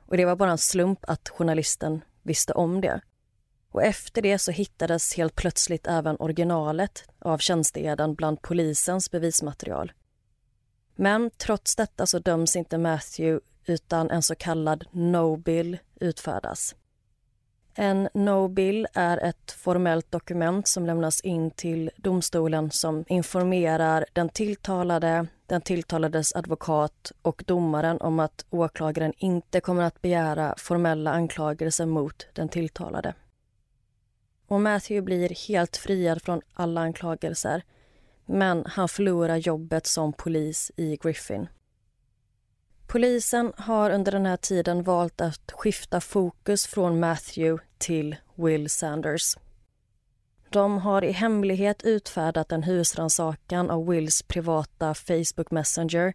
Och 0.05 0.17
det 0.17 0.25
var 0.25 0.35
bara 0.35 0.51
en 0.51 0.57
slump 0.57 0.99
att 1.01 1.29
journalisten 1.29 2.01
visste 2.23 2.53
om 2.53 2.81
det. 2.81 3.01
Och 3.71 3.83
efter 3.83 4.21
det 4.21 4.39
så 4.39 4.51
hittades 4.51 5.17
helt 5.17 5.35
plötsligt 5.35 5.87
även 5.87 6.15
originalet 6.19 7.09
av 7.19 7.37
tjänsteeden 7.37 8.15
bland 8.15 8.41
polisens 8.41 9.11
bevismaterial. 9.11 9.91
Men 10.95 11.31
trots 11.37 11.75
detta 11.75 12.05
så 12.05 12.19
döms 12.19 12.55
inte 12.55 12.77
Matthew 12.77 13.45
utan 13.65 14.09
en 14.11 14.23
så 14.23 14.35
kallad 14.35 14.85
no-bill 14.91 15.77
utfärdas. 15.99 16.75
En 17.81 18.09
no-bill 18.13 18.87
är 18.93 19.17
ett 19.17 19.51
formellt 19.51 20.11
dokument 20.11 20.67
som 20.67 20.85
lämnas 20.85 21.21
in 21.21 21.51
till 21.51 21.91
domstolen 21.97 22.71
som 22.71 23.05
informerar 23.07 24.05
den 24.13 24.29
tilltalade, 24.29 25.27
den 25.45 25.61
tilltalades 25.61 26.35
advokat 26.35 27.11
och 27.21 27.43
domaren 27.47 28.01
om 28.01 28.19
att 28.19 28.45
åklagaren 28.49 29.13
inte 29.17 29.61
kommer 29.61 29.83
att 29.83 30.01
begära 30.01 30.55
formella 30.57 31.11
anklagelser 31.11 31.85
mot 31.85 32.27
den 32.33 32.49
tilltalade. 32.49 33.13
Och 34.47 34.61
Matthew 34.61 35.05
blir 35.05 35.47
helt 35.47 35.77
friad 35.77 36.21
från 36.21 36.41
alla 36.53 36.81
anklagelser 36.81 37.63
men 38.25 38.63
han 38.65 38.89
förlorar 38.89 39.37
jobbet 39.37 39.87
som 39.87 40.13
polis 40.13 40.71
i 40.75 40.97
Griffin. 41.01 41.47
Polisen 42.87 43.53
har 43.57 43.89
under 43.89 44.11
den 44.11 44.25
här 44.25 44.37
tiden 44.37 44.83
valt 44.83 45.21
att 45.21 45.51
skifta 45.51 46.01
fokus 46.01 46.67
från 46.67 46.99
Matthew 46.99 47.68
till 47.79 48.15
Will 48.35 48.69
Sanders. 48.69 49.35
De 50.49 50.77
har 50.77 51.03
i 51.03 51.11
hemlighet 51.11 51.83
utfärdat 51.83 52.51
en 52.51 52.63
husrannsakan 52.63 53.69
av 53.69 53.87
Wills 53.87 54.21
privata 54.21 54.93
Facebook 54.93 55.51
Messenger 55.51 56.13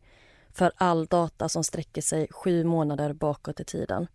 för 0.52 0.72
all 0.76 1.06
data 1.06 1.48
som 1.48 1.64
sträcker 1.64 2.02
sig 2.02 2.28
sju 2.30 2.64
månader 2.64 3.12
bakåt 3.12 3.60
i 3.60 3.64
tiden. 3.64 4.06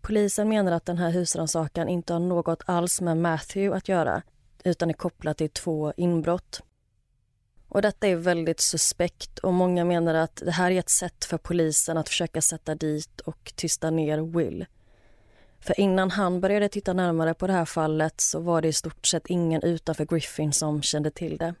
Polisen 0.00 0.48
menar 0.48 0.72
att 0.72 0.86
den 0.86 0.98
här 0.98 1.10
husrannsakan 1.10 1.88
inte 1.88 2.12
har 2.12 2.20
något 2.20 2.62
alls 2.66 3.00
med 3.00 3.16
Matthew 3.16 3.76
att 3.76 3.88
göra 3.88 4.22
utan 4.64 4.90
är 4.90 4.94
kopplat 4.94 5.38
till 5.38 5.50
två 5.50 5.92
inbrott. 5.96 6.62
Och 7.68 7.82
Detta 7.82 8.08
är 8.08 8.16
väldigt 8.16 8.60
suspekt 8.60 9.38
och 9.38 9.52
många 9.52 9.84
menar 9.84 10.14
att 10.14 10.36
det 10.36 10.50
här 10.50 10.70
är 10.70 10.78
ett 10.78 10.90
sätt 10.90 11.24
för 11.24 11.38
polisen 11.38 11.96
att 11.96 12.08
försöka 12.08 12.42
sätta 12.42 12.74
dit 12.74 13.20
och 13.20 13.52
tysta 13.56 13.90
ner 13.90 14.18
Will. 14.18 14.66
För 15.60 15.80
innan 15.80 16.10
han 16.10 16.40
började 16.40 16.68
titta 16.68 16.92
närmare 16.92 17.34
på 17.34 17.46
det 17.46 17.52
här 17.52 17.64
fallet 17.64 18.20
så 18.20 18.40
var 18.40 18.62
det 18.62 18.68
i 18.68 18.72
stort 18.72 19.06
sett 19.06 19.26
ingen 19.26 19.62
utanför 19.62 20.04
Griffin 20.04 20.52
som 20.52 20.82
kände 20.82 21.10
till 21.10 21.36
det. 21.38 21.54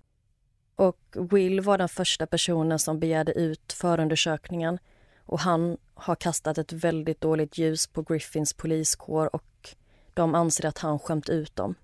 Och 0.76 0.98
Will 1.12 1.60
var 1.60 1.78
den 1.78 1.88
första 1.88 2.26
personen 2.26 2.78
som 2.78 3.00
begärde 3.00 3.32
ut 3.32 3.72
förundersökningen 3.72 4.78
och 5.24 5.40
han 5.40 5.76
har 5.94 6.16
kastat 6.16 6.58
ett 6.58 6.72
väldigt 6.72 7.20
dåligt 7.20 7.58
ljus 7.58 7.86
på 7.86 8.02
Griffins 8.02 8.54
poliskår 8.54 9.34
och 9.36 9.74
de 10.14 10.34
anser 10.34 10.66
att 10.66 10.78
han 10.78 10.98
skämt 10.98 11.28
ut 11.28 11.56
dem. 11.56 11.74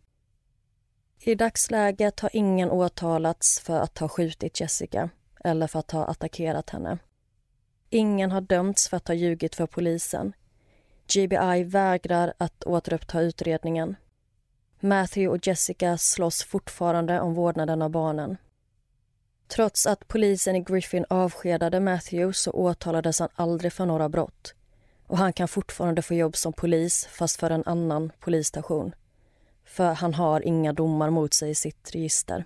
I 1.20 1.34
dagsläget 1.34 2.20
har 2.20 2.30
ingen 2.32 2.70
åtalats 2.70 3.60
för 3.60 3.80
att 3.80 3.98
ha 3.98 4.08
skjutit 4.08 4.60
Jessica 4.60 5.10
eller 5.44 5.66
för 5.66 5.78
att 5.78 5.90
ha 5.90 6.04
attackerat 6.04 6.70
henne. 6.70 6.98
Ingen 7.90 8.30
har 8.30 8.40
dömts 8.40 8.88
för 8.88 8.96
att 8.96 9.08
ha 9.08 9.14
ljugit 9.14 9.54
för 9.54 9.66
polisen. 9.66 10.32
GBI 11.08 11.64
vägrar 11.64 12.32
att 12.38 12.64
återuppta 12.64 13.20
utredningen. 13.20 13.96
Matthew 14.80 15.28
och 15.28 15.46
Jessica 15.46 15.98
slåss 15.98 16.42
fortfarande 16.42 17.20
om 17.20 17.34
vårdnaden 17.34 17.82
av 17.82 17.90
barnen. 17.90 18.36
Trots 19.48 19.86
att 19.86 20.08
polisen 20.08 20.56
i 20.56 20.60
Griffin 20.60 21.04
avskedade 21.10 21.80
Matthew 21.80 22.32
så 22.32 22.50
åtalades 22.52 23.20
han 23.20 23.28
aldrig 23.34 23.72
för 23.72 23.86
några 23.86 24.08
brott 24.08 24.54
och 25.06 25.18
han 25.18 25.32
kan 25.32 25.48
fortfarande 25.48 26.02
få 26.02 26.14
jobb 26.14 26.36
som 26.36 26.52
polis 26.52 27.06
fast 27.10 27.40
för 27.40 27.50
en 27.50 27.62
annan 27.66 28.12
polisstation 28.20 28.94
för 29.64 29.92
han 29.92 30.14
har 30.14 30.40
inga 30.40 30.72
domar 30.72 31.10
mot 31.10 31.34
sig 31.34 31.50
i 31.50 31.54
sitt 31.54 31.90
register. 31.94 32.44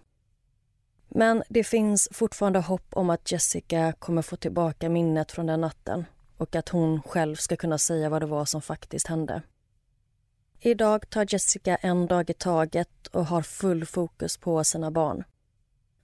Men 1.08 1.42
det 1.48 1.64
finns 1.64 2.08
fortfarande 2.12 2.58
hopp 2.58 2.86
om 2.90 3.10
att 3.10 3.32
Jessica 3.32 3.92
kommer 3.98 4.22
få 4.22 4.36
tillbaka 4.36 4.88
minnet 4.88 5.32
från 5.32 5.46
den 5.46 5.60
natten 5.60 6.04
och 6.40 6.56
att 6.56 6.68
hon 6.68 7.02
själv 7.02 7.36
ska 7.36 7.56
kunna 7.56 7.78
säga 7.78 8.08
vad 8.08 8.22
det 8.22 8.26
var 8.26 8.44
som 8.44 8.62
faktiskt 8.62 9.06
hände. 9.06 9.42
Idag 10.60 11.10
tar 11.10 11.26
Jessica 11.28 11.76
en 11.76 12.06
dag 12.06 12.30
i 12.30 12.34
taget 12.34 13.06
och 13.06 13.26
har 13.26 13.42
full 13.42 13.86
fokus 13.86 14.36
på 14.36 14.64
sina 14.64 14.90
barn. 14.90 15.24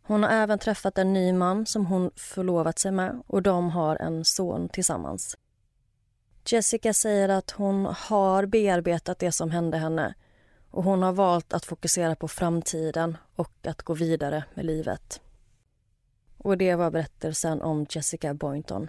Hon 0.03 0.23
har 0.23 0.31
även 0.31 0.59
träffat 0.59 0.99
en 0.99 1.13
ny 1.13 1.33
man 1.33 1.67
som 1.67 1.87
hon 1.87 2.11
förlovat 2.17 2.79
sig 2.79 2.93
med 2.93 3.23
och 3.27 3.43
de 3.43 3.71
har 3.71 3.97
en 3.97 4.25
son 4.25 4.69
tillsammans. 4.69 5.37
Jessica 6.47 6.95
säger 6.95 7.29
att 7.29 7.51
hon 7.51 7.87
har 7.87 8.47
bearbetat 8.47 9.19
det 9.19 9.33
som 9.33 9.51
hände 9.51 9.79
henne 9.79 10.15
och 10.71 10.85
hon 10.85 11.03
har 11.03 11.13
valt 11.13 11.53
att 11.53 11.65
fokusera 11.65 12.17
på 12.17 12.29
framtiden 12.29 13.17
och 13.37 13.67
att 13.67 13.83
gå 13.83 13.95
vidare 13.95 14.45
med 14.55 14.65
livet. 14.65 15.21
Och 16.39 16.59
det 16.59 16.75
var 16.75 16.91
berättelsen 16.91 17.63
om 17.63 17.87
Jessica 17.91 18.35
Boynton. 18.35 18.89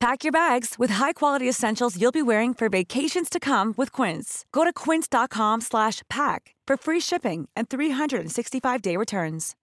Pack 0.00 0.24
your 0.24 0.32
bags 0.32 0.78
with 0.78 0.92
high-quality 0.92 1.48
essentials 1.48 2.00
you'll 2.00 2.12
be 2.12 2.22
wearing 2.22 2.54
for 2.54 2.68
vacations 2.68 3.28
to 3.30 3.38
come 3.38 3.74
with 3.76 3.92
Quince. 3.92 4.46
Go 4.50 4.64
to 4.64 4.72
quince.com 4.72 5.60
slash 5.60 6.02
pack 6.08 6.54
for 6.66 6.76
free 6.76 7.00
shipping 7.00 7.48
and 7.56 7.68
365-day 7.68 8.96
returns. 8.96 9.56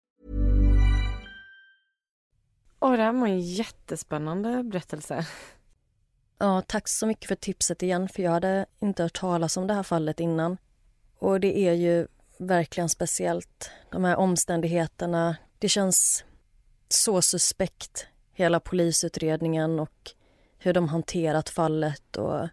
Och 2.78 2.96
det 2.96 3.02
här 3.02 3.12
var 3.12 3.28
en 3.28 3.40
jättespännande 3.40 4.62
berättelse. 4.64 5.26
Ja, 6.38 6.62
tack 6.66 6.88
så 6.88 7.06
mycket 7.06 7.28
för 7.28 7.34
tipset 7.34 7.82
igen, 7.82 8.08
för 8.08 8.22
jag 8.22 8.30
hade 8.30 8.66
inte 8.80 9.02
hört 9.02 9.20
talas 9.20 9.56
om 9.56 9.66
det 9.66 9.74
här 9.74 9.82
fallet 9.82 10.20
innan. 10.20 10.56
Och 11.18 11.40
det 11.40 11.58
är 11.58 11.72
ju 11.72 12.06
verkligen 12.38 12.88
speciellt. 12.88 13.70
De 13.90 14.04
här 14.04 14.16
omständigheterna, 14.16 15.36
det 15.58 15.68
känns 15.68 16.24
så 16.88 17.22
suspekt, 17.22 18.06
hela 18.32 18.60
polisutredningen 18.60 19.80
och 19.80 20.14
hur 20.64 20.72
de 20.72 20.88
hanterat 20.88 21.48
fallet 21.48 22.16
och 22.16 22.48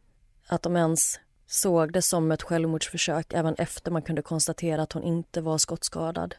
att 0.47 0.61
de 0.61 0.75
ens 0.75 1.19
såg 1.47 1.93
det 1.93 2.01
som 2.01 2.31
ett 2.31 2.43
självmordsförsök 2.43 3.33
även 3.33 3.55
efter 3.55 3.91
man 3.91 4.01
kunde 4.01 4.21
konstatera 4.21 4.81
att 4.81 4.93
hon 4.93 5.03
inte 5.03 5.41
var 5.41 5.57
skottskadad. 5.57 6.35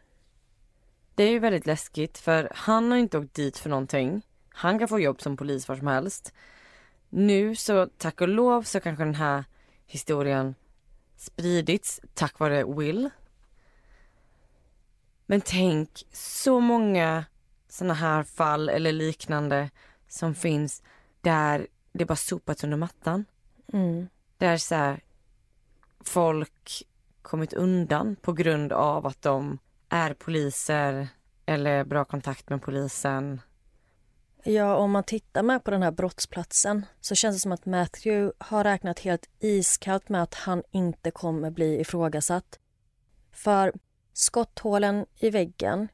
Det 1.14 1.24
är 1.24 1.30
ju 1.30 1.38
väldigt 1.38 1.66
läskigt 1.66 2.18
för 2.18 2.48
han 2.54 2.90
har 2.90 2.98
inte 2.98 3.18
åkt 3.18 3.34
dit 3.34 3.58
för 3.58 3.70
någonting. 3.70 4.22
Han 4.48 4.78
kan 4.78 4.88
få 4.88 5.00
jobb 5.00 5.22
som 5.22 5.36
polis 5.36 5.68
var 5.68 5.76
som 5.76 5.86
helst. 5.86 6.32
Nu 7.08 7.56
så 7.56 7.86
tack 7.98 8.20
och 8.20 8.28
lov 8.28 8.62
så 8.62 8.80
kanske 8.80 9.04
den 9.04 9.14
här 9.14 9.44
historien 9.86 10.54
spridits 11.16 12.00
tack 12.14 12.38
vare 12.38 12.64
Will. 12.64 13.10
Men 15.26 15.40
tänk 15.40 16.06
så 16.12 16.60
många 16.60 17.24
såna 17.68 17.94
här 17.94 18.22
fall 18.22 18.68
eller 18.68 18.92
liknande 18.92 19.70
som 20.08 20.34
finns 20.34 20.82
där 21.22 21.66
det 21.92 22.04
bara 22.04 22.16
sopats 22.16 22.64
under 22.64 22.76
mattan. 22.76 23.24
Mm. 23.72 24.08
Där 24.38 24.56
så 24.56 24.74
här, 24.74 25.00
folk 26.00 26.82
kommit 27.22 27.52
undan 27.52 28.16
på 28.16 28.32
grund 28.32 28.72
av 28.72 29.06
att 29.06 29.22
de 29.22 29.58
är 29.88 30.14
poliser 30.14 31.08
eller 31.46 31.84
bra 31.84 32.04
kontakt 32.04 32.48
med 32.48 32.62
polisen. 32.62 33.40
Ja, 34.44 34.76
om 34.76 34.90
man 34.90 35.04
tittar 35.04 35.42
med 35.42 35.64
på 35.64 35.70
den 35.70 35.82
här 35.82 35.90
brottsplatsen 35.90 36.86
så 37.00 37.14
känns 37.14 37.36
det 37.36 37.40
som 37.40 37.52
att 37.52 37.66
Matthew 37.66 38.32
har 38.38 38.64
räknat 38.64 38.98
helt 38.98 39.28
iskallt 39.38 40.08
med 40.08 40.22
att 40.22 40.34
han 40.34 40.62
inte 40.70 41.10
kommer 41.10 41.50
bli 41.50 41.80
ifrågasatt. 41.80 42.58
För 43.32 43.72
skotthålen 44.12 45.06
i 45.18 45.30
väggen 45.30 45.88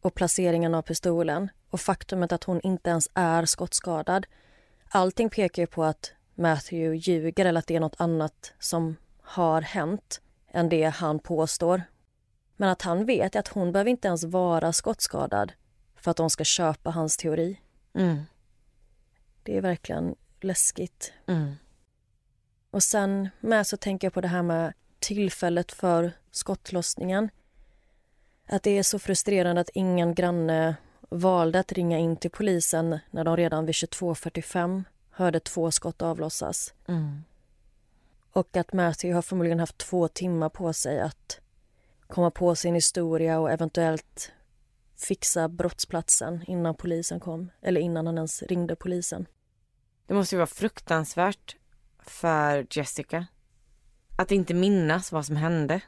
och 0.00 0.14
placeringen 0.14 0.74
av 0.74 0.82
pistolen 0.82 1.48
och 1.70 1.80
faktumet 1.80 2.32
att 2.32 2.44
hon 2.44 2.60
inte 2.60 2.90
ens 2.90 3.08
är 3.14 3.44
skottskadad. 3.44 4.26
Allting 4.92 5.30
pekar 5.30 5.62
ju 5.62 5.66
på 5.66 5.84
att 5.84 6.12
Matthew 6.34 6.96
ljuger 6.96 7.44
eller 7.44 7.58
att 7.58 7.66
det 7.66 7.76
är 7.76 7.80
något 7.80 8.00
annat 8.00 8.52
som 8.58 8.96
har 9.22 9.62
hänt 9.62 10.20
än 10.50 10.68
det 10.68 10.84
han 10.84 11.18
påstår. 11.18 11.82
Men 12.56 12.68
att 12.68 12.82
han 12.82 13.06
vet 13.06 13.36
att 13.36 13.48
hon 13.48 13.72
behöver 13.72 13.90
inte 13.90 14.08
ens 14.08 14.24
vara 14.24 14.72
skottskadad 14.72 15.52
för 15.96 16.10
att 16.10 16.16
de 16.16 16.30
ska 16.30 16.44
köpa 16.44 16.90
hans 16.90 17.16
teori. 17.16 17.60
Mm. 17.94 18.22
Det 19.42 19.56
är 19.56 19.62
verkligen 19.62 20.14
läskigt. 20.40 21.12
Mm. 21.26 21.54
Och 22.70 22.82
sen 22.82 23.28
med 23.40 23.66
så 23.66 23.76
tänker 23.76 24.06
jag 24.06 24.14
på 24.14 24.20
det 24.20 24.28
här 24.28 24.42
med 24.42 24.72
tillfället 24.98 25.72
för 25.72 26.12
skottlossningen. 26.30 27.30
Att 28.46 28.62
det 28.62 28.78
är 28.78 28.82
så 28.82 28.98
frustrerande 28.98 29.60
att 29.60 29.70
ingen 29.74 30.14
granne 30.14 30.76
valde 31.10 31.60
att 31.60 31.72
ringa 31.72 31.98
in 31.98 32.16
till 32.16 32.30
polisen 32.30 32.98
när 33.10 33.24
de 33.24 33.36
redan 33.36 33.66
vid 33.66 33.72
22.45 33.72 34.84
hörde 35.10 35.40
två 35.40 35.70
skott 35.70 36.02
avlossas. 36.02 36.74
Mm. 36.88 37.22
Och 38.32 38.56
att 38.56 38.72
Matthew 38.72 39.14
har 39.14 39.22
förmodligen 39.22 39.60
haft 39.60 39.78
två 39.78 40.08
timmar 40.08 40.48
på 40.48 40.72
sig 40.72 41.00
att 41.00 41.40
komma 42.06 42.30
på 42.30 42.54
sin 42.54 42.74
historia 42.74 43.38
och 43.38 43.50
eventuellt 43.50 44.32
fixa 44.96 45.48
brottsplatsen 45.48 46.44
innan 46.46 46.74
polisen 46.74 47.20
kom. 47.20 47.50
Eller 47.62 47.80
innan 47.80 48.06
han 48.06 48.16
ens 48.16 48.42
ringde 48.42 48.76
polisen. 48.76 49.26
Det 50.06 50.14
måste 50.14 50.34
ju 50.34 50.38
vara 50.38 50.46
fruktansvärt 50.46 51.56
för 51.98 52.66
Jessica. 52.70 53.26
Att 54.16 54.30
inte 54.30 54.54
minnas 54.54 55.12
vad 55.12 55.26
som 55.26 55.36
hände. 55.36 55.80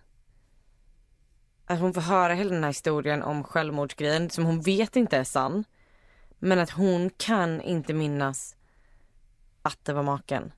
Att 1.67 1.81
hon 1.81 1.95
får 1.95 2.01
höra 2.01 2.35
hela 2.35 2.51
den 2.51 2.63
här 2.63 2.71
historien 2.71 3.23
om 3.23 3.45
självmordsgrejen 3.45 4.31
som 4.31 4.45
hon 4.45 4.61
vet 4.61 4.97
inte 4.97 5.17
är 5.17 5.25
sann. 5.25 5.65
Men 6.39 6.59
att 6.59 6.71
hon 6.71 7.11
kan 7.11 7.61
inte 7.61 7.95
minnas 7.95 8.57
att 9.63 9.85
det 9.85 9.93
var 9.93 10.03
maken. 10.03 10.53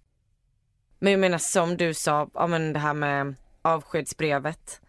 Men 0.99 1.13
jag 1.13 1.21
menar 1.21 1.39
som 1.39 1.77
du 1.77 1.95
sa, 1.95 2.31
ja 2.35 2.47
men 2.47 2.73
det 2.73 2.79
här 2.79 2.95
med 2.95 3.35
avskedsbrevet. 3.63 4.81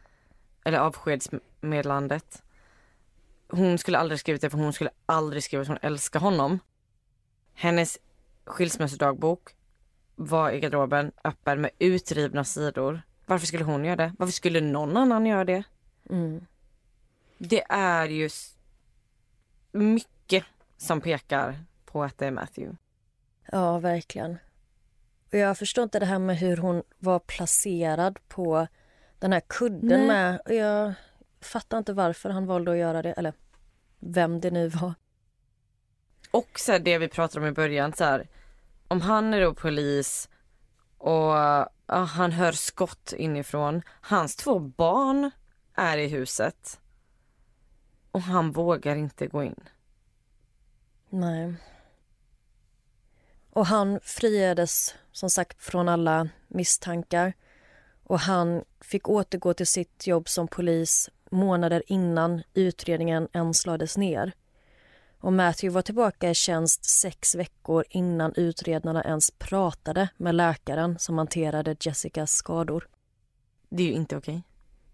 Eller 0.66 0.78
avskedsmeddelandet. 0.78 2.44
Hon 3.50 3.78
skulle 3.78 3.98
aldrig 3.98 4.20
skrivit 4.20 4.42
det 4.42 4.50
för 4.50 4.58
hon 4.58 4.74
skulle 4.74 4.90
aldrig 5.06 5.44
skriva 5.44 5.62
att 5.62 5.68
hon 5.68 5.78
älskar 5.82 6.20
honom. 6.20 6.60
Hennes 7.54 8.00
skilsmässodagbok 8.46 9.56
var 10.16 10.52
i 10.52 10.60
garderoben 10.60 11.12
öppen 11.24 11.62
med 11.62 11.72
utrivna 11.80 12.44
sidor. 12.44 13.02
Varför 13.26 13.48
skulle 13.48 13.64
hon 13.64 13.86
göra 13.86 13.96
det? 13.96 14.14
Varför 14.18 14.34
skulle 14.34 14.62
någon 14.62 14.98
annan 14.98 15.26
göra 15.26 15.46
det? 15.46 15.64
Mm. 16.10 16.45
Det 17.38 17.64
är 17.69 18.07
ju 18.07 18.30
mycket 19.72 20.44
som 20.77 21.02
pekar 21.02 21.64
på 21.86 22.03
att 22.03 22.18
det 22.18 22.26
är 22.26 22.32
Matthew. 22.32 22.77
Ja, 23.52 23.80
verkligen. 23.80 24.38
Och 25.32 25.38
jag 25.38 25.57
förstår 25.57 25.84
inte 25.84 25.99
det 25.99 26.06
här 26.06 26.19
med 26.19 26.38
hur 26.38 26.57
hon 26.57 26.84
var 26.98 27.19
placerad 27.19 28.19
på 28.27 28.68
den 29.19 29.34
här 29.34 29.41
kudden 29.48 30.07
Nej. 30.07 30.07
med. 30.07 30.41
Jag 30.45 30.94
fattar 31.41 31.77
inte 31.77 31.94
varför 31.94 32.30
han 32.30 32.45
valde 32.45 32.72
att 32.72 32.77
göra 32.77 33.02
det, 33.02 33.11
eller 33.11 33.34
vem 33.99 34.41
det 34.41 34.52
nu 34.52 34.69
var. 34.69 34.94
Och 36.32 36.60
så 36.60 36.77
det 36.77 36.98
vi 36.98 37.07
pratade 37.07 37.45
om 37.45 37.52
i 37.52 37.56
början, 37.56 37.94
så 37.94 38.03
här, 38.03 38.27
om 38.88 39.02
han 39.02 39.34
är 39.34 39.41
då 39.41 39.53
polis 39.53 40.30
och 40.98 41.11
ja, 41.15 41.69
han 41.88 42.32
hör 42.32 42.52
skott 42.52 43.14
inifrån. 43.18 43.82
Hans 44.02 44.36
två 44.36 44.60
barn 44.60 45.32
är 45.76 45.98
i 45.98 46.08
huset 46.08 46.80
och 48.12 48.22
han 48.22 48.52
vågar 48.52 48.96
inte 48.96 49.28
gå 49.28 49.44
in. 49.44 49.60
Nej. 51.10 51.54
Och 53.50 53.66
han 53.66 54.00
friades 54.04 54.96
som 55.12 55.30
sagt 55.30 55.64
från 55.64 55.90
alla 55.90 56.30
misstankar 56.48 57.34
och 58.04 58.20
han 58.20 58.64
fick 58.82 59.10
återgå 59.10 59.54
till 59.54 59.68
sitt 59.68 60.08
jobb 60.08 60.30
som 60.30 60.48
polis 60.48 61.10
månader 61.30 61.84
innan 61.88 62.44
utredningen 62.54 63.28
ens 63.34 63.66
lades 63.66 63.98
ner. 63.98 64.32
Och 65.20 65.34
Matthew 65.34 65.76
var 65.76 65.82
tillbaka 65.82 66.30
i 66.30 66.36
tjänst 66.36 66.86
sex 66.86 67.36
veckor 67.36 67.86
innan 67.90 68.34
utredarna 68.36 69.04
ens 69.04 69.32
pratade 69.32 70.10
med 70.18 70.36
läkaren 70.36 71.00
som 71.00 71.18
hanterade 71.18 71.76
Jessicas 71.80 72.32
skador. 72.32 72.88
Det 73.70 73.84
är 73.84 73.88
ju 73.88 73.94
inte 73.94 74.18
okej. 74.18 74.44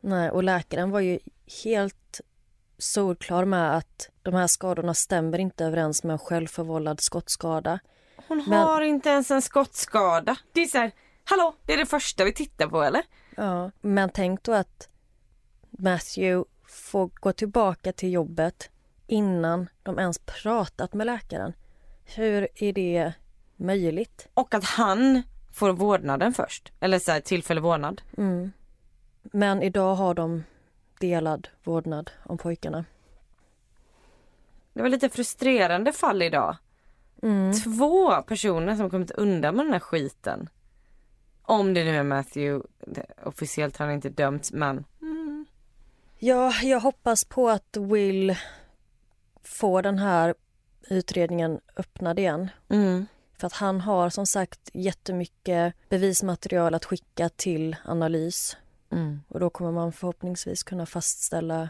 Nej, 0.02 0.30
och 0.30 0.44
läkaren 0.44 0.92
var 0.92 1.00
ju 1.00 1.20
helt 1.64 2.22
solklar 2.78 3.46
med 3.46 3.78
att 3.78 4.10
de 4.22 4.34
här 4.34 4.48
skadorna 4.48 4.94
stämmer 4.94 5.38
inte 5.40 5.66
överens 5.66 6.04
med 6.04 6.14
en 6.14 6.20
självförvållad 6.20 7.00
skottskada. 7.00 7.80
Hon 8.28 8.38
Men- 8.48 8.60
har 8.60 8.82
inte 8.82 9.10
ens 9.10 9.32
en 9.32 9.42
skottskada. 9.42 10.36
Det 10.54 10.62
är 10.62 10.66
så 10.66 10.78
här, 10.78 10.92
hallå, 11.24 11.56
det 11.66 11.74
är 11.74 11.78
det 11.78 11.86
första 11.86 12.24
vi 12.24 12.34
tittar 12.34 12.68
på 12.68 12.82
eller? 12.84 13.04
Ja, 13.36 13.72
men 13.82 14.10
tänk 14.10 14.44
då 14.44 14.54
att 14.54 14.90
Matthew 15.70 16.50
får 16.68 17.08
gå 17.08 17.34
tillbaka 17.34 17.94
till 17.94 18.12
jobbet 18.12 18.70
innan 19.08 19.70
de 19.84 20.00
ens 20.00 20.20
pratat 20.20 20.94
med 20.94 21.06
läkaren. 21.08 21.54
Hur 22.16 22.48
är 22.56 22.74
det 22.74 23.14
möjligt? 23.56 24.28
Och 24.34 24.54
att 24.54 24.64
han 24.64 25.24
får 25.54 25.70
vårdnaden 25.74 26.34
först. 26.34 26.72
Eller 26.80 27.00
så 27.00 27.12
här, 27.12 27.20
tillfällig 27.20 27.62
vårdnad. 27.62 28.02
Mm. 28.18 28.52
Men 29.24 29.64
idag 29.64 29.96
har 29.96 30.14
de 30.14 30.44
delad 31.00 31.48
vårdnad 31.64 32.12
om 32.24 32.38
pojkarna. 32.38 32.86
Det 34.74 34.82
var 34.82 34.90
lite 34.90 35.10
frustrerande 35.10 35.94
fall 35.94 36.22
idag. 36.22 36.58
Mm. 37.24 37.54
Två 37.54 38.22
personer 38.22 38.76
som 38.76 38.90
kommit 38.90 39.12
undan 39.12 39.56
med 39.56 39.66
den 39.66 39.74
här 39.74 39.80
skiten. 39.80 40.50
Om 41.42 41.74
det 41.74 41.84
nu 41.84 41.96
är 41.98 42.04
Matthew, 42.04 42.68
officiellt 43.24 43.78
har 43.78 43.86
han 43.86 43.96
inte 43.96 44.10
dömts 44.10 44.52
men 44.52 44.86
Ja, 46.24 46.54
jag 46.62 46.80
hoppas 46.80 47.26
på 47.26 47.50
att 47.50 47.78
Will 47.78 48.36
får 49.44 49.82
den 49.82 49.98
här 49.98 50.36
utredningen 50.90 51.60
öppnad 51.76 52.20
igen. 52.20 52.50
mm. 52.70 53.06
För 53.38 53.48
att 53.48 53.54
han 53.54 53.82
har 53.82 54.10
som 54.10 54.26
sagt 54.26 54.70
jättemycket 54.74 55.76
bevismaterial 55.90 56.74
att 56.74 56.86
skicka 56.86 57.30
till 57.30 57.76
analys. 57.86 58.58
Mm. 58.92 59.22
Och 59.28 59.40
då 59.40 59.50
kommer 59.50 59.72
man 59.72 59.92
förhoppningsvis 59.92 60.64
kunna 60.64 60.86
fastställa 60.86 61.70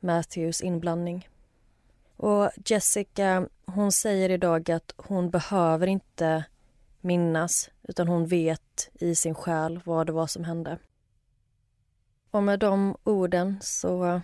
Matthews 0.00 0.60
inblandning. 0.60 1.28
Och 2.16 2.50
Jessica, 2.66 3.48
hon 3.66 3.92
säger 3.92 4.30
idag 4.30 4.70
att 4.70 4.92
hon 4.96 5.30
behöver 5.30 5.86
inte 5.86 6.44
minnas 7.00 7.70
utan 7.82 8.08
hon 8.08 8.26
vet 8.26 8.90
i 8.94 9.14
sin 9.14 9.34
själ 9.34 9.80
vad 9.84 10.06
det 10.06 10.12
var 10.12 10.26
som 10.26 10.44
hände. 10.44 10.78
Och 12.30 12.42
med 12.42 12.58
de 12.58 12.96
orden 13.04 13.58
så 13.62 14.20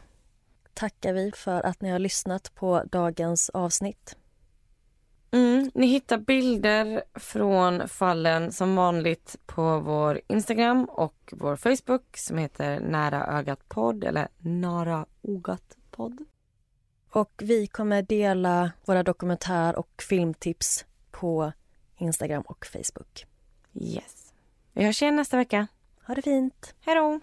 tackar 0.74 1.12
vi 1.12 1.32
för 1.32 1.66
att 1.66 1.80
ni 1.80 1.90
har 1.90 1.98
lyssnat 1.98 2.54
på 2.54 2.82
dagens 2.92 3.50
avsnitt. 3.50 4.16
Mm, 5.32 5.70
ni 5.74 5.86
hittar 5.86 6.18
bilder 6.18 7.02
från 7.14 7.88
fallen 7.88 8.52
som 8.52 8.76
vanligt 8.76 9.36
på 9.46 9.80
vår 9.80 10.20
Instagram 10.26 10.84
och 10.84 11.32
vår 11.32 11.56
Facebook 11.56 12.16
som 12.16 12.38
heter 12.38 12.80
Nära 12.80 13.26
ögat 13.26 13.68
podd 13.68 14.04
eller 14.04 14.28
Nara 14.38 15.06
Ogat 15.22 15.76
podd. 15.90 16.24
Och 17.12 17.32
vi 17.42 17.66
kommer 17.66 18.02
dela 18.02 18.72
våra 18.84 19.02
dokumentär 19.02 19.76
och 19.76 20.02
filmtips 20.08 20.84
på 21.10 21.52
Instagram 21.98 22.42
och 22.42 22.66
Facebook. 22.66 23.26
Yes. 23.74 24.32
Vi 24.72 24.84
hörs 24.84 25.02
igen 25.02 25.16
nästa 25.16 25.36
vecka. 25.36 25.66
Ha 26.06 26.14
det 26.14 26.22
fint! 26.22 26.74
Hej 26.80 26.94
då! 26.94 27.20